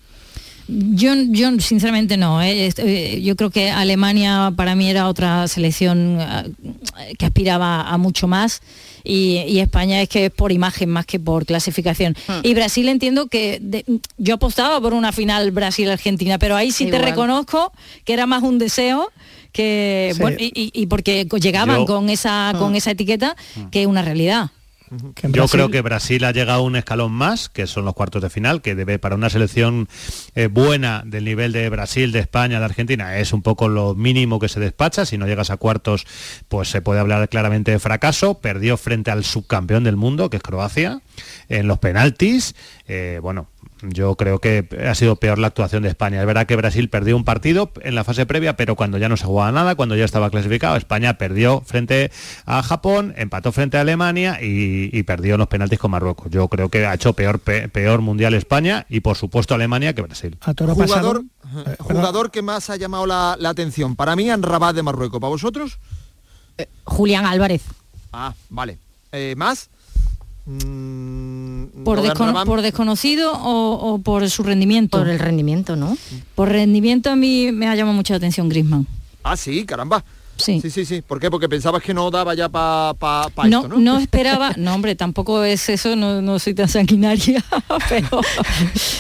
Yo, 0.69 1.15
yo 1.31 1.59
sinceramente 1.61 2.17
no. 2.19 2.43
¿eh? 2.43 2.67
Est- 2.67 2.79
eh, 2.79 3.23
Yo 3.23 3.37
creo 3.37 3.49
que 3.51 3.71
Alemania 3.71 4.53
para 4.55 4.75
mí 4.75 4.89
era 4.91 5.09
otra 5.09 5.49
selección 5.49 6.19
ah, 6.21 6.45
que 7.19 7.25
aspiraba 7.27 7.89
a 7.89 7.97
mucho 7.97 8.29
más 8.29 8.61
y, 9.03 9.39
y 9.49 9.61
España 9.61 10.03
es 10.03 10.09
que 10.11 10.27
es 10.27 10.31
por 10.31 10.53
imagen 10.53 10.91
más 10.91 11.07
que 11.07 11.19
por 11.19 11.47
clasificación. 11.47 12.15
Hmm. 12.27 12.41
Y 12.43 12.53
Brasil 12.55 12.89
entiendo 12.91 13.29
que 13.29 13.59
de- 13.63 13.85
yo 14.19 14.35
apostaba 14.35 14.79
por 14.81 14.93
una 14.93 15.13
final 15.13 15.51
Brasil-Argentina, 15.53 16.39
pero 16.39 16.55
ahí 16.57 16.71
sí 16.71 16.85
te 16.87 16.99
reconozco 16.99 17.73
que 18.05 18.13
era 18.13 18.27
más 18.27 18.43
un 18.43 18.59
deseo 18.59 19.11
que 19.53 20.11
Sí. 20.15 20.21
bueno, 20.21 20.37
y, 20.39 20.87
porque 20.87 21.27
llegaban 21.41 21.79
Yo- 21.81 21.87
con 21.87 22.11
esa 22.11 22.53
con 22.59 22.77
esa 22.77 22.91
etiqueta 22.91 23.35
que 23.71 23.87
una 23.87 24.03
realidad. 24.03 24.51
Yo 25.31 25.47
creo 25.49 25.71
que 25.71 25.83
Brasil 25.83 26.25
ha 26.25 26.33
llegado 26.33 26.61
a 26.61 26.63
un 26.63 26.77
escalón 26.77 27.13
más, 27.13 27.49
que 27.49 27.67
son 27.67 27.85
los 27.85 27.95
cuartos 27.95 28.23
de 28.23 28.31
final, 28.31 28.63
que 28.63 28.75
debe 28.75 28.99
para 28.99 29.15
una 29.15 29.31
selección 29.31 29.89
eh, 30.35 30.47
buena 30.47 31.03
del 31.05 31.25
nivel 31.25 31.53
de 31.53 31.69
Brasil, 31.69 32.13
de 32.13 32.21
España, 32.21 32.59
de 32.59 32.65
Argentina, 32.65 33.19
es 33.19 33.33
un 33.33 33.43
poco 33.43 33.69
lo 33.69 33.95
mínimo 33.95 34.39
que 34.39 34.49
se 34.49 34.61
despacha. 34.61 35.05
Si 35.05 35.19
no 35.19 35.27
llegas 35.27 35.51
a 35.51 35.57
cuartos, 35.57 36.07
pues 36.49 36.71
se 36.71 36.83
puede 36.83 37.01
hablar 37.01 37.29
claramente 37.29 37.71
de 37.71 37.79
fracaso. 37.79 38.41
Perdió 38.41 38.77
frente 38.77 39.11
al 39.11 39.25
subcampeón 39.25 39.85
del 39.85 39.97
mundo, 39.97 40.31
que 40.31 40.39
es 40.39 40.43
Croacia, 40.43 41.01
en 41.49 41.67
los 41.67 41.79
penaltis. 41.79 42.55
Eh, 42.87 43.19
bueno, 43.23 43.49
yo 43.83 44.15
creo 44.17 44.41
que 44.41 44.67
ha 44.89 44.95
sido 44.95 45.17
peor 45.17 45.39
la 45.39 45.47
actuación 45.49 45.83
de 45.83 45.89
España. 45.89 46.21
Es 46.21 46.27
verdad 46.27 46.47
que 46.47 46.57
Brasil 46.57 46.89
perdió 46.89 47.17
un 47.17 47.25
partido 47.25 47.71
en 47.83 47.95
la 47.95 48.05
fase 48.05 48.27
previa, 48.27 48.57
pero 48.57 48.75
cuando 48.77 48.99
ya 48.99 49.09
no 49.09 49.17
se 49.17 49.25
jugaba 49.25 49.53
nada, 49.53 49.75
cuando 49.75 49.95
ya 49.97 50.05
estaba 50.05 50.31
clasificado, 50.31 50.77
España 50.77 51.19
perdió 51.19 51.61
frente 51.65 52.11
a 52.47 52.63
Japón, 52.63 53.15
empató 53.17 53.53
frente 53.53 53.77
a 53.79 53.83
Alemania 53.83 54.39
y, 54.43 54.91
y 54.97 55.03
perdió 55.05 55.35
en 55.35 55.39
los 55.41 55.49
penaltis 55.49 55.79
con 55.79 55.91
Marruecos. 55.91 56.29
Yo 56.31 56.49
creo 56.49 56.69
que 56.69 56.87
ha 56.87 56.95
hecho 56.95 57.13
peor, 57.13 57.39
pe- 57.39 57.69
peor 57.69 58.01
mundial 58.01 58.35
España 58.35 58.87
y 58.89 59.01
por 59.01 59.17
supuesto 59.17 59.55
Alemania 59.55 59.95
que 59.95 60.03
Brasil. 60.03 60.37
a 60.41 60.53
Jugador, 60.55 60.77
pasado- 60.87 61.25
eh, 61.73 61.77
jugador 61.79 62.31
que 62.31 62.43
más 62.43 62.71
ha 62.71 62.77
llamado 62.77 63.07
la, 63.07 63.37
la 63.39 63.51
atención. 63.51 63.97
Para 63.97 64.17
mí, 64.17 64.29
Rabat 64.35 64.75
de 64.75 64.83
Marruecos. 64.83 65.21
¿Para 65.21 65.31
vosotros? 65.31 65.79
Julián 66.85 67.25
Álvarez. 67.27 67.63
Ah, 68.13 68.35
vale. 68.51 68.79
Eh, 69.13 69.35
¿Más? 69.37 69.71
Mm, 70.49 71.85
Por, 71.85 72.01
descono- 72.03 72.45
por 72.45 72.63
desconocido 72.63 73.33
o, 73.33 73.93
o 73.95 73.99
por 73.99 74.29
su 74.31 74.43
rendimiento. 74.43 74.99
Por 74.99 75.09
el 75.09 75.19
rendimiento, 75.19 75.77
¿no? 75.77 75.97
Por 76.35 76.49
rendimiento 76.49 77.11
a 77.11 77.17
mí 77.17 77.53
me 77.53 77.69
ha 77.69 77.75
llamado 77.75 77.95
mucha 77.97 78.15
atención 78.15 78.49
Griezmann. 78.49 78.87
Ah, 79.23 79.37
sí, 79.37 79.65
caramba. 79.67 80.03
Sí. 80.37 80.61
Sí, 80.63 80.71
sí, 80.71 80.85
sí. 80.85 81.03
¿Por 81.03 81.19
qué? 81.19 81.31
Porque 81.33 81.49
pensabas 81.49 81.83
que 81.83 81.93
no 81.93 82.13
daba 82.13 82.33
ya 82.33 82.49
para 82.49 82.95
pa, 82.95 83.29
pa 83.35 83.49
no, 83.49 83.63
esto, 83.65 83.77
¿no? 83.81 83.99
esperaba, 83.99 84.53
no 84.57 84.73
hombre, 84.73 84.95
tampoco 84.95 85.43
es 85.43 85.69
eso, 85.69 85.97
no, 85.97 86.23
no 86.23 86.39
soy 86.39 86.55
tan 86.55 86.69
sanguinaria, 86.69 87.45
pero, 87.89 88.21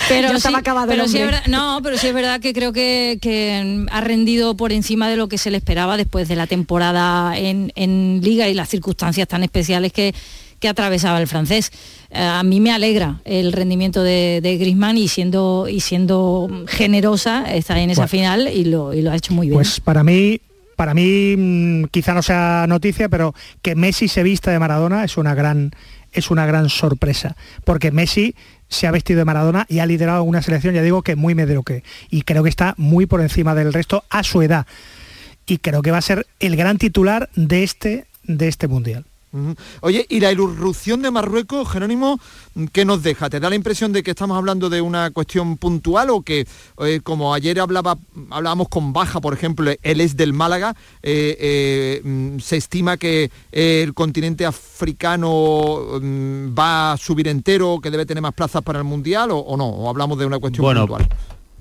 pero 0.08 0.22
Ya 0.22 0.30
sí, 0.30 0.36
estaba 0.38 0.58
acabado 0.58 0.88
pero 0.88 1.06
sí 1.06 1.18
es 1.18 1.22
hombre. 1.22 1.36
verdad, 1.36 1.46
no, 1.46 1.78
pero 1.80 1.96
sí 1.96 2.08
es 2.08 2.14
verdad 2.14 2.40
que 2.40 2.52
creo 2.52 2.72
que, 2.72 3.18
que 3.22 3.86
ha 3.92 4.00
rendido 4.00 4.56
por 4.56 4.72
encima 4.72 5.08
de 5.08 5.16
lo 5.16 5.28
que 5.28 5.38
se 5.38 5.52
le 5.52 5.58
esperaba 5.58 5.96
después 5.96 6.26
de 6.26 6.34
la 6.34 6.48
temporada 6.48 7.38
en, 7.38 7.72
en 7.76 8.20
liga 8.20 8.48
y 8.48 8.54
las 8.54 8.68
circunstancias 8.68 9.28
tan 9.28 9.44
especiales 9.44 9.92
que, 9.92 10.12
que 10.60 10.68
atravesaba 10.68 11.20
el 11.20 11.26
francés. 11.26 11.70
Eh, 12.10 12.22
a 12.22 12.42
mí 12.42 12.60
me 12.60 12.72
alegra 12.72 13.20
el 13.24 13.52
rendimiento 13.52 14.02
de, 14.02 14.40
de 14.42 14.56
Griezmann 14.58 14.96
y 14.96 15.08
siendo 15.08 15.66
y 15.68 15.80
siendo 15.80 16.48
generosa 16.66 17.44
está 17.54 17.78
en 17.80 17.90
esa 17.90 18.02
Bueno. 18.02 18.08
final 18.08 18.48
y 18.52 18.64
lo, 18.64 18.94
y 18.94 19.02
lo 19.02 19.10
ha 19.10 19.16
hecho 19.16 19.34
muy 19.34 19.48
bien. 19.48 19.56
Pues 19.56 19.80
para 19.80 20.02
mí, 20.02 20.40
para 20.76 20.94
mí 20.94 21.34
mm, 21.36 21.84
quizá 21.90 22.14
no 22.14 22.22
sea 22.22 22.66
noticia, 22.68 23.08
pero 23.08 23.34
que 23.62 23.74
Messi 23.74 24.08
se 24.08 24.22
vista 24.22 24.50
de 24.50 24.58
Maradona 24.58 25.04
es 25.04 25.16
una 25.16 25.34
gran 25.34 25.72
es 26.12 26.30
una 26.30 26.46
gran 26.46 26.70
sorpresa, 26.70 27.36
porque 27.64 27.90
Messi 27.90 28.34
se 28.68 28.86
ha 28.86 28.90
vestido 28.90 29.18
de 29.18 29.24
Maradona 29.26 29.66
y 29.68 29.80
ha 29.80 29.86
liderado 29.86 30.22
una 30.22 30.40
selección, 30.40 30.74
ya 30.74 30.82
digo 30.82 31.02
que 31.02 31.16
muy 31.16 31.34
mediocre, 31.34 31.84
y 32.10 32.22
creo 32.22 32.42
que 32.42 32.48
está 32.48 32.74
muy 32.78 33.04
por 33.04 33.20
encima 33.20 33.54
del 33.54 33.74
resto 33.74 34.04
a 34.08 34.22
su 34.22 34.40
edad. 34.40 34.66
Y 35.46 35.58
creo 35.58 35.82
que 35.82 35.90
va 35.90 35.98
a 35.98 36.02
ser 36.02 36.26
el 36.40 36.56
gran 36.56 36.78
titular 36.78 37.28
de 37.34 37.62
este 37.62 38.06
de 38.24 38.48
este 38.48 38.68
mundial. 38.68 39.04
Oye, 39.82 40.06
¿y 40.08 40.20
la 40.20 40.32
irrupción 40.32 41.02
de 41.02 41.10
Marruecos, 41.10 41.68
Jerónimo, 41.70 42.18
qué 42.72 42.84
nos 42.84 43.02
deja? 43.02 43.28
¿Te 43.28 43.40
da 43.40 43.50
la 43.50 43.56
impresión 43.56 43.92
de 43.92 44.02
que 44.02 44.12
estamos 44.12 44.36
hablando 44.36 44.70
de 44.70 44.80
una 44.80 45.10
cuestión 45.10 45.58
puntual 45.58 46.10
o 46.10 46.22
que, 46.22 46.46
eh, 46.78 47.00
como 47.02 47.34
ayer 47.34 47.60
hablaba, 47.60 47.98
hablábamos 48.30 48.68
con 48.68 48.92
Baja, 48.92 49.20
por 49.20 49.34
ejemplo, 49.34 49.70
él 49.82 50.00
es 50.00 50.16
del 50.16 50.32
Málaga, 50.32 50.74
eh, 51.02 51.36
eh, 51.38 52.00
mm, 52.02 52.38
se 52.38 52.56
estima 52.56 52.96
que 52.96 53.30
el 53.52 53.92
continente 53.92 54.46
africano 54.46 55.98
mm, 56.00 56.54
va 56.58 56.92
a 56.92 56.96
subir 56.96 57.28
entero, 57.28 57.80
que 57.82 57.90
debe 57.90 58.06
tener 58.06 58.22
más 58.22 58.34
plazas 58.34 58.62
para 58.62 58.78
el 58.78 58.84
Mundial 58.84 59.30
o, 59.30 59.38
o 59.38 59.56
no? 59.56 59.66
¿O 59.66 59.90
hablamos 59.90 60.18
de 60.18 60.26
una 60.26 60.38
cuestión 60.38 60.64
Bueno, 60.64 60.86
puntual? 60.86 61.08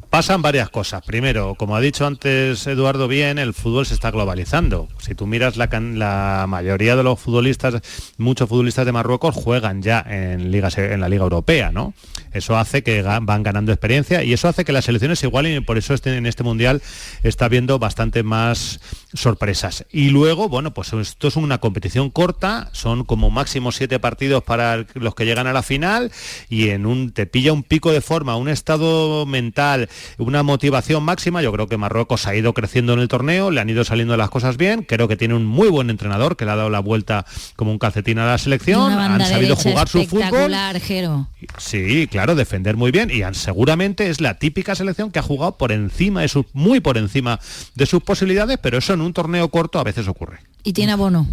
Pasan 0.10 0.42
varias 0.42 0.70
cosas. 0.70 1.04
Primero, 1.06 1.56
como 1.56 1.76
ha 1.76 1.82
dicho 1.82 2.08
antes 2.08 2.66
Eduardo 2.66 3.10
bien, 3.10 3.38
el 3.38 3.54
fútbol 3.54 3.86
se 3.86 3.94
está 3.94 4.10
globalizando. 4.10 4.88
Si 5.00 5.14
tú 5.16 5.28
miras 5.28 5.58
la, 5.58 5.68
la 5.68 6.46
mayoría 6.48 6.96
de 6.96 7.04
los 7.04 7.20
futbolistas, 7.20 7.82
muchos 8.18 8.48
futbolistas 8.48 8.86
de 8.86 8.94
Marruecos 8.94 9.36
juegan 9.36 9.82
ya 9.82 10.04
en, 10.08 10.50
ligas, 10.50 10.78
en 10.78 11.02
la 11.02 11.10
Liga 11.10 11.24
Europea, 11.24 11.72
¿no? 11.72 11.94
Eso 12.32 12.58
hace 12.58 12.84
que 12.84 13.02
van 13.02 13.44
ganando 13.44 13.74
experiencia 13.74 14.24
y 14.24 14.32
eso 14.32 14.48
hace 14.48 14.64
que 14.64 14.72
las 14.72 14.86
selecciones 14.86 15.20
se 15.20 15.28
igualen 15.28 15.58
y 15.58 15.60
por 15.60 15.78
eso 15.78 15.94
este- 15.94 16.16
en 16.16 16.26
este 16.26 16.44
Mundial 16.44 16.82
está 17.24 17.46
habiendo 17.46 17.78
bastante 17.78 18.24
más 18.24 18.80
sorpresas. 19.14 19.86
Y 19.92 20.10
luego, 20.10 20.50
bueno, 20.50 20.74
pues 20.74 20.94
esto 20.94 21.28
es 21.28 21.36
una 21.36 21.60
competición 21.60 22.10
corta, 22.10 22.70
son 22.74 23.04
como 23.04 23.30
máximo 23.30 23.72
siete 23.72 24.00
partidos 24.00 24.44
para 24.44 24.86
los 24.96 25.16
que 25.16 25.26
llegan 25.26 25.48
a 25.48 25.54
la 25.54 25.64
final 25.64 26.12
y 26.50 26.70
en 26.70 26.86
un 26.86 27.12
te 27.12 27.26
pilla 27.26 27.54
un 27.54 27.64
pico 27.64 27.92
de 27.92 28.02
forma, 28.02 28.36
un 28.36 28.50
estado 28.50 29.26
mental, 29.26 29.90
una 30.18 30.44
motivación 30.44 31.04
máxima. 31.04 31.42
Yo 31.42 31.52
creo 31.52 31.68
que 31.68 31.78
Marruecos 31.78 32.28
ha 32.28 32.36
ido 32.36 32.54
creciendo 32.54 32.94
en 32.94 33.00
el 33.00 33.08
torneo, 33.08 33.52
le 33.52 33.62
han 33.62 33.70
ido 33.70 33.84
saliendo 33.84 34.18
las 34.18 34.30
cosas 34.30 34.58
bien. 34.58 34.84
Creo 34.84 35.08
que 35.08 35.16
tiene 35.18 35.34
un 35.36 35.46
muy 35.46 35.70
buen 35.70 35.90
entrenador 35.90 36.36
que 36.36 36.46
le 36.46 36.52
ha 36.52 36.56
dado 36.56 36.70
la 36.70 36.80
vuelta 36.80 37.26
como 37.56 37.72
un 37.72 37.80
calcetín 37.80 38.20
a 38.20 38.26
la 38.26 38.38
selección. 38.38 38.92
Han 38.92 39.26
sabido 39.26 39.56
jugar 39.56 39.88
su 39.88 40.06
fútbol. 40.06 40.54
Jero. 40.82 41.28
Sí, 41.58 42.08
claro, 42.10 42.36
defender 42.36 42.76
muy 42.76 42.92
bien 42.92 43.10
y 43.12 43.22
han- 43.22 43.36
seguramente 43.36 44.10
es 44.10 44.22
la 44.22 44.38
típica 44.40 44.76
selección 44.76 45.12
que 45.12 45.20
ha 45.20 45.24
jugado 45.24 45.58
por 45.58 45.72
encima 45.72 46.22
de 46.22 46.28
sus, 46.28 46.46
muy 46.54 46.80
por 46.80 46.98
encima 46.98 47.40
de 47.76 47.86
sus 47.86 48.02
posibilidades, 48.04 48.58
pero 48.62 48.78
eso 48.78 48.97
en 48.98 49.06
un 49.06 49.14
torneo 49.14 49.48
corto 49.50 49.80
a 49.80 49.84
veces 49.84 50.08
ocurre. 50.08 50.40
Y 50.64 50.74
tiene 50.74 50.92
abono. 50.94 51.26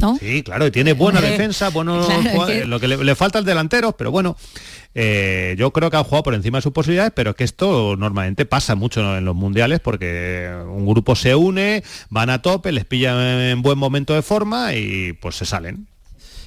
¿No? 0.00 0.16
Sí, 0.18 0.42
claro, 0.42 0.66
y 0.66 0.70
tiene 0.70 0.94
buena 0.94 1.20
Eh, 1.20 1.32
defensa, 1.32 1.68
buenos 1.68 2.06
claro, 2.32 2.46
que- 2.46 2.64
lo 2.64 2.80
que 2.80 2.88
le, 2.88 3.04
le 3.04 3.14
falta 3.14 3.38
es 3.40 3.44
delanteros, 3.44 3.94
pero 3.98 4.10
bueno, 4.10 4.34
eh, 4.94 5.54
yo 5.58 5.72
creo 5.72 5.90
que 5.90 5.98
han 5.98 6.04
jugado 6.04 6.22
por 6.22 6.34
encima 6.34 6.56
de 6.56 6.62
sus 6.62 6.72
posibilidades, 6.72 7.12
pero 7.14 7.36
que 7.36 7.44
esto 7.44 7.96
normalmente 7.98 8.46
pasa 8.46 8.74
mucho 8.76 9.18
en 9.18 9.26
los 9.26 9.36
mundiales 9.36 9.80
porque 9.80 10.50
un 10.66 10.86
grupo 10.86 11.14
se 11.16 11.34
une, 11.34 11.84
van 12.08 12.30
a 12.30 12.40
tope, 12.40 12.72
les 12.72 12.86
pillan 12.86 13.18
en 13.20 13.60
buen 13.60 13.76
momento 13.78 14.14
de 14.14 14.22
forma 14.22 14.72
y 14.74 15.12
pues 15.12 15.36
se 15.36 15.44
salen. 15.44 15.86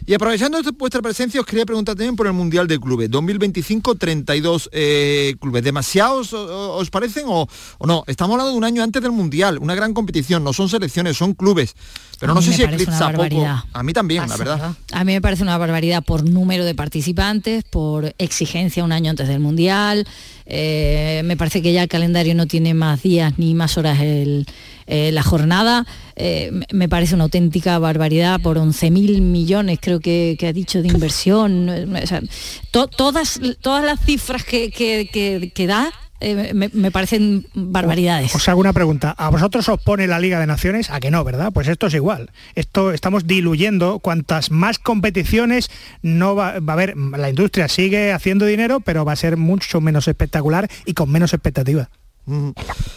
Y 0.05 0.13
aprovechando 0.13 0.59
vuestra 0.77 1.01
presencia, 1.01 1.39
os 1.39 1.45
quería 1.45 1.65
preguntar 1.65 1.95
también 1.95 2.15
por 2.15 2.27
el 2.27 2.33
Mundial 2.33 2.67
de 2.67 2.77
Clubes. 2.79 3.09
2025, 3.09 3.95
32 3.95 4.69
eh, 4.73 5.35
clubes. 5.39 5.63
¿Demasiados 5.63 6.33
os 6.33 6.89
parecen 6.89 7.23
o, 7.27 7.47
o 7.77 7.87
no? 7.87 8.03
Estamos 8.07 8.33
hablando 8.33 8.51
de 8.51 8.57
un 8.57 8.63
año 8.65 8.83
antes 8.83 9.01
del 9.01 9.11
Mundial, 9.13 9.57
una 9.59 9.75
gran 9.75 9.93
competición, 9.93 10.43
no 10.43 10.51
son 10.51 10.67
selecciones, 10.67 11.15
son 11.15 11.33
clubes. 11.33 11.75
Pero 12.19 12.33
no 12.33 12.41
sé 12.41 12.51
si 12.53 12.63
eclipsa 12.75 13.05
poco. 13.11 13.23
A 13.73 13.83
mí 13.83 13.93
también, 13.93 14.21
la 14.27 14.37
verdad. 14.37 14.75
A 14.91 15.03
mí 15.03 15.13
me 15.13 15.21
parece 15.21 15.43
una 15.43 15.57
barbaridad 15.57 16.03
por 16.03 16.27
número 16.29 16.63
de 16.65 16.75
participantes, 16.75 17.63
por 17.63 18.13
exigencia 18.17 18.83
un 18.83 18.91
año 18.91 19.09
antes 19.09 19.27
del 19.27 19.39
Mundial. 19.39 20.05
Eh, 20.45 21.21
me 21.25 21.37
parece 21.37 21.61
que 21.61 21.71
ya 21.73 21.83
el 21.83 21.89
calendario 21.89 22.35
no 22.35 22.45
tiene 22.47 22.73
más 22.73 23.03
días 23.03 23.33
ni 23.37 23.53
más 23.55 23.77
horas 23.77 23.99
el- 24.01 24.45
eh, 24.85 25.11
la 25.13 25.23
jornada. 25.23 25.85
Eh, 26.15 26.51
me- 26.71 26.89
parece 26.89 27.15
una 27.15 27.23
auténtica 27.25 27.79
barbaridad 27.79 28.39
por 28.41 28.57
11.000 28.57 29.21
millones, 29.21 29.79
creo 29.81 29.99
que, 29.99 30.37
ha 30.47 30.53
dicho, 30.53 30.81
de 30.81 30.87
inversión. 30.89 31.69
Todas, 32.71 33.39
todas 33.61 33.83
las 33.83 33.99
cifras 33.99 34.43
que, 34.43 34.69
que- 34.71 35.51
que- 35.53 35.67
da 35.67 35.91
eh, 36.19 36.53
me, 36.53 36.91
parecen 36.91 37.45
barbaridades. 37.53 38.33
Os 38.33 38.47
hago 38.47 38.59
una 38.61 38.71
pregunta. 38.71 39.13
¿A 39.17 39.29
vosotros 39.29 39.67
os 39.67 39.81
pone 39.81 40.07
la 40.07 40.19
Liga 40.19 40.39
de 40.39 40.47
Naciones? 40.47 40.89
¿A 40.89 40.99
que 41.01 41.11
no, 41.11 41.23
verdad? 41.23 41.51
Pues 41.53 41.67
esto 41.67 41.87
es 41.87 41.93
igual. 41.95 42.31
Esto 42.55 42.93
estamos 42.93 43.27
diluyendo. 43.27 43.99
Cuantas 43.99 44.49
más 44.49 44.79
competiciones 44.79 45.69
no 46.01 46.33
va, 46.35 46.59
va 46.59 46.73
a 46.73 46.75
haber. 46.75 46.95
La 46.95 47.29
industria 47.29 47.67
sigue 47.67 48.13
haciendo 48.13 48.45
dinero, 48.45 48.79
pero 48.79 49.03
va 49.03 49.11
a 49.13 49.17
ser 49.17 49.35
mucho 49.35 49.81
menos 49.81 50.07
espectacular 50.07 50.69
y 50.85 50.93
con 50.93 51.11
menos 51.11 51.33
expectativa. 51.33 51.89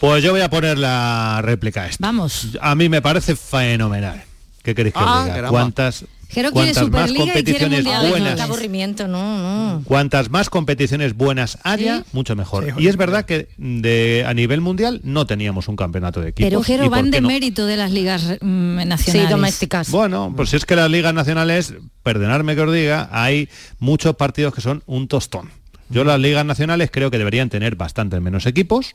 Pues 0.00 0.22
yo 0.22 0.32
voy 0.32 0.40
a 0.40 0.50
poner 0.50 0.78
la 0.78 1.40
réplica 1.42 1.82
a 1.82 1.88
esta. 1.88 2.06
Vamos. 2.06 2.56
A 2.60 2.74
mí 2.74 2.88
me 2.88 3.02
parece 3.02 3.34
fenomenal. 3.36 4.22
¿Qué 4.62 4.74
queréis 4.74 4.94
que 4.94 5.00
os 5.00 5.06
Ah, 5.08 5.22
diga? 5.22 5.34
caramba. 5.36 5.50
¿Cuántas, 5.50 6.04
cuantas 6.52 6.90
más 6.90 7.12
competiciones 7.12 7.84
buenas 7.84 8.40
aburrimiento, 8.40 9.06
no, 9.06 9.74
no. 9.78 9.82
Cuantas 9.84 10.28
más 10.28 10.50
competiciones 10.50 11.14
buenas 11.14 11.58
haya, 11.62 11.98
¿Sí? 11.98 12.04
mucho 12.12 12.34
mejor. 12.34 12.64
Sí, 12.64 12.70
y 12.78 12.88
es 12.88 12.96
verdad 12.96 13.24
que 13.24 13.48
de, 13.56 14.24
a 14.26 14.34
nivel 14.34 14.60
mundial 14.60 15.00
no 15.04 15.24
teníamos 15.26 15.68
un 15.68 15.76
campeonato 15.76 16.20
de 16.20 16.30
equipos. 16.30 16.48
Pero 16.48 16.60
¿y 16.60 16.64
Jero 16.64 16.90
van 16.90 17.10
de 17.12 17.20
no? 17.20 17.28
mérito 17.28 17.64
de 17.66 17.76
las 17.76 17.92
ligas 17.92 18.24
mm, 18.40 18.88
nacionales. 18.88 19.30
domésticas. 19.30 19.90
Bueno, 19.90 20.32
pues 20.36 20.50
si 20.50 20.56
es 20.56 20.64
que 20.64 20.74
las 20.74 20.90
ligas 20.90 21.14
nacionales, 21.14 21.74
perdonadme 22.02 22.54
que 22.56 22.60
os 22.62 22.72
diga, 22.72 23.08
hay 23.12 23.48
muchos 23.78 24.16
partidos 24.16 24.52
que 24.52 24.60
son 24.60 24.82
un 24.86 25.06
tostón. 25.08 25.50
Yo 25.88 26.04
las 26.04 26.18
ligas 26.20 26.44
nacionales 26.44 26.90
creo 26.92 27.10
que 27.10 27.18
deberían 27.18 27.48
tener 27.48 27.76
bastante 27.76 28.18
menos 28.20 28.46
equipos, 28.46 28.94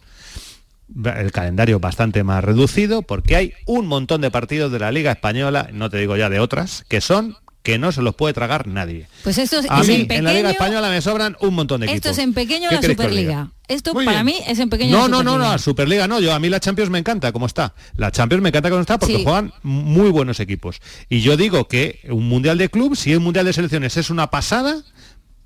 el 1.15 1.31
calendario 1.31 1.79
bastante 1.79 2.23
más 2.23 2.43
reducido, 2.43 3.01
porque 3.01 3.35
hay 3.37 3.53
un 3.65 3.87
montón 3.87 4.21
de 4.21 4.29
partidos 4.31 4.71
de 4.71 4.79
la 4.79 4.91
Liga 4.91 5.11
Española, 5.11 5.69
no 5.71 5.89
te 5.89 5.97
digo 5.97 6.17
ya 6.17 6.29
de 6.29 6.39
otras, 6.39 6.83
que 6.89 6.99
son 7.01 7.37
que 7.63 7.77
no 7.77 7.91
se 7.91 8.01
los 8.01 8.15
puede 8.15 8.33
tragar 8.33 8.65
nadie. 8.65 9.05
Pues 9.23 9.37
esto 9.37 9.59
es, 9.59 9.69
A 9.69 9.81
es 9.81 9.87
mí, 9.87 10.07
en 10.09 10.23
la 10.23 10.33
Liga 10.33 10.49
Española 10.49 10.89
me 10.89 10.99
sobran 10.99 11.37
un 11.41 11.53
montón 11.53 11.79
de 11.81 11.85
equipos. 11.85 11.97
esto 11.97 12.09
es 12.09 12.17
en 12.17 12.33
pequeño 12.33 12.69
¿Qué 12.69 12.75
la? 12.75 12.81
Superliga. 12.81 13.51
Esto 13.67 13.93
Muy 13.93 14.03
para 14.03 14.23
bien. 14.23 14.37
mí 14.37 14.43
es 14.47 14.57
en 14.57 14.69
pequeño 14.71 14.97
No, 14.97 15.07
no, 15.07 15.21
no, 15.21 15.37
no, 15.37 15.51
la 15.51 15.59
Superliga 15.59 16.07
no, 16.07 16.19
yo 16.19 16.33
a 16.33 16.39
mí 16.39 16.49
la 16.49 16.59
Champions 16.59 16.89
me 16.89 16.97
encanta 16.97 17.31
como 17.31 17.45
está. 17.45 17.75
La 17.95 18.11
Champions 18.11 18.41
me 18.41 18.49
encanta 18.49 18.69
como 18.71 18.81
está 18.81 18.97
porque 18.97 19.17
Sí. 19.17 19.23
juegan 19.23 19.53
muy 19.61 20.09
buenos 20.09 20.39
equipos. 20.39 20.81
Y 21.07 21.21
yo 21.21 21.37
digo 21.37 21.67
que 21.67 21.99
un 22.09 22.27
Mundial 22.27 22.57
de 22.57 22.69
Clubs, 22.69 22.97
si 22.99 23.15
un 23.15 23.21
Mundial 23.23 23.45
de 23.45 23.53
Selecciones 23.53 23.95
es 23.95 24.09
una 24.09 24.31
pasada, 24.31 24.81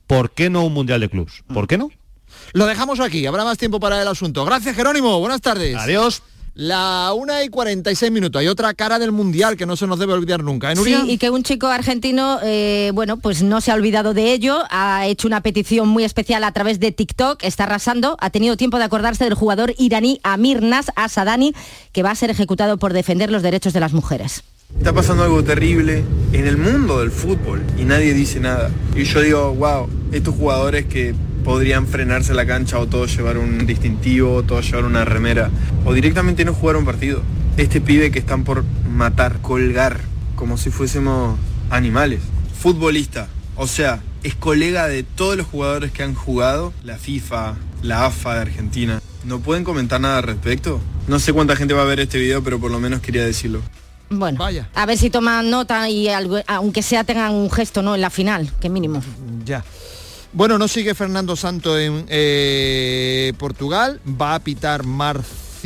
¿por 0.08 0.32
qué 0.32 0.50
no 0.50 0.66
un 0.66 0.74
Mundial 0.74 1.00
de 1.00 1.10
Clubs? 1.10 1.44
¿Por 1.54 1.68
qué 1.68 1.78
no? 1.78 1.90
Lo 2.54 2.66
dejamos 2.66 3.00
aquí, 3.00 3.26
habrá 3.26 3.44
más 3.44 3.58
tiempo 3.58 3.80
para 3.80 4.02
el 4.02 4.08
asunto. 4.08 4.46
Gracias, 4.46 4.76
Jerónimo. 4.76 5.20
Buenas 5.20 5.42
tardes. 5.42 5.76
Adiós. 5.76 6.22
La 6.58 7.12
1 7.14 7.44
y 7.44 7.50
46 7.50 8.14
minutos. 8.14 8.40
Hay 8.40 8.48
otra 8.48 8.74
cara 8.74 8.98
del 8.98 9.12
Mundial 9.12 9.58
que 9.58 9.66
no 9.66 9.76
se 9.76 9.88
nos 9.88 10.00
debe 10.00 10.14
olvidar 10.14 10.42
nunca. 10.42 10.72
¿eh, 10.72 10.78
Sí, 10.78 10.96
y 11.06 11.18
que 11.18 11.30
un 11.30 11.44
chico 11.44 11.68
argentino, 11.68 12.40
eh, 12.44 12.92
bueno, 12.94 13.18
pues 13.18 13.44
no 13.44 13.60
se 13.60 13.72
ha 13.72 13.74
olvidado 13.74 14.14
de 14.14 14.32
ello, 14.32 14.64
ha 14.70 15.06
hecho 15.06 15.28
una 15.28 15.42
petición 15.42 15.90
muy 15.90 16.06
especial 16.06 16.46
a 16.46 16.54
través 16.54 16.80
de 16.80 16.94
TikTok, 16.94 17.44
está 17.44 17.66
arrasando, 17.66 18.16
ha 18.22 18.30
tenido 18.30 18.56
tiempo 18.56 18.78
de 18.78 18.86
acordarse 18.86 19.26
del 19.26 19.34
jugador 19.34 19.76
iraní 19.78 20.22
Amir 20.24 20.62
Nas 20.62 20.94
Asadani, 20.96 21.54
que 21.92 22.04
va 22.04 22.12
a 22.12 22.16
ser 22.16 22.30
ejecutado 22.30 22.78
por 22.78 22.94
defender 22.94 23.32
los 23.32 23.44
derechos 23.44 23.74
de 23.74 23.82
las 23.82 23.92
mujeres. 23.92 24.46
Está 24.86 24.94
pasando 24.94 25.24
algo 25.24 25.44
terrible 25.44 26.04
en 26.32 26.46
el 26.46 26.58
mundo 26.58 27.00
del 27.00 27.10
fútbol 27.10 27.64
y 27.76 27.86
nadie 27.86 28.14
dice 28.14 28.40
nada. 28.40 28.70
Y 28.96 29.04
yo 29.06 29.20
digo, 29.20 29.56
wow, 29.56 29.90
estos 30.12 30.36
jugadores 30.36 30.86
que 30.86 31.16
podrían 31.44 31.88
frenarse 31.88 32.36
la 32.36 32.46
cancha 32.46 32.78
o 32.78 32.86
todos 32.86 33.18
llevar 33.18 33.40
un 33.40 33.66
distintivo, 33.66 34.36
o 34.36 34.44
todos 34.44 34.64
llevar 34.70 34.86
una 34.86 35.04
remera, 35.04 35.50
o 35.86 35.94
directamente 35.94 36.46
no 36.46 36.54
jugar 36.54 36.76
un 36.76 36.86
partido. 36.86 37.24
Este 37.58 37.82
pibe 37.82 38.12
que 38.12 38.20
están 38.20 38.44
por 38.44 38.64
matar, 38.88 39.42
colgar, 39.42 40.02
como 40.36 40.56
si 40.56 40.70
fuésemos 40.70 41.40
animales. 41.72 42.20
Futbolista, 42.60 43.28
o 43.56 43.66
sea, 43.66 44.04
es 44.22 44.36
colega 44.36 44.88
de 44.88 45.02
todos 45.02 45.36
los 45.36 45.48
jugadores 45.48 45.92
que 45.94 46.04
han 46.04 46.14
jugado, 46.14 46.74
la 46.84 47.00
FIFA, 47.00 47.56
la 47.82 48.06
AFA 48.06 48.36
de 48.36 48.42
Argentina. 48.42 49.02
¿No 49.24 49.40
pueden 49.40 49.64
comentar 49.64 50.00
nada 50.00 50.20
al 50.20 50.24
respecto? 50.26 50.80
No 51.08 51.18
sé 51.18 51.34
cuánta 51.34 51.56
gente 51.56 51.74
va 51.74 51.82
a 51.82 51.86
ver 51.86 52.02
este 52.02 52.20
video, 52.20 52.44
pero 52.44 52.60
por 52.60 52.70
lo 52.70 52.80
menos 52.80 53.02
quería 53.02 53.26
decirlo. 53.26 53.62
Bueno, 54.10 54.38
a 54.76 54.86
ver 54.86 54.98
si 54.98 55.10
toman 55.10 55.50
nota 55.50 55.90
y 55.90 56.08
algo- 56.10 56.42
aunque 56.48 56.82
sea 56.84 57.04
tengan 57.04 57.34
un 57.34 57.50
gesto, 57.52 57.82
¿no? 57.82 57.96
En 57.96 58.02
la 58.02 58.10
final, 58.10 58.52
que 58.60 58.70
mínimo. 58.70 59.02
Ya. 59.46 59.64
Bueno, 60.34 60.58
no 60.58 60.68
sigue 60.68 60.94
Fernando 60.94 61.36
Santo 61.36 61.78
en 61.80 62.06
eh, 62.10 63.34
Portugal. 63.38 64.00
Va 64.22 64.36
a 64.36 64.40
pitar 64.40 64.84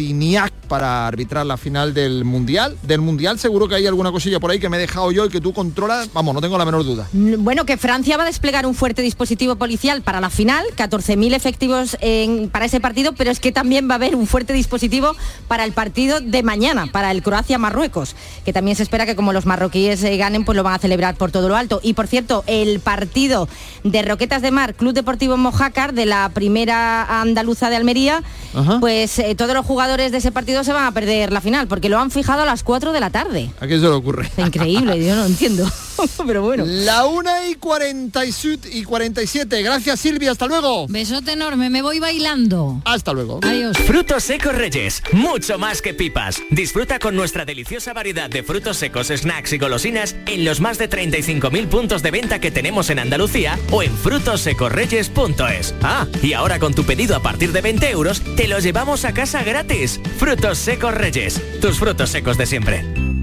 Marciniak 0.10 0.54
para 0.70 1.08
arbitrar 1.08 1.46
la 1.46 1.58
final 1.58 1.94
del 1.94 2.24
Mundial. 2.24 2.78
Del 2.84 3.02
Mundial 3.02 3.40
seguro 3.40 3.68
que 3.68 3.76
hay 3.76 3.88
alguna 3.88 4.12
cosilla 4.12 4.40
por 4.40 4.52
ahí 4.52 4.60
que 4.60 4.70
me 4.70 4.78
he 4.78 4.80
dejado 4.80 5.12
yo 5.12 5.26
y 5.26 5.30
que 5.30 5.42
tú 5.42 5.52
controlas. 5.52 6.10
Vamos, 6.14 6.34
no 6.34 6.42
tengo 6.42 6.58
la 6.58 6.66
menor 6.66 6.86
duda. 6.86 7.08
Bueno, 7.12 7.66
que 7.66 7.76
Francia 7.76 8.16
va 8.18 8.24
a 8.24 8.26
desplegar 8.28 8.66
un 8.68 8.76
fuerte 8.76 9.02
dispositivo 9.02 9.56
policial 9.56 10.02
para 10.04 10.22
la 10.22 10.30
final, 10.30 10.64
14.000 10.78 11.34
efectivos 11.34 11.98
en- 12.02 12.50
para 12.50 12.66
ese 12.66 12.80
partido, 12.80 13.14
pero 13.14 13.32
es 13.32 13.40
que 13.40 13.52
también 13.52 13.90
va 13.90 13.94
a 13.94 13.96
haber 13.96 14.16
un 14.16 14.28
fuerte 14.28 14.54
dispositivo 14.54 15.16
para 15.48 15.66
el 15.66 15.72
partido 15.74 16.20
de 16.22 16.44
mañana, 16.44 16.88
para 16.92 17.12
el 17.12 17.24
Croacia-Marruecos, 17.24 18.16
que 18.46 18.54
también 18.54 18.78
se 18.78 18.84
espera 18.84 19.06
que 19.08 19.16
como 19.16 19.34
los 19.34 19.46
marroquíes 19.48 20.04
eh, 20.04 20.16
ganen, 20.18 20.46
pues 20.46 20.56
lo 20.56 20.64
van 20.64 20.76
a 20.76 20.80
celebrar 20.80 21.16
por 21.16 21.32
todo 21.32 21.50
lo 21.50 21.56
alto. 21.56 21.80
Y 21.84 21.94
por 21.94 22.08
cierto, 22.08 22.44
el 22.48 22.80
partido 22.80 23.50
de 23.84 24.02
Roquetas 24.04 24.42
de 24.44 24.52
Mar, 24.52 24.76
Club 24.76 24.94
Deportivo 24.94 25.36
Mojácar, 25.36 25.94
de 25.94 26.06
la 26.06 26.30
primera 26.30 27.22
andaluza 27.22 27.70
de 27.72 27.76
Almería, 27.76 28.22
Ajá. 28.54 28.80
pues 28.80 29.18
eh, 29.18 29.34
todos 29.36 29.56
los 29.56 29.66
jugadores 29.66 29.89
jugadores 29.90 30.12
de 30.12 30.20
ese 30.20 30.32
partido 30.32 30.64
se 30.64 30.72
van 30.72 30.86
a 30.86 30.92
perder 30.92 31.34
la 31.34 31.42
final, 31.42 31.68
porque 31.68 31.90
lo 31.90 31.98
han 31.98 32.12
fijado 32.12 32.44
a 32.44 32.46
las 32.46 32.62
4 32.62 32.92
de 32.92 33.00
la 33.00 33.10
tarde. 33.10 33.50
¿A 33.60 33.66
qué 33.66 33.80
se 33.80 33.86
le 33.86 33.90
ocurre? 33.90 34.30
Increíble, 34.38 35.04
yo 35.04 35.16
no 35.16 35.26
entiendo. 35.26 35.68
Pero 36.28 36.42
bueno. 36.42 36.66
La 36.66 37.06
1 37.06 37.30
y 37.52 37.56
47 37.56 38.70
y 38.72 38.84
47. 38.84 39.62
Gracias 39.62 40.00
Silvia, 40.00 40.32
hasta 40.32 40.48
luego. 40.48 40.88
Besote 40.88 41.34
enorme, 41.34 41.70
me 41.70 41.82
voy 41.82 42.00
bailando. 42.00 42.82
Hasta 42.86 43.14
luego. 43.14 43.40
Adiós. 43.44 43.78
Frutos 43.78 44.24
secos 44.24 44.56
Reyes, 44.56 45.02
mucho 45.12 45.58
más 45.58 45.82
que 45.82 45.94
pipas. 45.94 46.42
Disfruta 46.50 47.00
con 47.00 47.16
nuestra 47.16 47.46
deliciosa 47.46 47.94
variedad 47.94 48.30
de 48.30 48.44
frutos 48.44 48.78
secos, 48.78 49.08
snacks 49.08 49.54
y 49.54 49.58
golosinas 49.58 50.16
en 50.26 50.46
los 50.46 50.60
más 50.60 50.78
de 50.78 50.90
35.000 50.90 51.68
puntos 51.68 52.04
de 52.04 52.12
venta 52.12 52.40
que 52.40 52.52
tenemos 52.52 52.90
en 52.90 53.00
Andalucía 53.00 53.60
o 53.72 53.84
en 53.84 53.96
frutosecorreyes.es. 53.98 55.76
Ah, 55.82 56.08
y 56.22 56.34
ahora 56.34 56.60
con 56.60 56.74
tu 56.74 56.84
pedido 56.84 57.16
a 57.16 57.22
partir 57.22 57.52
de 57.52 57.62
20 57.62 57.90
euros, 57.90 58.22
te 58.36 58.48
los 58.48 58.64
llevamos 58.64 59.06
a 59.06 59.14
casa 59.14 59.44
gratis. 59.44 60.00
Frutos 60.18 60.58
secos 60.58 60.94
Reyes, 60.94 61.42
tus 61.62 61.78
frutos 61.78 62.10
secos 62.10 62.38
de 62.38 62.46
siempre. 62.46 63.19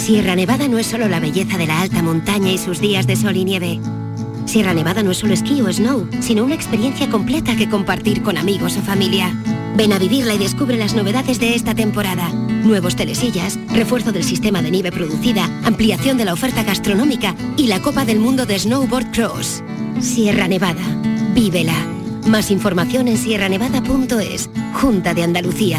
Sierra 0.00 0.34
Nevada 0.34 0.66
no 0.66 0.78
es 0.78 0.86
solo 0.86 1.08
la 1.08 1.20
belleza 1.20 1.58
de 1.58 1.66
la 1.66 1.82
alta 1.82 2.02
montaña 2.02 2.50
y 2.50 2.56
sus 2.56 2.80
días 2.80 3.06
de 3.06 3.16
sol 3.16 3.36
y 3.36 3.44
nieve. 3.44 3.80
Sierra 4.46 4.72
Nevada 4.72 5.02
no 5.02 5.10
es 5.10 5.18
solo 5.18 5.34
esquí 5.34 5.60
o 5.60 5.70
snow, 5.70 6.08
sino 6.20 6.42
una 6.42 6.54
experiencia 6.54 7.10
completa 7.10 7.54
que 7.54 7.68
compartir 7.68 8.22
con 8.22 8.38
amigos 8.38 8.78
o 8.78 8.80
familia. 8.80 9.30
Ven 9.76 9.92
a 9.92 9.98
vivirla 9.98 10.32
y 10.32 10.38
descubre 10.38 10.78
las 10.78 10.94
novedades 10.94 11.38
de 11.38 11.54
esta 11.54 11.74
temporada. 11.74 12.30
Nuevos 12.30 12.96
telesillas, 12.96 13.58
refuerzo 13.74 14.10
del 14.10 14.24
sistema 14.24 14.62
de 14.62 14.70
nieve 14.70 14.90
producida, 14.90 15.44
ampliación 15.64 16.16
de 16.16 16.24
la 16.24 16.32
oferta 16.32 16.62
gastronómica 16.62 17.36
y 17.58 17.66
la 17.66 17.80
Copa 17.82 18.06
del 18.06 18.20
Mundo 18.20 18.46
de 18.46 18.58
Snowboard 18.58 19.12
Cross. 19.12 19.62
Sierra 20.00 20.48
Nevada. 20.48 20.82
Vívela. 21.34 21.76
Más 22.26 22.50
información 22.50 23.06
en 23.06 23.18
sierranevada.es. 23.18 24.48
Junta 24.72 25.12
de 25.12 25.24
Andalucía. 25.24 25.78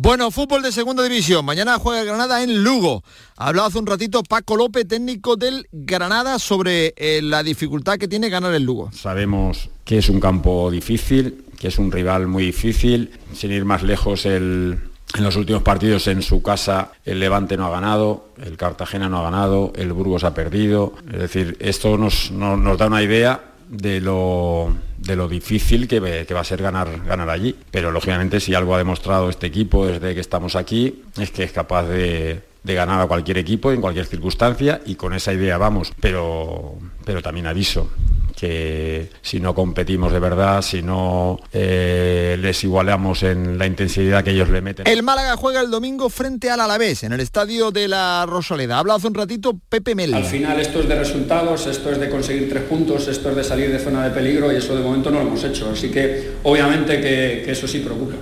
Bueno, 0.00 0.30
fútbol 0.30 0.62
de 0.62 0.70
segunda 0.70 1.02
división. 1.02 1.44
Mañana 1.44 1.76
juega 1.80 2.04
Granada 2.04 2.40
en 2.44 2.62
Lugo. 2.62 3.02
Ha 3.36 3.48
hablado 3.48 3.66
hace 3.66 3.80
un 3.80 3.86
ratito 3.86 4.22
Paco 4.22 4.56
López, 4.56 4.86
técnico 4.86 5.34
del 5.34 5.66
Granada, 5.72 6.38
sobre 6.38 6.94
eh, 6.96 7.20
la 7.20 7.42
dificultad 7.42 7.98
que 7.98 8.06
tiene 8.06 8.28
ganar 8.28 8.54
el 8.54 8.62
Lugo. 8.62 8.92
Sabemos 8.92 9.70
que 9.84 9.98
es 9.98 10.08
un 10.08 10.20
campo 10.20 10.70
difícil, 10.70 11.46
que 11.58 11.66
es 11.66 11.80
un 11.80 11.90
rival 11.90 12.28
muy 12.28 12.44
difícil. 12.44 13.10
Sin 13.34 13.50
ir 13.50 13.64
más 13.64 13.82
lejos, 13.82 14.24
en 14.24 14.88
los 15.18 15.34
últimos 15.34 15.64
partidos 15.64 16.06
en 16.06 16.22
su 16.22 16.42
casa 16.42 16.92
el 17.04 17.18
Levante 17.18 17.56
no 17.56 17.66
ha 17.66 17.70
ganado, 17.70 18.28
el 18.40 18.56
Cartagena 18.56 19.08
no 19.08 19.18
ha 19.18 19.22
ganado, 19.22 19.72
el 19.74 19.92
Burgos 19.92 20.22
ha 20.22 20.32
perdido. 20.32 20.94
Es 21.12 21.18
decir, 21.18 21.56
esto 21.58 21.98
nos 21.98 22.30
da 22.30 22.86
una 22.86 23.02
idea 23.02 23.48
de 23.68 24.00
lo, 24.00 24.74
de 24.98 25.16
lo 25.16 25.28
difícil 25.28 25.86
que, 25.88 26.24
que 26.26 26.34
va 26.34 26.40
a 26.40 26.44
ser 26.44 26.62
ganar, 26.62 27.04
ganar 27.04 27.30
allí. 27.30 27.54
Pero 27.70 27.90
lógicamente 27.90 28.40
si 28.40 28.54
algo 28.54 28.74
ha 28.74 28.78
demostrado 28.78 29.28
este 29.28 29.46
equipo 29.46 29.86
desde 29.86 30.14
que 30.14 30.20
estamos 30.20 30.56
aquí 30.56 31.02
es 31.18 31.30
que 31.30 31.44
es 31.44 31.52
capaz 31.52 31.84
de, 31.84 32.42
de 32.62 32.74
ganar 32.74 33.00
a 33.00 33.06
cualquier 33.06 33.38
equipo 33.38 33.72
en 33.72 33.80
cualquier 33.80 34.06
circunstancia 34.06 34.80
y 34.86 34.94
con 34.94 35.14
esa 35.14 35.32
idea 35.32 35.58
vamos. 35.58 35.92
Pero, 36.00 36.74
pero 37.04 37.22
también 37.22 37.46
aviso 37.46 37.90
que 38.38 39.10
si 39.20 39.40
no 39.40 39.54
competimos 39.54 40.12
de 40.12 40.20
verdad, 40.20 40.62
si 40.62 40.80
no 40.82 41.38
eh, 41.52 42.36
les 42.40 42.62
igualamos 42.64 43.22
en 43.24 43.58
la 43.58 43.66
intensidad 43.66 44.22
que 44.22 44.30
ellos 44.30 44.48
le 44.48 44.60
meten. 44.60 44.86
El 44.86 45.02
Málaga 45.02 45.36
juega 45.36 45.60
el 45.60 45.70
domingo 45.70 46.08
frente 46.08 46.50
al 46.50 46.60
Alavés 46.60 47.02
en 47.02 47.12
el 47.12 47.20
estadio 47.20 47.70
de 47.70 47.88
la 47.88 48.24
Rosaleda. 48.26 48.76
Ha 48.76 48.78
hablado 48.80 48.98
hace 48.98 49.08
un 49.08 49.14
ratito 49.14 49.58
Pepe 49.68 49.94
Mel. 49.94 50.14
Al 50.14 50.24
final 50.24 50.60
esto 50.60 50.80
es 50.80 50.88
de 50.88 50.94
resultados, 50.94 51.66
esto 51.66 51.90
es 51.90 51.98
de 51.98 52.08
conseguir 52.08 52.48
tres 52.48 52.62
puntos, 52.62 53.08
esto 53.08 53.30
es 53.30 53.36
de 53.36 53.44
salir 53.44 53.72
de 53.72 53.78
zona 53.78 54.04
de 54.04 54.10
peligro 54.10 54.52
y 54.52 54.56
eso 54.56 54.76
de 54.76 54.82
momento 54.82 55.10
no 55.10 55.20
lo 55.20 55.26
hemos 55.26 55.42
hecho. 55.44 55.70
Así 55.72 55.90
que 55.90 56.32
obviamente 56.44 57.00
que, 57.00 57.42
que 57.44 57.50
eso 57.52 57.66
sí 57.66 57.80
preocupa. 57.80 58.14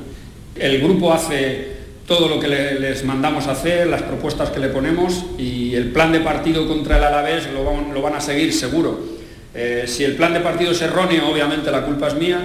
El 0.57 0.81
grupo 0.81 1.12
hace 1.12 1.77
todo 2.07 2.29
lo 2.29 2.39
que 2.41 2.49
le- 2.49 2.81
les 2.81 3.05
mandamos 3.05 3.47
hacer, 3.49 3.87
las 3.89 4.03
propuestas 4.03 4.51
que 4.51 4.61
le 4.61 4.69
ponemos 4.69 5.25
y 5.39 5.75
el 5.75 5.91
plan 5.91 6.12
de 6.12 6.21
partido 6.21 6.67
contra 6.67 6.99
el 6.99 7.05
Alavés 7.05 7.49
lo 7.53 7.64
van, 7.64 7.93
lo 7.93 8.01
van 8.01 8.14
a 8.14 8.21
seguir 8.21 8.53
seguro. 8.55 9.16
Eh, 9.59 9.87
si 9.89 10.05
el 10.05 10.17
plan 10.17 10.35
de 10.35 10.41
partido 10.41 10.73
es 10.73 10.83
erróneo, 10.83 11.31
obviamente 11.31 11.71
la 11.71 11.83
culpa 11.87 12.09
es 12.09 12.15
mía 12.15 12.45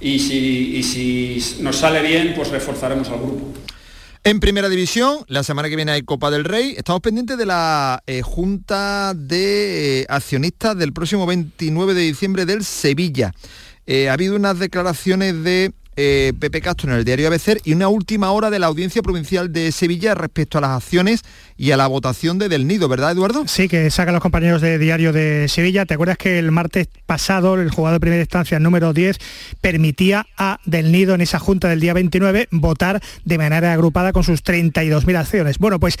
y 0.00 0.18
si, 0.18 1.60
nos 1.60 1.76
sale 1.76 2.00
bien, 2.00 2.32
pues 2.34 2.48
reforzaremos 2.48 3.10
al 3.10 3.18
grupo. 3.18 3.52
En 4.24 4.40
primera 4.40 4.70
división, 4.70 5.18
la 5.28 5.42
semana 5.42 5.68
que 5.68 5.76
viene 5.76 5.92
hay 5.92 6.02
Copa 6.02 6.30
del 6.30 6.44
Rey. 6.44 6.74
Estamos 6.78 7.02
pendientes 7.02 7.36
de 7.36 7.44
la 7.44 8.02
eh, 8.06 8.22
Junta 8.22 9.12
de 9.14 10.00
eh, 10.00 10.06
Accionistas 10.08 10.78
del 10.78 10.94
próximo 10.94 11.26
29 11.26 11.92
de 11.92 12.00
diciembre 12.00 12.46
del 12.46 12.64
Sevilla. 12.64 13.32
Ha 13.86 14.12
habido 14.12 14.34
unas 14.34 14.58
declaraciones 14.58 15.44
de 15.44 15.72
Pepe 15.94 16.60
Castro 16.60 16.90
en 16.90 16.98
el 16.98 17.04
diario 17.04 17.28
ABC 17.28 17.60
y 17.64 17.72
una 17.72 17.86
última 17.86 18.32
hora 18.32 18.50
de 18.50 18.58
la 18.58 18.66
Audiencia 18.66 19.00
Provincial 19.00 19.52
de 19.52 19.70
Sevilla 19.70 20.16
respecto 20.16 20.58
a 20.58 20.62
las 20.62 20.70
acciones 20.70 21.22
y 21.58 21.70
a 21.70 21.76
la 21.76 21.86
votación 21.86 22.38
de 22.38 22.48
Del 22.48 22.66
Nido, 22.66 22.88
¿verdad, 22.88 23.12
Eduardo? 23.12 23.44
Sí, 23.46 23.68
que 23.68 23.90
sacan 23.90 24.12
los 24.12 24.22
compañeros 24.22 24.60
de 24.60 24.78
Diario 24.78 25.12
de 25.12 25.48
Sevilla. 25.48 25.86
¿Te 25.86 25.94
acuerdas 25.94 26.18
que 26.18 26.38
el 26.38 26.52
martes 26.52 26.88
pasado 27.06 27.54
el 27.54 27.70
jugador 27.70 27.96
de 27.96 28.00
primera 28.00 28.22
instancia 28.22 28.58
número 28.58 28.92
10 28.92 29.18
permitía 29.60 30.26
a 30.36 30.60
Del 30.66 30.92
Nido 30.92 31.14
en 31.14 31.22
esa 31.22 31.38
junta 31.38 31.68
del 31.68 31.80
día 31.80 31.94
29 31.94 32.48
votar 32.50 33.02
de 33.24 33.38
manera 33.38 33.72
agrupada 33.72 34.12
con 34.12 34.22
sus 34.22 34.44
32.000 34.44 35.16
acciones? 35.16 35.58
Bueno, 35.58 35.80
pues 35.80 35.96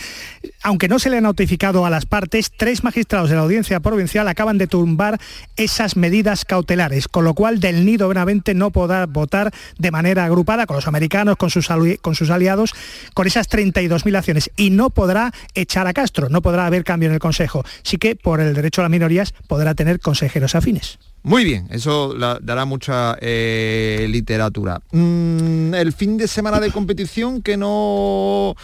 aunque 0.62 0.88
no 0.88 0.98
se 0.98 1.08
le 1.08 1.18
ha 1.18 1.20
notificado 1.22 1.86
a 1.86 1.90
las 1.90 2.04
partes, 2.04 2.52
tres 2.54 2.84
magistrados 2.84 3.30
de 3.30 3.36
la 3.36 3.42
Audiencia 3.42 3.80
Provincial 3.80 4.28
acaban 4.28 4.58
de 4.58 4.66
tumbar 4.66 5.18
esas 5.56 5.96
medidas 5.96 6.44
cautelares, 6.44 7.08
con 7.08 7.24
lo 7.24 7.34
cual 7.34 7.60
Del 7.60 7.86
Nido 7.86 8.08
Benavente 8.08 8.52
no 8.52 8.70
podrá 8.70 9.06
votar 9.06 9.52
de 9.78 9.90
manera 9.90 10.24
agrupada 10.26 10.66
con 10.66 10.76
los 10.76 10.86
americanos, 10.86 11.36
con 11.36 11.48
sus, 11.48 11.68
con 12.02 12.14
sus 12.14 12.30
aliados, 12.30 12.74
con 13.14 13.26
esas 13.26 13.48
32.000 13.48 14.18
acciones 14.18 14.50
y 14.56 14.70
no 14.70 14.90
podrá 14.90 15.32
echar 15.54 15.86
a 15.86 15.92
Castro, 15.92 16.28
no 16.28 16.42
podrá 16.42 16.66
haber 16.66 16.84
cambio 16.84 17.08
en 17.08 17.14
el 17.14 17.20
Consejo. 17.20 17.64
Sí 17.82 17.96
que 17.98 18.16
por 18.16 18.40
el 18.40 18.54
derecho 18.54 18.80
a 18.80 18.84
las 18.84 18.90
minorías 18.90 19.32
podrá 19.48 19.74
tener 19.74 20.00
consejeros 20.00 20.54
afines. 20.54 20.98
Muy 21.22 21.44
bien, 21.44 21.66
eso 21.70 22.14
la- 22.16 22.38
dará 22.40 22.64
mucha 22.64 23.16
eh, 23.20 24.06
literatura. 24.08 24.80
Mm, 24.92 25.74
el 25.74 25.92
fin 25.92 26.16
de 26.16 26.28
semana 26.28 26.60
de 26.60 26.70
competición 26.70 27.42
que 27.42 27.56
no 27.56 28.54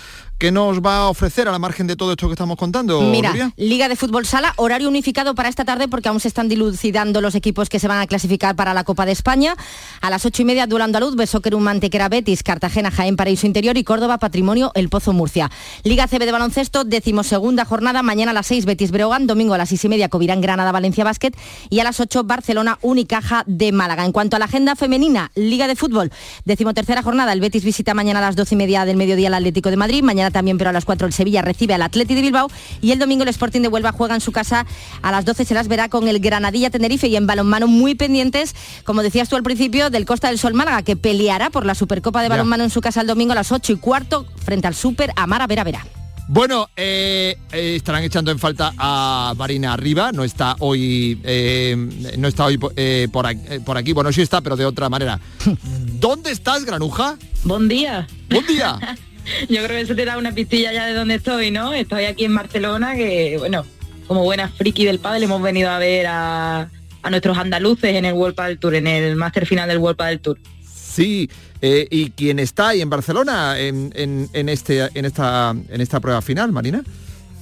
que 0.42 0.50
nos 0.50 0.80
va 0.80 0.96
a 0.96 1.08
ofrecer 1.08 1.46
a 1.46 1.52
la 1.52 1.60
margen 1.60 1.86
de 1.86 1.94
todo 1.94 2.10
esto 2.10 2.26
que 2.26 2.32
estamos 2.32 2.56
contando. 2.56 3.00
Mira? 3.00 3.52
Liga 3.56 3.88
de 3.88 3.94
Fútbol 3.94 4.26
Sala, 4.26 4.54
horario 4.56 4.88
unificado 4.88 5.36
para 5.36 5.48
esta 5.48 5.64
tarde 5.64 5.86
porque 5.86 6.08
aún 6.08 6.18
se 6.18 6.26
están 6.26 6.48
dilucidando 6.48 7.20
los 7.20 7.36
equipos 7.36 7.68
que 7.68 7.78
se 7.78 7.86
van 7.86 8.00
a 8.00 8.08
clasificar 8.08 8.56
para 8.56 8.74
la 8.74 8.82
Copa 8.82 9.06
de 9.06 9.12
España. 9.12 9.54
A 10.00 10.10
las 10.10 10.26
ocho 10.26 10.42
y 10.42 10.44
media, 10.44 10.66
Duelo 10.66 10.84
Andaluz, 10.84 11.14
Besóquerum 11.14 11.62
Mantequera 11.62 12.08
Betis, 12.08 12.42
Cartagena, 12.42 12.90
Jaén, 12.90 13.14
Paraíso 13.14 13.46
Interior 13.46 13.76
y 13.76 13.84
Córdoba, 13.84 14.18
Patrimonio, 14.18 14.72
El 14.74 14.88
Pozo 14.88 15.12
Murcia. 15.12 15.48
Liga 15.84 16.08
CB 16.08 16.24
de 16.24 16.32
baloncesto, 16.32 16.82
decimosegunda 16.82 17.64
jornada, 17.64 18.02
mañana 18.02 18.32
a 18.32 18.34
las 18.34 18.48
seis, 18.48 18.64
Betis 18.64 18.90
Breogán, 18.90 19.28
domingo 19.28 19.54
a 19.54 19.58
las 19.58 19.68
seis 19.68 19.84
y 19.84 19.88
media, 19.88 20.08
Covirán, 20.08 20.40
Granada, 20.40 20.72
Valencia 20.72 21.04
Basket 21.04 21.36
y 21.70 21.78
a 21.78 21.84
las 21.84 22.00
ocho, 22.00 22.24
Barcelona, 22.24 22.80
Unicaja 22.82 23.44
de 23.46 23.70
Málaga. 23.70 24.04
En 24.04 24.10
cuanto 24.10 24.34
a 24.34 24.40
la 24.40 24.46
agenda 24.46 24.74
femenina, 24.74 25.30
Liga 25.36 25.68
de 25.68 25.76
Fútbol, 25.76 26.10
decimotercera 26.44 27.04
jornada, 27.04 27.32
el 27.32 27.38
Betis 27.38 27.62
visita 27.62 27.94
mañana 27.94 28.18
a 28.18 28.22
las 28.22 28.34
doce 28.34 28.56
y 28.56 28.58
media 28.58 28.84
del 28.84 28.96
mediodía 28.96 29.28
al 29.28 29.34
Atlético 29.34 29.70
de 29.70 29.76
Madrid, 29.76 30.02
mañana 30.02 30.31
también, 30.32 30.58
pero 30.58 30.70
a 30.70 30.72
las 30.72 30.84
cuatro 30.84 31.06
el 31.06 31.12
Sevilla 31.12 31.42
recibe 31.42 31.74
al 31.74 31.82
Atleti 31.82 32.14
de 32.14 32.20
Bilbao 32.22 32.48
y 32.80 32.90
el 32.92 32.98
domingo 32.98 33.22
el 33.22 33.28
Sporting 33.28 33.60
de 33.60 33.68
Huelva 33.68 33.92
juega 33.92 34.14
en 34.14 34.20
su 34.20 34.32
casa 34.32 34.66
a 35.02 35.12
las 35.12 35.24
12 35.24 35.44
se 35.44 35.54
las 35.54 35.68
verá 35.68 35.88
con 35.88 36.08
el 36.08 36.18
Granadilla 36.20 36.70
Tenerife 36.70 37.06
y 37.08 37.16
en 37.16 37.26
balonmano 37.26 37.66
muy 37.68 37.94
pendientes, 37.94 38.54
como 38.84 39.02
decías 39.02 39.28
tú 39.28 39.36
al 39.36 39.42
principio, 39.42 39.90
del 39.90 40.04
Costa 40.06 40.28
del 40.28 40.38
Sol 40.38 40.54
Málaga 40.54 40.82
que 40.82 40.96
peleará 40.96 41.50
por 41.50 41.64
la 41.66 41.74
Supercopa 41.74 42.20
de 42.22 42.26
Ya. 42.28 42.30
balonmano 42.30 42.64
en 42.64 42.70
su 42.70 42.80
casa 42.80 43.00
el 43.02 43.06
domingo 43.06 43.32
a 43.32 43.36
las 43.36 43.52
8 43.52 43.72
y 43.72 43.76
cuarto 43.76 44.26
frente 44.44 44.66
al 44.66 44.74
Super 44.74 45.12
Amara 45.16 45.46
Vera 45.46 45.64
Vera. 45.64 45.86
Bueno, 46.28 46.68
eh, 46.76 47.36
eh, 47.52 47.74
estarán 47.76 48.04
echando 48.04 48.30
en 48.30 48.38
falta 48.38 48.72
a 48.78 49.34
Marina 49.36 49.72
Arriba, 49.74 50.12
no 50.12 50.22
está 50.24 50.54
hoy, 50.60 51.20
eh, 51.24 51.76
no 52.16 52.28
está 52.28 52.44
hoy 52.46 52.56
po- 52.58 52.72
eh, 52.76 53.08
por, 53.12 53.26
aquí, 53.26 53.40
por 53.66 53.76
aquí, 53.76 53.92
bueno 53.92 54.12
sí 54.12 54.22
está, 54.22 54.40
pero 54.40 54.56
de 54.56 54.64
otra 54.64 54.88
manera. 54.88 55.20
¿Dónde 56.00 56.30
estás, 56.30 56.64
Granuja? 56.64 57.16
Buen 57.44 57.68
día. 57.68 58.06
Buen 58.30 58.46
día. 58.46 58.78
Yo 59.48 59.56
creo 59.64 59.68
que 59.68 59.80
eso 59.80 59.94
te 59.94 60.04
da 60.04 60.18
una 60.18 60.32
pistilla 60.32 60.72
ya 60.72 60.86
de 60.86 60.94
dónde 60.94 61.14
estoy, 61.16 61.50
¿no? 61.50 61.72
Estoy 61.72 62.04
aquí 62.04 62.24
en 62.24 62.34
Barcelona, 62.34 62.94
que 62.94 63.36
bueno, 63.38 63.64
como 64.06 64.24
buena 64.24 64.48
friki 64.48 64.84
del 64.84 64.98
pádel 64.98 65.24
hemos 65.24 65.40
venido 65.42 65.70
a 65.70 65.78
ver 65.78 66.06
a, 66.08 66.68
a 67.02 67.10
nuestros 67.10 67.36
andaluces 67.38 67.94
en 67.94 68.04
el 68.04 68.14
World 68.14 68.34
Padel 68.34 68.58
Tour, 68.58 68.74
en 68.74 68.86
el 68.86 69.16
máster 69.16 69.46
final 69.46 69.68
del 69.68 69.78
World 69.78 69.96
Padel 69.96 70.20
Tour. 70.20 70.38
Sí, 70.64 71.30
eh, 71.62 71.86
¿y 71.90 72.10
quién 72.10 72.38
está 72.38 72.68
ahí 72.68 72.80
en 72.80 72.90
Barcelona 72.90 73.58
en, 73.58 73.92
en- 73.96 74.28
en 74.32 74.48
este, 74.48 74.88
en, 74.94 75.04
esta, 75.04 75.54
en 75.68 75.80
esta 75.80 76.00
prueba 76.00 76.20
final, 76.20 76.52
Marina? 76.52 76.82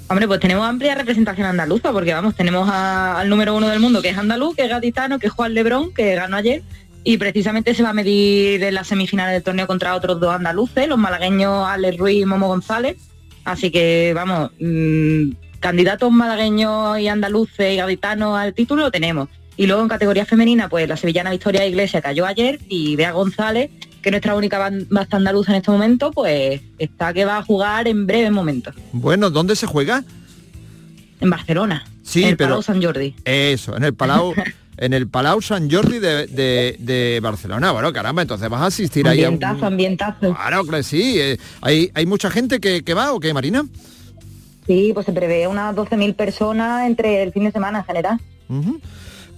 Hombre, 0.09 0.26
pues 0.26 0.41
tenemos 0.41 0.66
amplia 0.68 0.95
representación 0.97 1.47
andaluza, 1.47 1.93
porque 1.93 2.12
vamos, 2.12 2.35
tenemos 2.35 2.68
a- 2.68 3.18
al 3.20 3.28
número 3.28 3.55
uno 3.57 3.68
del 3.68 3.81
mundo, 3.81 4.03
que 4.03 4.09
es 4.11 4.18
andaluz, 4.18 4.55
que 4.57 4.62
es 4.64 4.68
gaditano, 4.68 5.18
que 5.18 5.28
es 5.28 5.33
Juan 5.33 5.55
Lebrón, 5.55 5.93
que 5.95 6.14
ganó 6.16 6.37
ayer, 6.37 6.62
y 7.05 7.17
precisamente 7.19 7.75
se 7.75 7.83
va 7.83 7.91
a 7.91 7.95
medir 7.95 8.63
en 8.63 8.75
las 8.75 8.89
semifinales 8.89 9.33
del 9.35 9.43
torneo 9.43 9.67
contra 9.67 9.95
otros 9.95 10.21
dos 10.21 10.35
andaluces, 10.35 10.87
los 10.89 10.99
malagueños 10.99 11.67
Alex 11.67 11.97
Ruiz 11.99 12.23
y 12.23 12.27
Momo 12.27 12.49
González. 12.49 12.97
Así 13.45 13.71
que, 13.71 14.13
vamos, 14.15 14.51
mm, 14.61 15.31
candidatos 15.61 16.13
malagueños 16.13 16.99
y 16.99 17.09
andaluces 17.09 17.73
y 17.73 17.77
gaditanos 17.77 18.39
al 18.39 18.53
título 18.55 18.83
lo 18.83 18.91
tenemos. 18.91 19.29
Y 19.57 19.67
luego 19.67 19.83
en 19.83 19.89
categoría 19.89 20.25
femenina, 20.25 20.69
pues 20.69 20.89
la 20.89 20.97
sevillana 20.97 21.31
Victoria 21.31 21.67
Iglesia 21.67 22.01
cayó 22.01 22.27
ayer 22.27 22.61
y 22.69 22.97
Bea 22.97 23.13
González, 23.13 23.71
que 24.03 24.09
es 24.09 24.13
nuestra 24.13 24.35
única 24.35 24.71
basta 24.89 25.17
andaluza 25.17 25.53
en 25.53 25.59
este 25.59 25.71
momento, 25.71 26.11
pues 26.13 26.61
está 26.79 27.13
que 27.13 27.25
va 27.27 27.39
a 27.39 27.43
jugar 27.43 27.87
en 27.89 28.07
breve 28.07 28.31
momento. 28.31 28.73
Bueno, 28.93 29.29
¿dónde 29.31 29.57
se 29.57 29.67
juega? 29.67 30.05
En 31.21 31.29
Barcelona. 31.29 31.85
Sí, 32.03 32.23
en 32.23 32.31
el 32.31 32.37
pero- 32.37 32.49
Palau 32.51 32.63
Sant 32.63 32.83
Jordi. 32.83 33.15
Eso, 33.25 33.77
en 33.77 33.85
el 33.85 33.95
Palau, 33.95 34.35
en 34.81 34.93
el 34.95 35.07
Palau 35.09 35.41
San 35.43 35.70
Jordi 35.70 35.99
de, 36.01 36.26
de- 36.26 36.74
de 36.81 37.20
Barcelona. 37.22 37.70
Bueno, 37.70 37.93
caramba, 37.93 38.22
entonces 38.22 38.49
vas 38.49 38.62
a 38.62 38.66
asistir 38.66 39.07
ahí 39.07 39.22
a 39.22 39.28
un... 39.28 39.35
Ambientazo, 39.35 39.66
ambientazo. 39.66 40.35
Claro 40.35 40.64
que 40.64 40.83
sí. 40.83 41.20
eh, 41.20 41.39
¿hay, 41.61 41.91
¿Hay 41.95 42.07
mucha 42.07 42.31
gente 42.31 42.59
que, 42.61 42.83
que 42.83 42.95
va 42.95 43.12
o 43.12 43.20
qué, 43.20 43.33
Marina? 43.33 43.64
Sí, 44.66 44.91
pues 44.95 45.07
se 45.07 45.12
prevé 45.12 45.47
unas 45.47 45.74
12.000 45.76 46.14
personas 46.14 46.87
entre 46.87 47.22
el 47.22 47.33
fin 47.33 47.45
de 47.45 47.53
semana 47.53 47.78
en 47.81 47.85
general. 47.85 48.20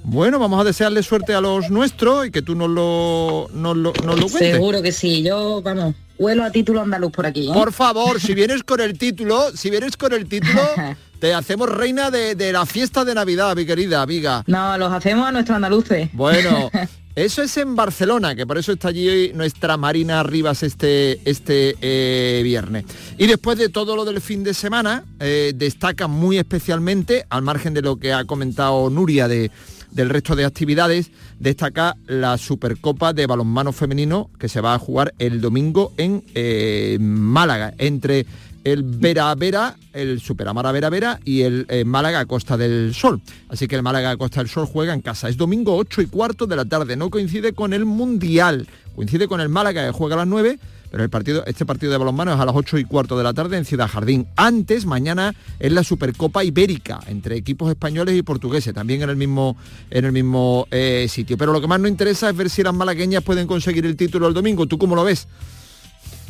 Bueno, 0.04 0.38
vamos 0.38 0.60
a 0.60 0.64
desearle 0.64 1.02
suerte 1.02 1.32
a 1.32 1.40
los 1.40 1.70
nuestros 1.70 2.26
y 2.26 2.30
que 2.30 2.42
tú 2.42 2.54
nos 2.56 2.68
lo, 2.68 3.48
nos 3.54 3.76
lo, 3.76 3.92
nos 4.04 4.18
lo 4.20 4.28
cuentes. 4.28 4.52
Seguro 4.54 4.82
que 4.82 4.90
sí. 4.92 5.22
Yo, 5.22 5.62
vamos, 5.62 5.94
huelo 6.18 6.44
a 6.44 6.50
título 6.50 6.80
andaluz 6.80 7.12
por 7.12 7.26
aquí. 7.26 7.48
¿eh? 7.48 7.52
Por 7.52 7.72
favor, 7.72 8.20
si 8.20 8.34
vienes 8.34 8.62
con 8.62 8.80
el 8.80 8.98
título, 8.98 9.50
si 9.54 9.70
vienes 9.70 9.96
con 9.96 10.12
el 10.12 10.28
título, 10.28 10.62
te 11.18 11.34
hacemos 11.34 11.68
reina 11.68 12.10
de, 12.10 12.34
de 12.34 12.52
la 12.52 12.66
fiesta 12.66 13.04
de 13.04 13.14
Navidad, 13.14 13.56
mi 13.56 13.66
querida 13.66 14.02
amiga. 14.02 14.44
No, 14.46 14.76
los 14.78 14.92
hacemos 14.92 15.26
a 15.26 15.32
nuestros 15.32 15.56
andaluces. 15.56 16.10
Bueno, 16.12 16.70
eso 17.14 17.42
es 17.42 17.56
en 17.56 17.76
Barcelona, 17.76 18.34
que 18.34 18.46
por 18.46 18.58
eso 18.58 18.72
está 18.72 18.88
allí 18.88 19.08
hoy 19.08 19.32
nuestra 19.34 19.76
Marina 19.76 20.22
Rivas 20.22 20.62
este, 20.62 21.20
este 21.28 21.76
eh, 21.80 22.42
viernes. 22.42 22.84
Y 23.18 23.26
después 23.26 23.58
de 23.58 23.68
todo 23.68 23.96
lo 23.96 24.04
del 24.04 24.20
fin 24.20 24.44
de 24.44 24.54
semana, 24.54 25.04
eh, 25.20 25.52
destaca 25.54 26.06
muy 26.06 26.38
especialmente, 26.38 27.26
al 27.28 27.42
margen 27.42 27.74
de 27.74 27.82
lo 27.82 27.96
que 27.96 28.12
ha 28.12 28.24
comentado 28.24 28.90
Nuria 28.90 29.28
de, 29.28 29.50
del 29.92 30.10
resto 30.10 30.36
de 30.36 30.44
actividades, 30.44 31.10
destaca 31.38 31.96
la 32.06 32.38
Supercopa 32.38 33.12
de 33.12 33.26
Balonmano 33.26 33.72
Femenino 33.72 34.30
que 34.38 34.48
se 34.48 34.60
va 34.60 34.74
a 34.74 34.78
jugar 34.78 35.14
el 35.18 35.40
domingo 35.40 35.92
en 35.96 36.24
eh, 36.34 36.98
Málaga, 37.00 37.74
entre 37.78 38.26
el 38.64 38.82
Vera 38.82 39.34
Vera, 39.34 39.76
el 39.92 40.20
Superamara 40.20 40.72
Vera 40.72 40.88
Vera 40.88 41.20
y 41.24 41.42
el 41.42 41.66
eh, 41.68 41.84
Málaga 41.84 42.24
Costa 42.26 42.56
del 42.56 42.94
Sol. 42.94 43.20
Así 43.48 43.66
que 43.68 43.76
el 43.76 43.82
Málaga 43.82 44.16
Costa 44.16 44.40
del 44.40 44.48
Sol 44.48 44.66
juega 44.66 44.94
en 44.94 45.00
casa. 45.00 45.28
Es 45.28 45.36
domingo 45.36 45.76
8 45.76 46.02
y 46.02 46.06
cuarto 46.06 46.46
de 46.46 46.56
la 46.56 46.64
tarde, 46.64 46.96
no 46.96 47.10
coincide 47.10 47.52
con 47.52 47.72
el 47.72 47.84
Mundial, 47.84 48.68
coincide 48.94 49.28
con 49.28 49.40
el 49.40 49.48
Málaga 49.48 49.86
que 49.86 49.92
juega 49.92 50.14
a 50.14 50.18
las 50.18 50.28
9. 50.28 50.58
Pero 50.92 51.04
el 51.04 51.08
partido, 51.08 51.42
este 51.46 51.64
partido 51.64 51.90
de 51.90 51.96
balonmano 51.96 52.34
es 52.34 52.38
a 52.38 52.44
las 52.44 52.54
8 52.54 52.76
y 52.76 52.84
cuarto 52.84 53.16
de 53.16 53.24
la 53.24 53.32
tarde 53.32 53.56
en 53.56 53.64
Ciudad 53.64 53.88
Jardín. 53.88 54.26
Antes, 54.36 54.84
mañana, 54.84 55.34
es 55.58 55.72
la 55.72 55.82
Supercopa 55.82 56.44
Ibérica, 56.44 57.00
entre 57.06 57.34
equipos 57.34 57.70
españoles 57.70 58.14
y 58.14 58.22
portugueses, 58.22 58.74
también 58.74 59.00
en 59.00 59.08
el 59.08 59.16
mismo, 59.16 59.56
en 59.90 60.04
el 60.04 60.12
mismo 60.12 60.68
eh, 60.70 61.06
sitio. 61.08 61.38
Pero 61.38 61.54
lo 61.54 61.62
que 61.62 61.66
más 61.66 61.80
nos 61.80 61.90
interesa 61.90 62.28
es 62.28 62.36
ver 62.36 62.50
si 62.50 62.62
las 62.62 62.74
malagueñas 62.74 63.24
pueden 63.24 63.46
conseguir 63.46 63.86
el 63.86 63.96
título 63.96 64.28
el 64.28 64.34
domingo. 64.34 64.66
¿Tú 64.66 64.76
cómo 64.76 64.94
lo 64.94 65.02
ves? 65.02 65.28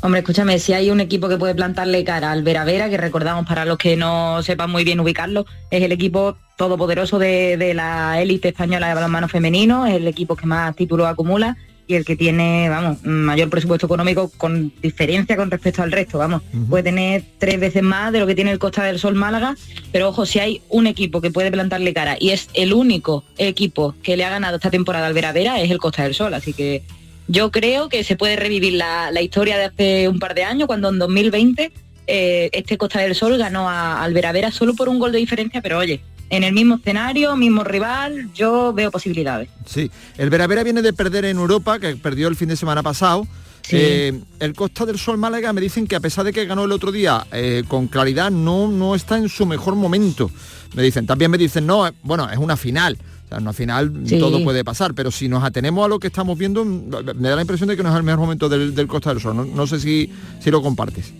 Hombre, 0.00 0.20
escúchame, 0.20 0.60
si 0.60 0.72
hay 0.74 0.92
un 0.92 1.00
equipo 1.00 1.28
que 1.28 1.38
puede 1.38 1.56
plantarle 1.56 2.04
cara 2.04 2.30
al 2.30 2.44
Vera 2.44 2.64
Vera, 2.64 2.88
que 2.88 2.98
recordamos 2.98 3.44
para 3.44 3.64
los 3.64 3.78
que 3.78 3.96
no 3.96 4.44
sepan 4.44 4.70
muy 4.70 4.84
bien 4.84 5.00
ubicarlo, 5.00 5.44
es 5.72 5.82
el 5.82 5.90
equipo 5.90 6.36
todopoderoso 6.56 7.18
de, 7.18 7.56
de 7.56 7.74
la 7.74 8.22
élite 8.22 8.50
española 8.50 8.86
de 8.86 8.94
balonmano 8.94 9.26
femenino, 9.28 9.86
es 9.86 9.94
el 9.94 10.06
equipo 10.06 10.36
que 10.36 10.46
más 10.46 10.76
títulos 10.76 11.08
acumula 11.08 11.56
y 11.86 11.94
el 11.94 12.04
que 12.04 12.16
tiene, 12.16 12.68
vamos, 12.68 13.02
mayor 13.02 13.50
presupuesto 13.50 13.86
económico 13.86 14.30
con 14.36 14.72
diferencia 14.80 15.36
con 15.36 15.50
respecto 15.50 15.82
al 15.82 15.92
resto, 15.92 16.18
vamos. 16.18 16.42
Puede 16.68 16.84
tener 16.84 17.24
tres 17.38 17.60
veces 17.60 17.82
más 17.82 18.12
de 18.12 18.20
lo 18.20 18.26
que 18.26 18.34
tiene 18.34 18.50
el 18.50 18.58
Costa 18.58 18.84
del 18.84 18.98
Sol 18.98 19.14
Málaga, 19.14 19.56
pero 19.90 20.08
ojo, 20.08 20.26
si 20.26 20.38
hay 20.38 20.62
un 20.68 20.86
equipo 20.86 21.20
que 21.20 21.30
puede 21.30 21.50
plantarle 21.50 21.92
cara 21.92 22.16
y 22.18 22.30
es 22.30 22.48
el 22.54 22.72
único 22.72 23.24
equipo 23.38 23.94
que 24.02 24.16
le 24.16 24.24
ha 24.24 24.30
ganado 24.30 24.56
esta 24.56 24.70
temporada 24.70 25.06
al 25.06 25.14
Vera 25.14 25.32
Vera, 25.32 25.60
es 25.60 25.70
el 25.70 25.78
Costa 25.78 26.04
del 26.04 26.14
Sol, 26.14 26.34
así 26.34 26.52
que 26.52 26.82
yo 27.28 27.50
creo 27.50 27.88
que 27.88 28.04
se 28.04 28.16
puede 28.16 28.36
revivir 28.36 28.74
la, 28.74 29.10
la 29.10 29.22
historia 29.22 29.56
de 29.56 29.64
hace 29.64 30.08
un 30.08 30.18
par 30.18 30.34
de 30.34 30.44
años, 30.44 30.66
cuando 30.66 30.88
en 30.88 30.98
2020 30.98 31.72
eh, 32.06 32.50
este 32.52 32.78
Costa 32.78 33.00
del 33.00 33.14
Sol 33.14 33.38
ganó 33.38 33.68
a, 33.68 34.02
al 34.02 34.12
Vera 34.12 34.32
Vera 34.32 34.50
solo 34.50 34.74
por 34.74 34.88
un 34.88 34.98
gol 34.98 35.12
de 35.12 35.18
diferencia, 35.18 35.62
pero 35.62 35.78
oye, 35.78 36.00
en 36.32 36.44
el 36.44 36.54
mismo 36.54 36.76
escenario, 36.76 37.36
mismo 37.36 37.62
rival, 37.62 38.32
yo 38.32 38.72
veo 38.72 38.90
posibilidades. 38.90 39.50
Sí, 39.66 39.90
el 40.16 40.30
Veravera 40.30 40.62
viene 40.64 40.80
de 40.80 40.94
perder 40.94 41.26
en 41.26 41.36
Europa, 41.36 41.78
que 41.78 41.94
perdió 41.96 42.26
el 42.28 42.36
fin 42.36 42.48
de 42.48 42.56
semana 42.56 42.82
pasado. 42.82 43.26
Sí. 43.60 43.76
Eh, 43.78 44.20
el 44.40 44.54
Costa 44.54 44.86
del 44.86 44.98
Sol 44.98 45.18
Málaga 45.18 45.52
me 45.52 45.60
dicen 45.60 45.86
que 45.86 45.94
a 45.94 46.00
pesar 46.00 46.24
de 46.24 46.32
que 46.32 46.46
ganó 46.46 46.64
el 46.64 46.72
otro 46.72 46.90
día 46.90 47.26
eh, 47.32 47.64
con 47.68 47.86
claridad, 47.86 48.30
no, 48.30 48.66
no 48.66 48.94
está 48.94 49.18
en 49.18 49.28
su 49.28 49.44
mejor 49.44 49.74
momento. 49.76 50.30
Me 50.74 50.82
dicen, 50.82 51.06
también 51.06 51.30
me 51.30 51.36
dicen, 51.36 51.66
no, 51.66 51.86
eh, 51.86 51.92
bueno, 52.02 52.28
es 52.30 52.38
una 52.38 52.56
final. 52.56 52.96
O 53.26 53.28
sea, 53.28 53.36
en 53.36 53.42
una 53.44 53.52
final 53.52 53.92
Sí. 54.06 54.18
todo 54.18 54.42
puede 54.42 54.64
pasar, 54.64 54.94
pero 54.94 55.10
si 55.10 55.28
nos 55.28 55.44
atenemos 55.44 55.84
a 55.84 55.88
lo 55.88 55.98
que 56.00 56.06
estamos 56.06 56.38
viendo, 56.38 56.64
mm, 56.64 56.90
me 57.14 57.28
da 57.28 57.36
la 57.36 57.42
impresión 57.42 57.68
de 57.68 57.76
que 57.76 57.82
no 57.82 57.90
es 57.90 57.96
el 57.96 58.02
mejor 58.04 58.20
momento 58.20 58.48
del, 58.48 58.74
del 58.74 58.86
Costa 58.86 59.10
del 59.10 59.20
Sol. 59.22 59.36
No, 59.36 59.44
no 59.44 59.66
sé 59.66 59.78
si, 59.78 60.10
si 60.40 60.50
lo 60.50 60.62
compartes. 60.62 61.12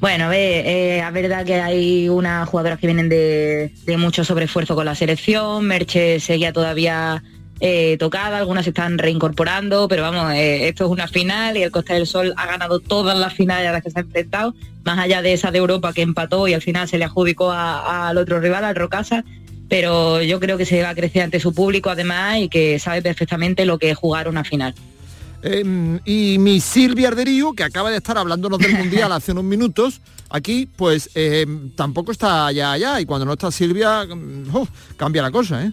Bueno, 0.00 0.28
ver, 0.28 0.64
eh, 0.64 1.00
es 1.00 1.12
verdad 1.12 1.44
que 1.44 1.54
hay 1.54 2.08
unas 2.08 2.48
jugadoras 2.48 2.78
que 2.78 2.86
vienen 2.86 3.08
de, 3.08 3.72
de 3.84 3.96
mucho 3.96 4.22
sobreesfuerzo 4.22 4.76
con 4.76 4.84
la 4.84 4.94
selección, 4.94 5.66
Merche 5.66 6.20
seguía 6.20 6.52
todavía 6.52 7.24
eh, 7.60 7.96
tocada, 7.98 8.38
algunas 8.38 8.62
se 8.64 8.70
están 8.70 8.98
reincorporando, 8.98 9.88
pero 9.88 10.02
vamos, 10.02 10.32
eh, 10.34 10.68
esto 10.68 10.84
es 10.84 10.90
una 10.90 11.08
final 11.08 11.56
y 11.56 11.64
el 11.64 11.72
Costa 11.72 11.94
del 11.94 12.06
Sol 12.06 12.32
ha 12.36 12.46
ganado 12.46 12.78
todas 12.78 13.18
las 13.18 13.34
finales 13.34 13.68
a 13.68 13.72
las 13.72 13.82
que 13.82 13.90
se 13.90 13.98
ha 13.98 14.02
enfrentado, 14.02 14.54
más 14.84 15.00
allá 15.00 15.20
de 15.22 15.32
esa 15.32 15.50
de 15.50 15.58
Europa 15.58 15.92
que 15.92 16.02
empató 16.02 16.46
y 16.46 16.54
al 16.54 16.62
final 16.62 16.86
se 16.86 16.98
le 16.98 17.04
adjudicó 17.04 17.50
al 17.50 18.16
otro 18.16 18.38
rival, 18.38 18.64
al 18.64 18.76
Rocasa, 18.76 19.24
pero 19.68 20.22
yo 20.22 20.38
creo 20.38 20.56
que 20.56 20.64
se 20.64 20.80
va 20.80 20.90
a 20.90 20.94
crecer 20.94 21.22
ante 21.22 21.40
su 21.40 21.52
público 21.52 21.90
además 21.90 22.38
y 22.38 22.48
que 22.48 22.78
sabe 22.78 23.02
perfectamente 23.02 23.66
lo 23.66 23.78
que 23.78 23.90
es 23.90 23.98
jugar 23.98 24.28
una 24.28 24.44
final. 24.44 24.74
Eh, 25.42 26.00
y 26.04 26.38
mi 26.38 26.60
Silvia 26.60 27.08
Arderío, 27.08 27.52
que 27.52 27.62
acaba 27.62 27.90
de 27.90 27.98
estar 27.98 28.18
hablándonos 28.18 28.58
del 28.58 28.74
Mundial 28.74 29.12
hace 29.12 29.32
unos 29.32 29.44
minutos, 29.44 30.00
aquí 30.30 30.68
pues 30.76 31.10
eh, 31.14 31.46
tampoco 31.76 32.12
está 32.12 32.46
allá 32.46 32.72
allá 32.72 33.00
y 33.00 33.06
cuando 33.06 33.24
no 33.24 33.34
está 33.34 33.50
Silvia 33.50 34.04
uf, 34.52 34.68
cambia 34.96 35.22
la 35.22 35.30
cosa, 35.30 35.64
¿eh? 35.64 35.72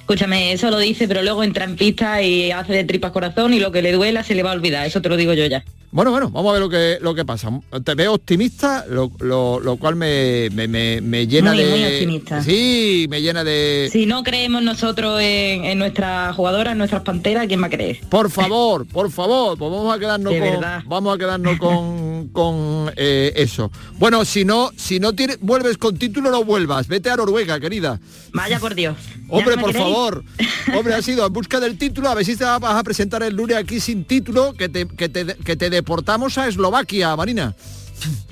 Escúchame, 0.00 0.52
eso 0.52 0.70
lo 0.70 0.78
dice, 0.78 1.06
pero 1.06 1.22
luego 1.22 1.44
entra 1.44 1.64
en 1.64 1.76
pista 1.76 2.22
y 2.22 2.50
hace 2.50 2.72
de 2.72 2.84
tripas 2.84 3.12
corazón 3.12 3.52
y 3.52 3.60
lo 3.60 3.72
que 3.72 3.82
le 3.82 3.92
duela 3.92 4.22
se 4.24 4.34
le 4.34 4.42
va 4.42 4.52
a 4.52 4.54
olvidar, 4.54 4.86
eso 4.86 5.02
te 5.02 5.08
lo 5.10 5.16
digo 5.18 5.34
yo 5.34 5.44
ya. 5.46 5.62
Bueno, 5.90 6.10
bueno, 6.10 6.28
vamos 6.30 6.50
a 6.50 6.52
ver 6.52 6.60
lo 6.60 6.68
que, 6.68 6.98
lo 7.00 7.14
que 7.14 7.24
pasa. 7.24 7.48
Te 7.82 7.94
veo 7.94 8.12
optimista, 8.12 8.84
lo, 8.90 9.10
lo- 9.20 9.58
lo 9.58 9.76
cual 9.78 9.96
me, 9.96 10.50
me- 10.52 10.68
me- 10.68 11.00
me 11.00 11.26
llena 11.26 11.52
Muy, 11.54 11.64
de... 11.64 11.70
muy 11.70 11.84
optimista. 11.84 12.42
Sí, 12.42 13.06
me 13.08 13.22
llena 13.22 13.42
de... 13.42 13.88
Si 13.90 14.04
no 14.04 14.22
creemos 14.22 14.62
nosotros 14.62 15.18
en, 15.22 15.64
en 15.64 15.78
nuestras 15.78 16.36
jugadoras, 16.36 16.72
en 16.72 16.78
nuestras 16.78 17.02
panteras, 17.02 17.46
¿quién 17.46 17.62
va 17.62 17.68
a 17.68 17.70
creer? 17.70 18.00
Por 18.10 18.30
favor, 18.30 18.86
por 18.86 19.10
favor, 19.10 19.56
pues 19.56 19.70
vamos 19.70 19.96
a 19.96 19.98
quedarnos 19.98 20.30
De 20.34 20.40
con, 20.40 20.50
verdad. 20.50 20.82
vamos 20.86 21.14
a 21.14 21.18
quedarnos 21.18 21.58
con, 21.58 22.28
con 22.32 22.92
eh, 22.96 23.32
eso. 23.36 23.70
Bueno, 23.98 24.26
si 24.26 24.44
no, 24.44 24.70
si 24.76 25.00
no 25.00 25.14
tienes, 25.14 25.38
vuelves 25.40 25.78
con 25.78 25.96
título, 25.96 26.30
no 26.30 26.44
vuelvas. 26.44 26.86
Vete 26.86 27.08
a 27.08 27.16
Noruega, 27.16 27.58
querida. 27.60 27.98
Vaya 28.34 28.58
por 28.58 28.74
Dios. 28.74 28.96
Hombre, 29.30 29.54
¿Ya 29.54 29.56
no 29.56 29.56
me 29.56 29.62
por 29.62 29.72
queréis? 29.72 29.88
favor. 29.94 30.24
Hombre, 30.76 30.92
has 30.94 31.08
ido 31.08 31.26
en 31.26 31.32
busca 31.32 31.58
del 31.60 31.78
título, 31.78 32.10
a 32.10 32.14
ver 32.14 32.26
si 32.26 32.36
te 32.36 32.44
vas 32.44 32.62
a 32.62 32.82
presentar 32.82 33.22
el 33.22 33.34
lunes 33.34 33.56
aquí 33.56 33.80
sin 33.80 34.04
título, 34.04 34.52
que 34.52 34.68
te, 34.68 34.86
que 34.86 35.08
te, 35.08 35.24
que 35.34 35.56
te 35.56 35.77
deportamos 35.78 36.36
a 36.38 36.48
Eslovaquia, 36.48 37.14
Marina. 37.16 37.54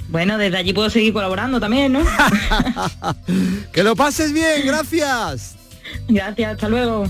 Bueno, 0.09 0.39
desde 0.39 0.57
allí 0.59 0.73
puedo 0.73 0.89
seguir 0.89 1.13
colaborando 1.13 1.59
también, 1.59 1.93
¿no? 1.93 1.99
Que 3.73 3.83
lo 3.83 3.97
pases 3.97 4.33
bien, 4.33 4.65
gracias. 4.65 5.57
Gracias, 6.07 6.53
hasta 6.55 6.69
luego. 6.69 7.07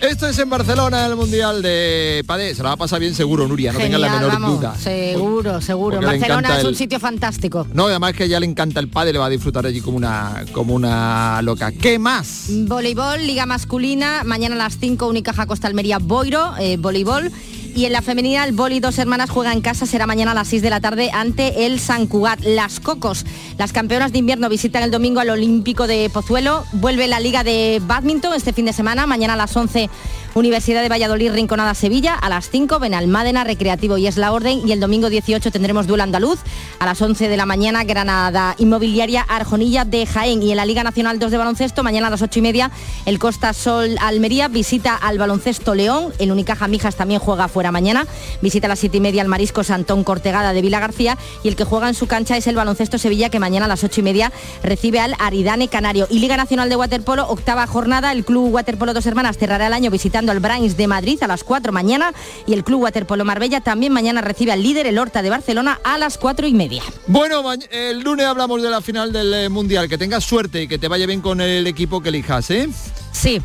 Esto 0.00 0.28
es 0.28 0.38
en 0.38 0.48
Barcelona, 0.50 1.06
el 1.06 1.16
Mundial 1.16 1.60
de 1.62 2.22
Padé. 2.26 2.54
Se 2.54 2.62
la 2.62 2.68
va 2.68 2.74
a 2.74 2.76
pasar 2.76 3.00
bien 3.00 3.14
seguro, 3.16 3.48
Nuria, 3.48 3.72
no 3.72 3.78
tengas 3.80 3.98
la 3.98 4.08
Genial, 4.10 4.26
menor 4.28 4.40
vamos, 4.40 4.60
duda. 4.60 4.76
Seguro, 4.76 5.60
seguro. 5.60 5.96
porque 6.00 6.18
Barcelona 6.18 6.58
es 6.58 6.64
un 6.64 6.70
el- 6.70 6.76
sitio 6.76 7.00
fantástico. 7.00 7.66
No, 7.72 7.86
además 7.86 8.12
que 8.12 8.22
a 8.24 8.26
ella 8.26 8.38
le 8.38 8.46
encanta 8.46 8.78
el 8.78 8.88
padre, 8.88 9.12
le 9.14 9.18
va 9.18 9.26
a 9.26 9.30
disfrutar 9.30 9.66
allí 9.66 9.80
como 9.80 9.96
una, 9.96 10.44
como 10.52 10.74
una 10.74 11.40
loca. 11.42 11.72
¿Qué 11.72 11.98
más? 11.98 12.46
Voleibol, 12.50 13.26
Liga 13.26 13.46
Masculina, 13.46 14.22
mañana 14.24 14.54
a 14.54 14.58
las 14.58 14.78
5, 14.78 15.08
Unicaja 15.08 15.46
Costa 15.46 15.66
Almería 15.66 15.98
Boiro, 15.98 16.54
eh, 16.58 16.76
voleibol. 16.76 17.32
Y 17.76 17.84
en 17.84 17.92
la 17.92 18.00
femenina, 18.00 18.42
el 18.44 18.54
boli 18.54 18.80
dos 18.80 18.98
hermanas 18.98 19.28
juega 19.28 19.52
en 19.52 19.60
casa, 19.60 19.84
será 19.84 20.06
mañana 20.06 20.30
a 20.30 20.34
las 20.34 20.48
6 20.48 20.62
de 20.62 20.70
la 20.70 20.80
tarde 20.80 21.10
ante 21.12 21.66
el 21.66 21.78
San 21.78 22.06
Cugat. 22.06 22.40
Las 22.40 22.80
Cocos, 22.80 23.26
las 23.58 23.74
campeonas 23.74 24.12
de 24.12 24.18
invierno 24.18 24.48
visitan 24.48 24.82
el 24.82 24.90
domingo 24.90 25.20
al 25.20 25.28
Olímpico 25.28 25.86
de 25.86 26.08
Pozuelo. 26.08 26.64
Vuelve 26.72 27.06
la 27.06 27.20
Liga 27.20 27.44
de 27.44 27.82
Badminton 27.86 28.32
este 28.32 28.54
fin 28.54 28.64
de 28.64 28.72
semana, 28.72 29.06
mañana 29.06 29.34
a 29.34 29.36
las 29.36 29.54
11 29.54 29.90
Universidad 30.36 30.82
de 30.82 30.90
Valladolid, 30.90 31.32
Rinconada, 31.32 31.72
Sevilla, 31.72 32.12
a 32.12 32.28
las 32.28 32.50
5 32.50 32.78
Benalmádena, 32.78 33.42
Recreativo 33.42 33.96
y 33.96 34.06
es 34.06 34.18
la 34.18 34.32
orden 34.32 34.68
y 34.68 34.72
el 34.72 34.80
domingo 34.80 35.08
18 35.08 35.50
tendremos 35.50 35.86
duelo 35.86 36.02
andaluz, 36.02 36.40
a 36.78 36.84
las 36.84 37.00
11 37.00 37.30
de 37.30 37.38
la 37.38 37.46
mañana 37.46 37.84
Granada 37.84 38.54
Inmobiliaria 38.58 39.22
Arjonilla 39.22 39.86
de 39.86 40.04
Jaén 40.04 40.42
y 40.42 40.50
en 40.50 40.58
la 40.58 40.66
Liga 40.66 40.84
Nacional 40.84 41.18
2 41.18 41.30
de 41.30 41.38
baloncesto, 41.38 41.82
mañana 41.82 42.08
a 42.08 42.10
las 42.10 42.20
8 42.20 42.38
y 42.38 42.42
media 42.42 42.70
el 43.06 43.18
Costa 43.18 43.54
Sol 43.54 43.96
Almería 43.98 44.48
visita 44.48 44.94
al 44.94 45.16
baloncesto 45.16 45.74
León, 45.74 46.12
el 46.18 46.30
Unicaja 46.30 46.68
Mijas 46.68 46.96
también 46.96 47.18
juega 47.18 47.48
fuera 47.48 47.72
mañana, 47.72 48.06
visita 48.42 48.66
a 48.66 48.68
las 48.68 48.80
7 48.80 48.98
y 48.98 49.00
media 49.00 49.22
al 49.22 49.28
Marisco 49.28 49.64
Santón 49.64 50.04
Cortegada 50.04 50.52
de 50.52 50.60
Vila 50.60 50.80
García 50.80 51.16
y 51.44 51.48
el 51.48 51.56
que 51.56 51.64
juega 51.64 51.88
en 51.88 51.94
su 51.94 52.08
cancha 52.08 52.36
es 52.36 52.46
el 52.46 52.56
baloncesto 52.56 52.98
Sevilla 52.98 53.30
que 53.30 53.40
mañana 53.40 53.64
a 53.64 53.68
las 53.68 53.84
8 53.84 54.00
y 54.00 54.04
media 54.04 54.30
recibe 54.62 55.00
al 55.00 55.14
Aridane 55.18 55.68
Canario. 55.68 56.06
Y 56.10 56.18
Liga 56.18 56.36
Nacional 56.36 56.68
de 56.68 56.76
Waterpolo, 56.76 57.26
octava 57.26 57.66
jornada, 57.66 58.12
el 58.12 58.26
Club 58.26 58.52
Waterpolo 58.52 58.92
Dos 58.92 59.06
Hermanas 59.06 59.38
cerrará 59.38 59.68
el 59.68 59.72
año 59.72 59.90
visitando 59.90 60.25
al 60.32 60.40
Brains 60.40 60.76
de 60.76 60.86
Madrid 60.86 61.22
a 61.22 61.26
las 61.26 61.44
4 61.44 61.72
mañana 61.72 62.12
y 62.46 62.52
el 62.52 62.64
Club 62.64 62.82
Waterpolo 62.82 63.24
Marbella 63.24 63.60
también 63.60 63.92
mañana 63.92 64.20
recibe 64.20 64.52
al 64.52 64.62
líder, 64.62 64.86
el 64.86 64.98
Horta 64.98 65.22
de 65.22 65.30
Barcelona, 65.30 65.80
a 65.84 65.98
las 65.98 66.18
4 66.18 66.46
y 66.46 66.54
media. 66.54 66.82
Bueno, 67.06 67.42
el 67.70 68.00
lunes 68.00 68.26
hablamos 68.26 68.62
de 68.62 68.70
la 68.70 68.80
final 68.80 69.12
del 69.12 69.32
eh, 69.34 69.48
Mundial. 69.48 69.88
Que 69.88 69.98
tengas 69.98 70.24
suerte 70.24 70.62
y 70.62 70.68
que 70.68 70.78
te 70.78 70.88
vaya 70.88 71.06
bien 71.06 71.20
con 71.20 71.40
el 71.40 71.66
equipo 71.66 72.00
que 72.00 72.08
elijas, 72.08 72.50
¿eh? 72.50 72.68
Sí, 73.12 73.40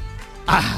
Ah. 0.48 0.78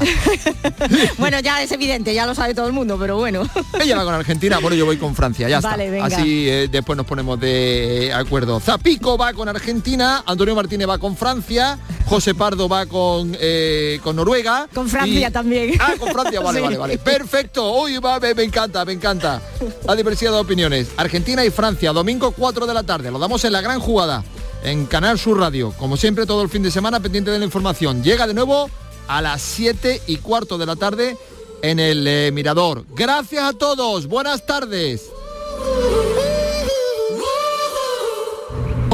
bueno, 1.18 1.40
ya 1.40 1.62
es 1.62 1.72
evidente, 1.72 2.14
ya 2.14 2.26
lo 2.26 2.34
sabe 2.34 2.54
todo 2.54 2.66
el 2.66 2.72
mundo, 2.72 2.96
pero 2.98 3.16
bueno. 3.16 3.42
Ella 3.80 3.96
va 3.96 4.04
con 4.04 4.14
Argentina, 4.14 4.58
bueno, 4.58 4.76
yo 4.76 4.86
voy 4.86 4.96
con 4.96 5.14
Francia, 5.14 5.48
ya 5.48 5.58
está. 5.58 5.76
Así 6.02 6.48
eh, 6.48 6.68
después 6.70 6.96
nos 6.96 7.06
ponemos 7.06 7.38
de 7.40 8.12
acuerdo. 8.14 8.60
Zapico 8.60 9.16
va 9.18 9.32
con 9.32 9.48
Argentina, 9.48 10.22
Antonio 10.26 10.54
Martínez 10.54 10.88
va 10.88 10.98
con 10.98 11.16
Francia, 11.16 11.78
José 12.06 12.34
Pardo 12.34 12.68
va 12.68 12.86
con, 12.86 13.36
eh, 13.40 14.00
con 14.02 14.16
Noruega. 14.16 14.68
Con 14.72 14.88
Francia 14.88 15.30
también. 15.30 15.74
Ah, 15.80 15.94
con 15.98 16.10
Francia, 16.10 16.40
vale, 16.40 16.60
vale, 16.62 16.76
vale. 16.76 16.98
Perfecto, 16.98 17.64
hoy 17.64 17.98
va, 17.98 18.20
me, 18.20 18.30
encanta, 18.42 18.84
me 18.84 18.92
encanta. 18.92 19.40
La 19.86 19.96
diversidad 19.96 20.32
de 20.32 20.38
opiniones. 20.38 20.88
Argentina 20.96 21.44
y 21.44 21.50
Francia, 21.50 21.92
domingo 21.92 22.30
4 22.32 22.66
de 22.66 22.74
la 22.74 22.82
tarde, 22.82 23.10
lo 23.10 23.18
damos 23.18 23.44
en 23.44 23.52
la 23.52 23.60
gran 23.60 23.80
jugada 23.80 24.22
en 24.62 24.86
Canal 24.86 25.18
Sur 25.18 25.38
Radio. 25.38 25.72
Como 25.78 25.96
siempre, 25.96 26.26
todo 26.26 26.42
el 26.42 26.48
fin 26.48 26.62
de 26.62 26.70
semana 26.70 27.00
pendiente 27.00 27.30
de 27.30 27.38
la 27.38 27.44
información. 27.44 28.02
Llega 28.02 28.26
de 28.26 28.34
nuevo 28.34 28.70
a 29.08 29.22
las 29.22 29.42
7 29.42 30.02
y 30.06 30.16
cuarto 30.16 30.58
de 30.58 30.66
la 30.66 30.76
tarde 30.76 31.16
en 31.62 31.80
el 31.80 32.06
eh, 32.06 32.30
Mirador. 32.32 32.84
Gracias 32.94 33.42
a 33.42 33.52
todos, 33.52 34.06
buenas 34.06 34.44
tardes. 34.46 35.10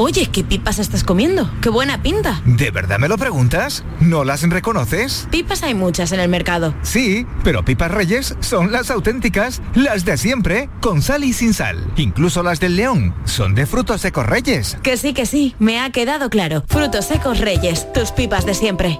Oye, 0.03 0.29
¿qué 0.31 0.43
pipas 0.43 0.79
estás 0.79 1.03
comiendo? 1.03 1.47
¡Qué 1.61 1.69
buena 1.69 2.01
pinta! 2.01 2.41
¿De 2.43 2.71
verdad 2.71 2.97
me 2.97 3.07
lo 3.07 3.19
preguntas? 3.19 3.83
¿No 3.99 4.23
las 4.23 4.41
reconoces? 4.49 5.27
Pipas 5.29 5.61
hay 5.61 5.75
muchas 5.75 6.11
en 6.11 6.19
el 6.19 6.27
mercado. 6.27 6.73
Sí, 6.81 7.27
pero 7.43 7.63
pipas 7.63 7.91
reyes 7.91 8.35
son 8.39 8.71
las 8.71 8.89
auténticas, 8.89 9.61
las 9.75 10.03
de 10.03 10.17
siempre, 10.17 10.69
con 10.79 11.03
sal 11.03 11.23
y 11.23 11.33
sin 11.33 11.53
sal. 11.53 11.85
Incluso 11.97 12.41
las 12.41 12.59
del 12.59 12.77
león 12.77 13.13
son 13.25 13.53
de 13.53 13.67
frutos 13.67 14.01
secos 14.01 14.25
reyes. 14.25 14.75
Que 14.81 14.97
sí, 14.97 15.13
que 15.13 15.27
sí, 15.27 15.55
me 15.59 15.79
ha 15.79 15.91
quedado 15.91 16.31
claro. 16.31 16.63
Frutos 16.67 17.05
secos 17.05 17.39
reyes, 17.39 17.91
tus 17.93 18.11
pipas 18.11 18.47
de 18.47 18.55
siempre. 18.55 18.99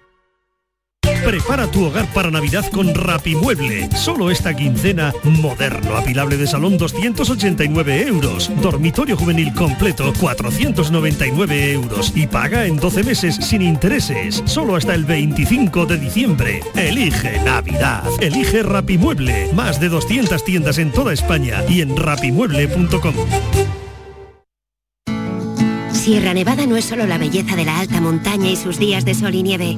Prepara 1.25 1.69
tu 1.69 1.85
hogar 1.85 2.07
para 2.13 2.31
Navidad 2.31 2.65
con 2.71 2.93
Rapimueble. 2.93 3.89
Solo 3.95 4.31
esta 4.31 4.55
quincena, 4.55 5.13
moderno, 5.23 5.95
apilable 5.95 6.35
de 6.35 6.47
salón 6.47 6.77
289 6.77 8.07
euros. 8.07 8.51
Dormitorio 8.61 9.15
juvenil 9.15 9.53
completo 9.53 10.13
499 10.19 11.73
euros. 11.73 12.11
Y 12.15 12.27
paga 12.27 12.65
en 12.65 12.77
12 12.77 13.03
meses 13.03 13.35
sin 13.35 13.61
intereses. 13.61 14.41
Solo 14.45 14.75
hasta 14.75 14.95
el 14.95 15.05
25 15.05 15.85
de 15.85 15.97
diciembre. 15.97 16.61
Elige 16.75 17.39
Navidad. 17.43 18.03
Elige 18.19 18.63
Rapimueble. 18.63 19.51
Más 19.53 19.79
de 19.79 19.89
200 19.89 20.43
tiendas 20.43 20.79
en 20.79 20.91
toda 20.91 21.13
España 21.13 21.63
y 21.69 21.81
en 21.81 21.95
rapimueble.com. 21.95 23.15
Sierra 25.93 26.33
Nevada 26.33 26.65
no 26.65 26.77
es 26.77 26.85
solo 26.85 27.05
la 27.05 27.19
belleza 27.19 27.55
de 27.55 27.63
la 27.63 27.79
alta 27.79 28.01
montaña 28.01 28.49
y 28.49 28.55
sus 28.55 28.79
días 28.79 29.05
de 29.05 29.13
sol 29.13 29.35
y 29.35 29.43
nieve. 29.43 29.77